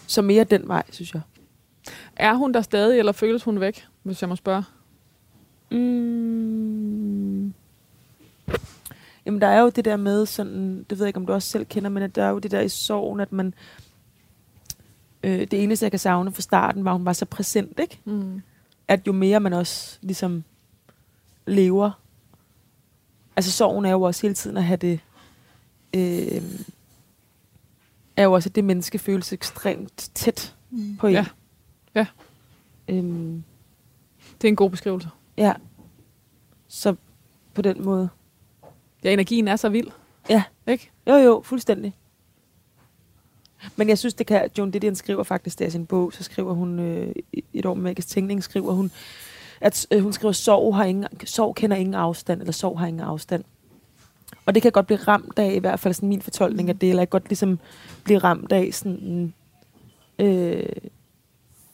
så 0.07 0.21
mere 0.21 0.43
den 0.43 0.67
vej, 0.67 0.83
synes 0.91 1.13
jeg. 1.13 1.21
Er 2.15 2.33
hun 2.33 2.53
der 2.53 2.61
stadig, 2.61 2.99
eller 2.99 3.11
føles 3.11 3.43
hun 3.43 3.59
væk, 3.59 3.87
hvis 4.03 4.21
jeg 4.21 4.29
må 4.29 4.35
spørge? 4.35 4.63
Mm. 5.71 7.53
Jamen, 9.25 9.41
der 9.41 9.47
er 9.47 9.61
jo 9.61 9.69
det 9.69 9.85
der 9.85 9.97
med 9.97 10.25
sådan, 10.25 10.85
det 10.89 10.97
ved 10.97 11.05
jeg 11.05 11.07
ikke, 11.07 11.17
om 11.17 11.25
du 11.25 11.33
også 11.33 11.49
selv 11.49 11.65
kender, 11.65 11.89
men 11.89 12.03
at 12.03 12.15
der 12.15 12.23
er 12.23 12.29
jo 12.29 12.39
det 12.39 12.51
der 12.51 12.61
i 12.61 12.69
sorgen, 12.69 13.19
at 13.19 13.31
man, 13.31 13.53
øh, 15.23 15.39
det 15.39 15.63
eneste, 15.63 15.83
jeg 15.83 15.91
kan 15.91 15.99
savne 15.99 16.31
fra 16.31 16.41
starten, 16.41 16.85
var, 16.85 16.91
at 16.91 16.97
hun 16.97 17.05
var 17.05 17.13
så 17.13 17.25
præsent, 17.25 17.79
ikke? 17.79 17.99
Mm. 18.05 18.41
At 18.87 19.07
jo 19.07 19.11
mere 19.11 19.39
man 19.39 19.53
også 19.53 19.97
ligesom 20.01 20.43
lever, 21.49 21.91
altså 23.35 23.51
sorgen 23.51 23.85
er 23.85 23.91
jo 23.91 24.01
også 24.01 24.21
hele 24.21 24.33
tiden 24.33 24.57
at 24.57 24.63
have 24.63 24.77
det, 24.77 24.99
øh, 25.95 26.41
er 28.15 28.23
jo 28.23 28.33
også, 28.33 28.49
at 28.49 28.55
det 28.55 28.63
menneske 28.63 28.99
føles 28.99 29.33
ekstremt 29.33 30.11
tæt 30.15 30.55
Mm. 30.71 30.97
på 30.97 31.07
en. 31.07 31.13
Ja, 31.13 31.25
Ja. 31.95 32.05
Øhm, 32.87 33.43
det 34.41 34.47
er 34.47 34.49
en 34.49 34.55
god 34.55 34.69
beskrivelse. 34.69 35.09
ja. 35.37 35.53
Så 36.67 36.95
på 37.53 37.61
den 37.61 37.83
måde. 37.83 38.09
Ja, 39.03 39.13
energien 39.13 39.47
er 39.47 39.55
så 39.55 39.69
vild. 39.69 39.87
Ja. 40.29 40.43
Ikke? 40.67 40.91
Jo, 41.07 41.13
jo, 41.15 41.41
fuldstændig. 41.45 41.95
Men 43.75 43.89
jeg 43.89 43.97
synes, 43.97 44.13
det 44.13 44.27
kan... 44.27 44.49
Joan 44.57 44.71
Didion 44.71 44.95
skriver 44.95 45.23
faktisk 45.23 45.59
der 45.59 45.65
i 45.65 45.69
sin 45.69 45.85
bog, 45.85 46.13
så 46.13 46.23
skriver 46.23 46.53
hun 46.53 46.79
øh, 46.79 47.15
i- 47.33 47.43
et 47.53 47.65
år 47.65 47.73
med 47.73 47.83
magisk 47.83 48.07
tænkning, 48.07 48.43
skriver 48.43 48.73
hun, 48.73 48.91
at 49.61 49.87
øh, 49.91 50.03
hun 50.03 50.13
skriver, 50.13 50.31
sorg, 50.31 50.75
har 50.75 50.83
ingen, 50.83 51.05
sorg 51.25 51.55
kender 51.55 51.77
ingen 51.77 51.93
afstand, 51.93 52.39
eller 52.39 52.51
sorg 52.53 52.79
har 52.79 52.87
ingen 52.87 53.03
afstand. 53.03 53.43
Og 54.45 54.53
det 54.55 54.61
kan 54.61 54.67
jeg 54.67 54.73
godt 54.73 54.85
blive 54.87 54.99
ramt 54.99 55.39
af, 55.39 55.53
i 55.53 55.59
hvert 55.59 55.79
fald 55.79 55.93
sådan 55.93 56.09
min 56.09 56.21
fortolkning 56.21 56.69
af 56.69 56.79
det, 56.79 56.89
eller 56.89 57.01
jeg 57.01 57.09
kan 57.09 57.19
godt 57.19 57.29
ligesom 57.29 57.59
blive 58.03 58.19
ramt 58.19 58.51
af 58.51 58.69
sådan, 58.73 59.33
øh, 60.19 60.63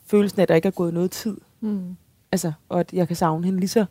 følelsen 0.05 0.39
af, 0.39 0.43
at 0.43 0.49
der 0.49 0.55
ikke 0.55 0.67
er 0.67 0.71
gået 0.71 0.93
noget 0.93 1.11
tid. 1.11 1.37
Mm. 1.61 1.95
Altså, 2.31 2.51
og 2.69 2.79
at 2.79 2.93
jeg 2.93 3.07
kan 3.07 3.15
savne 3.15 3.45
hende 3.45 3.59
lige 3.59 3.69
så 3.69 3.85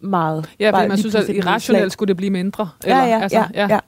meget. 0.00 0.50
Ja, 0.60 0.70
fordi 0.70 0.88
man 0.88 0.98
synes, 0.98 1.14
at 1.14 1.28
irrationelt 1.28 1.92
skulle 1.92 2.08
det 2.08 2.16
blive 2.16 2.30
mindre. 2.30 2.68
Ja, 2.86 2.98
ja, 3.04 3.20
altså, 3.22 3.38
ja, 3.38 3.46
ja. 3.54 3.66
ja. 3.74 3.78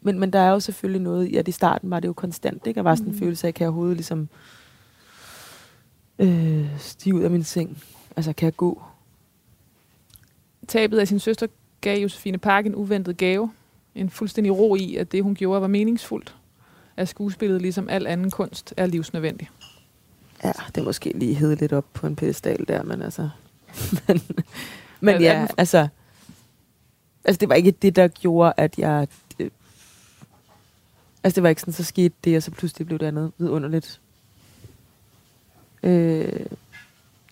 Men, 0.00 0.18
men 0.18 0.32
der 0.32 0.38
er 0.38 0.50
jo 0.50 0.60
selvfølgelig 0.60 1.02
noget 1.02 1.26
i, 1.26 1.36
at 1.36 1.48
i 1.48 1.52
starten 1.52 1.90
var 1.90 2.00
det 2.00 2.08
jo 2.08 2.12
konstant, 2.12 2.66
ikke? 2.66 2.80
Og 2.80 2.84
var 2.84 2.94
sådan 2.94 3.06
en 3.06 3.12
Mhm. 3.12 3.18
følelse 3.18 3.46
af, 3.46 3.54
kan 3.54 3.64
jeg 3.64 3.68
overhovedet 3.68 3.96
ligesom 3.96 4.28
øh, 6.18 6.78
stige 6.78 7.14
ud 7.14 7.20
af 7.22 7.30
min 7.30 7.44
seng? 7.44 7.82
Altså, 8.16 8.32
kan 8.32 8.44
jeg 8.44 8.56
gå? 8.56 8.82
Tabet 10.68 10.98
af 10.98 11.08
sin 11.08 11.18
søster 11.18 11.46
gav 11.80 11.98
Josefine 12.02 12.38
Park 12.38 12.66
en 12.66 12.74
uventet 12.74 13.16
gave. 13.16 13.52
En 13.94 14.10
fuldstændig 14.10 14.56
ro 14.56 14.74
i, 14.74 14.96
at 14.96 15.12
det, 15.12 15.22
hun 15.22 15.34
gjorde, 15.34 15.60
var 15.60 15.66
meningsfuldt. 15.66 16.36
At 16.96 17.08
skuespillet, 17.08 17.62
ligesom 17.62 17.88
al 17.88 18.06
anden 18.06 18.30
kunst, 18.30 18.74
er 18.76 18.86
livsnødvendig. 18.86 19.50
Ja, 20.44 20.52
det 20.68 20.80
er 20.80 20.84
måske 20.84 21.12
lige 21.18 21.34
hed 21.34 21.56
lidt 21.56 21.72
op 21.72 21.84
på 21.92 22.06
en 22.06 22.16
pedestal 22.16 22.64
der, 22.68 22.82
men 22.82 23.02
altså... 23.02 23.28
men 24.08 24.20
men 25.00 25.20
ja, 25.20 25.38
den- 25.40 25.48
altså... 25.58 25.88
Altså, 27.24 27.38
det 27.40 27.48
var 27.48 27.54
ikke 27.54 27.70
det, 27.70 27.96
der 27.96 28.08
gjorde, 28.08 28.52
at 28.56 28.78
jeg... 28.78 29.08
Øh, 29.38 29.50
altså, 31.24 31.34
det 31.34 31.42
var 31.42 31.48
ikke 31.48 31.60
sådan, 31.60 31.74
så 31.74 31.84
skete 31.84 32.14
det, 32.24 32.36
og 32.36 32.42
så 32.42 32.50
pludselig 32.50 32.86
blev 32.86 32.98
det 32.98 33.06
andet 33.06 33.32
vidunderligt. 33.38 34.00
Øh, 35.90 36.46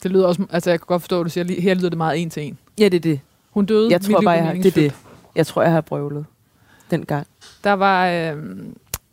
Det 0.02 0.10
lyder 0.10 0.26
også, 0.26 0.46
altså 0.50 0.70
jeg 0.70 0.80
kan 0.80 0.86
godt 0.86 1.02
forstå, 1.02 1.20
at 1.20 1.24
du 1.24 1.30
siger, 1.30 1.44
lige- 1.44 1.60
her 1.60 1.74
lyder 1.74 1.88
det 1.88 1.98
meget 1.98 2.22
en 2.22 2.30
til 2.30 2.42
en. 2.42 2.58
ja, 2.78 2.84
det 2.84 2.94
er 2.94 3.00
det. 3.00 3.20
Hun 3.50 3.66
døde, 3.66 3.90
Jeg 3.90 4.00
tror 4.00 4.20
bare, 4.20 4.34
jeg 4.34 4.44
har, 4.46 4.52
det 4.52 4.66
er 4.66 4.70
det. 4.70 4.94
Jeg 5.34 5.46
tror, 5.46 5.62
jeg 5.62 5.72
har 5.72 5.80
brøvlet 5.80 6.26
dengang. 6.90 7.26
Der 7.64 7.72
var, 7.72 8.08
øh, 8.08 8.36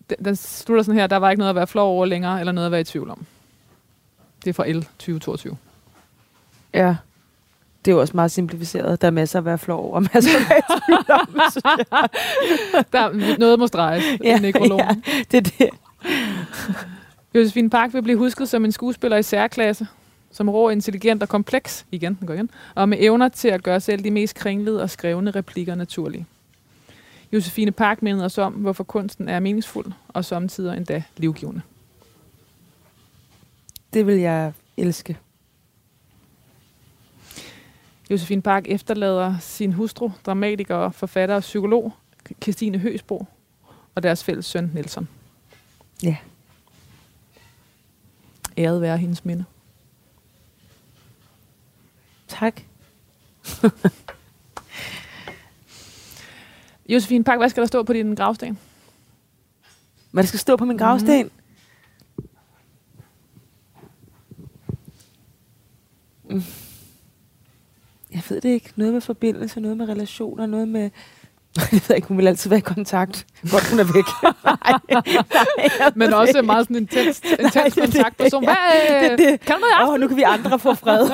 den, 0.10 0.26
den 0.26 0.36
slutter 0.36 0.84
sådan 0.84 1.00
her, 1.00 1.08
der 1.08 1.18
var 1.18 1.30
ikke 1.32 1.40
noget 1.40 1.50
at 1.50 1.56
være 1.56 1.68
flov 1.68 1.90
over 1.96 2.06
længere, 2.06 2.40
eller 2.40 2.52
noget 2.52 2.66
at 2.66 2.72
være 2.72 2.82
i 2.82 2.84
tvivl 2.84 3.10
om. 3.10 3.26
Det 4.44 4.50
er 4.50 4.54
fra 4.54 4.68
L 4.72 4.82
2022. 4.84 5.58
Ja. 6.74 6.96
Det 7.86 7.92
er 7.92 7.96
jo 7.96 8.02
også 8.02 8.12
meget 8.16 8.32
simplificeret. 8.32 9.02
Der 9.02 9.08
er 9.08 9.12
masser 9.12 9.40
at 9.40 9.46
være 9.46 9.58
flov 9.58 9.86
over, 9.86 10.00
masser 10.00 10.40
at 10.40 10.50
være 10.50 10.60
i 10.60 10.82
tvivl 10.86 11.12
om. 11.12 11.40
Der, 12.94 13.38
noget 13.38 13.60
må 13.60 13.68
streges 13.68 14.04
ja, 14.24 14.38
i 14.38 14.42
nekrologen. 14.42 15.04
ja, 15.08 15.24
det 15.32 15.38
er 15.38 15.42
det. 15.42 15.70
Josefine 17.36 17.70
Park 17.70 17.94
vil 17.94 18.02
blive 18.02 18.18
husket 18.18 18.50
som 18.50 18.66
en 18.66 18.72
skuespiller 18.72 19.18
i 19.18 19.24
særklasse, 19.24 19.88
som 20.32 20.50
rå, 20.50 20.70
intelligent 20.70 21.24
og 21.24 21.30
kompleks, 21.30 21.86
igen, 21.92 22.14
den 22.20 22.28
går 22.28 22.34
igen, 22.34 22.50
og 22.76 22.90
med 22.90 22.98
evner 23.02 23.30
til 23.30 23.48
at 23.48 23.64
gøre 23.64 23.80
selv 23.80 24.04
de 24.04 24.12
mest 24.12 24.36
kringlede 24.36 24.82
og 24.82 24.90
skrevne 24.90 25.32
replikker 25.32 25.76
naturlige. 25.76 26.26
Josefine 27.34 27.72
Park 27.72 28.02
mindede 28.02 28.26
os 28.26 28.38
om, 28.38 28.54
hvorfor 28.54 28.84
kunsten 28.84 29.30
er 29.30 29.40
meningsfuld 29.40 29.92
og 30.08 30.26
samtidig 30.26 30.78
endda 30.78 31.04
livgivende. 31.18 31.62
Det 33.94 34.08
vil 34.08 34.20
jeg 34.20 34.54
elske. 34.78 35.18
Josefine 38.10 38.42
Park 38.42 38.64
efterlader 38.68 39.38
sin 39.40 39.74
hustru, 39.74 40.12
dramatiker, 40.26 40.90
forfatter 40.90 41.36
og 41.36 41.42
psykolog, 41.42 41.94
Christine 42.44 42.78
Høsbro, 42.78 43.26
og 43.96 44.04
deres 44.04 44.24
fælles 44.24 44.46
søn, 44.46 44.72
Nelson. 44.74 45.08
Ja. 46.04 46.18
Æret 48.58 48.82
være 48.82 48.98
hendes 48.98 49.26
minde. 49.26 49.46
Tak. 52.28 52.62
Josefine 56.90 57.24
Park, 57.24 57.40
hvad 57.40 57.50
skal 57.50 57.62
der 57.62 57.68
stå 57.68 57.84
på 57.84 57.94
din 57.94 58.16
gravsten? 58.16 58.60
Hvad 60.12 60.24
der 60.24 60.28
skal 60.28 60.40
stå 60.40 60.56
på 60.56 60.66
min 60.66 60.78
gravsten? 60.78 61.32
Mm. 66.30 66.44
Jeg 68.12 68.24
ved 68.30 68.42
det 68.42 68.50
ikke. 68.50 68.74
Noget 68.76 68.94
med 68.94 69.02
forbindelse, 69.02 69.60
noget 69.60 69.78
med 69.78 69.90
relationer, 69.90 70.46
noget 70.46 70.68
med... 70.68 70.90
Jeg 71.58 71.82
ved 71.88 71.96
ikke, 71.96 72.08
hun 72.08 72.18
vil 72.18 72.28
altid 72.28 72.50
være 72.50 72.58
i 72.58 72.62
kontakt. 72.62 73.28
Godt, 73.52 73.70
hun 73.70 73.80
er 73.80 73.84
væk. 73.84 74.06
nej, 74.46 75.70
nej, 75.80 75.92
Men 75.96 76.14
også 76.14 76.40
en 76.40 76.46
meget 76.46 76.68
sådan 76.68 76.76
intens, 76.76 77.22
intens 77.40 77.78
Nej, 77.78 77.86
det 77.86 77.86
er 77.86 77.86
det. 77.86 78.32
Hvad, 78.32 78.56
det 79.00 79.12
er 79.12 79.16
det. 79.16 79.40
Kan 79.40 79.56
du 79.56 79.60
noget 79.60 79.88
Åh, 79.88 79.94
oh, 79.94 80.00
nu 80.00 80.08
kan 80.08 80.18
vi 80.18 80.22
andre 80.22 80.60
få 80.60 80.74
fred. 80.74 81.10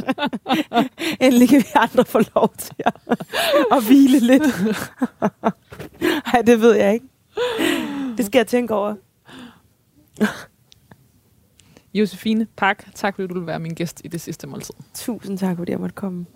Endelig 1.20 1.48
kan 1.48 1.58
vi 1.58 1.66
andre 1.74 2.04
få 2.04 2.20
lov 2.34 2.54
til 2.58 2.74
at, 2.78 2.94
at 3.72 3.84
hvile 3.84 4.18
lidt. 4.18 4.42
Nej, 6.00 6.42
det 6.46 6.60
ved 6.60 6.74
jeg 6.74 6.92
ikke. 6.92 7.06
Det 8.16 8.26
skal 8.26 8.38
jeg 8.38 8.46
tænke 8.46 8.74
over. 8.74 8.94
Josefine 11.94 12.46
Park, 12.56 12.88
tak 12.94 13.14
fordi 13.14 13.28
du 13.28 13.34
vil 13.34 13.46
være 13.46 13.58
min 13.58 13.74
gæst 13.74 14.00
i 14.04 14.08
det 14.08 14.20
sidste 14.20 14.46
måltid. 14.46 14.74
Tusind 14.94 15.38
tak, 15.38 15.56
fordi 15.56 15.72
jeg 15.72 15.80
måtte 15.80 15.94
komme. 15.94 16.26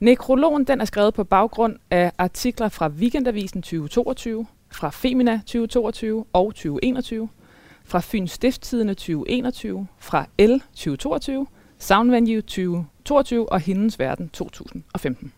Nekrologen 0.00 0.64
den 0.64 0.80
er 0.80 0.84
skrevet 0.84 1.14
på 1.14 1.24
baggrund 1.24 1.76
af 1.90 2.12
artikler 2.18 2.68
fra 2.68 2.88
Weekendavisen 2.88 3.62
2022, 3.62 4.46
fra 4.70 4.90
Femina 4.90 5.36
2022 5.36 6.24
og 6.32 6.54
2021, 6.54 7.28
fra 7.84 8.00
Fyns 8.00 8.30
Stifttidene 8.30 8.94
2021, 8.94 9.86
fra 9.98 10.26
L 10.38 10.52
2022, 10.74 11.46
Soundvenue 11.78 12.40
2022 12.40 13.52
og 13.52 13.60
Hindens 13.60 13.98
Verden 13.98 14.28
2015. 14.28 15.32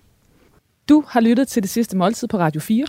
Du 0.89 1.05
har 1.09 1.21
lyttet 1.21 1.49
til 1.49 1.63
det 1.63 1.71
sidste 1.71 1.97
måltid 1.97 2.29
på 2.29 2.39
Radio 2.39 2.61
4. 2.61 2.87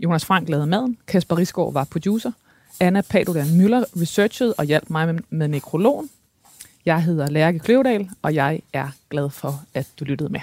Jonas 0.00 0.24
Frank 0.24 0.48
lavede 0.48 0.66
maden, 0.66 0.98
Kasper 1.06 1.38
Risgaard 1.38 1.72
var 1.72 1.84
producer, 1.84 2.32
Anna 2.80 3.02
Padudan 3.10 3.58
Møller 3.58 3.84
researchede 4.00 4.54
og 4.58 4.64
hjalp 4.64 4.90
mig 4.90 5.14
med, 5.14 5.22
med 5.30 5.48
nekrologen. 5.48 6.10
Jeg 6.84 7.02
hedder 7.02 7.30
Lærke 7.30 7.58
Kløvedal, 7.58 8.10
og 8.22 8.34
jeg 8.34 8.60
er 8.72 8.88
glad 9.10 9.30
for, 9.30 9.62
at 9.74 9.88
du 10.00 10.04
lyttede 10.04 10.32
med. 10.32 10.40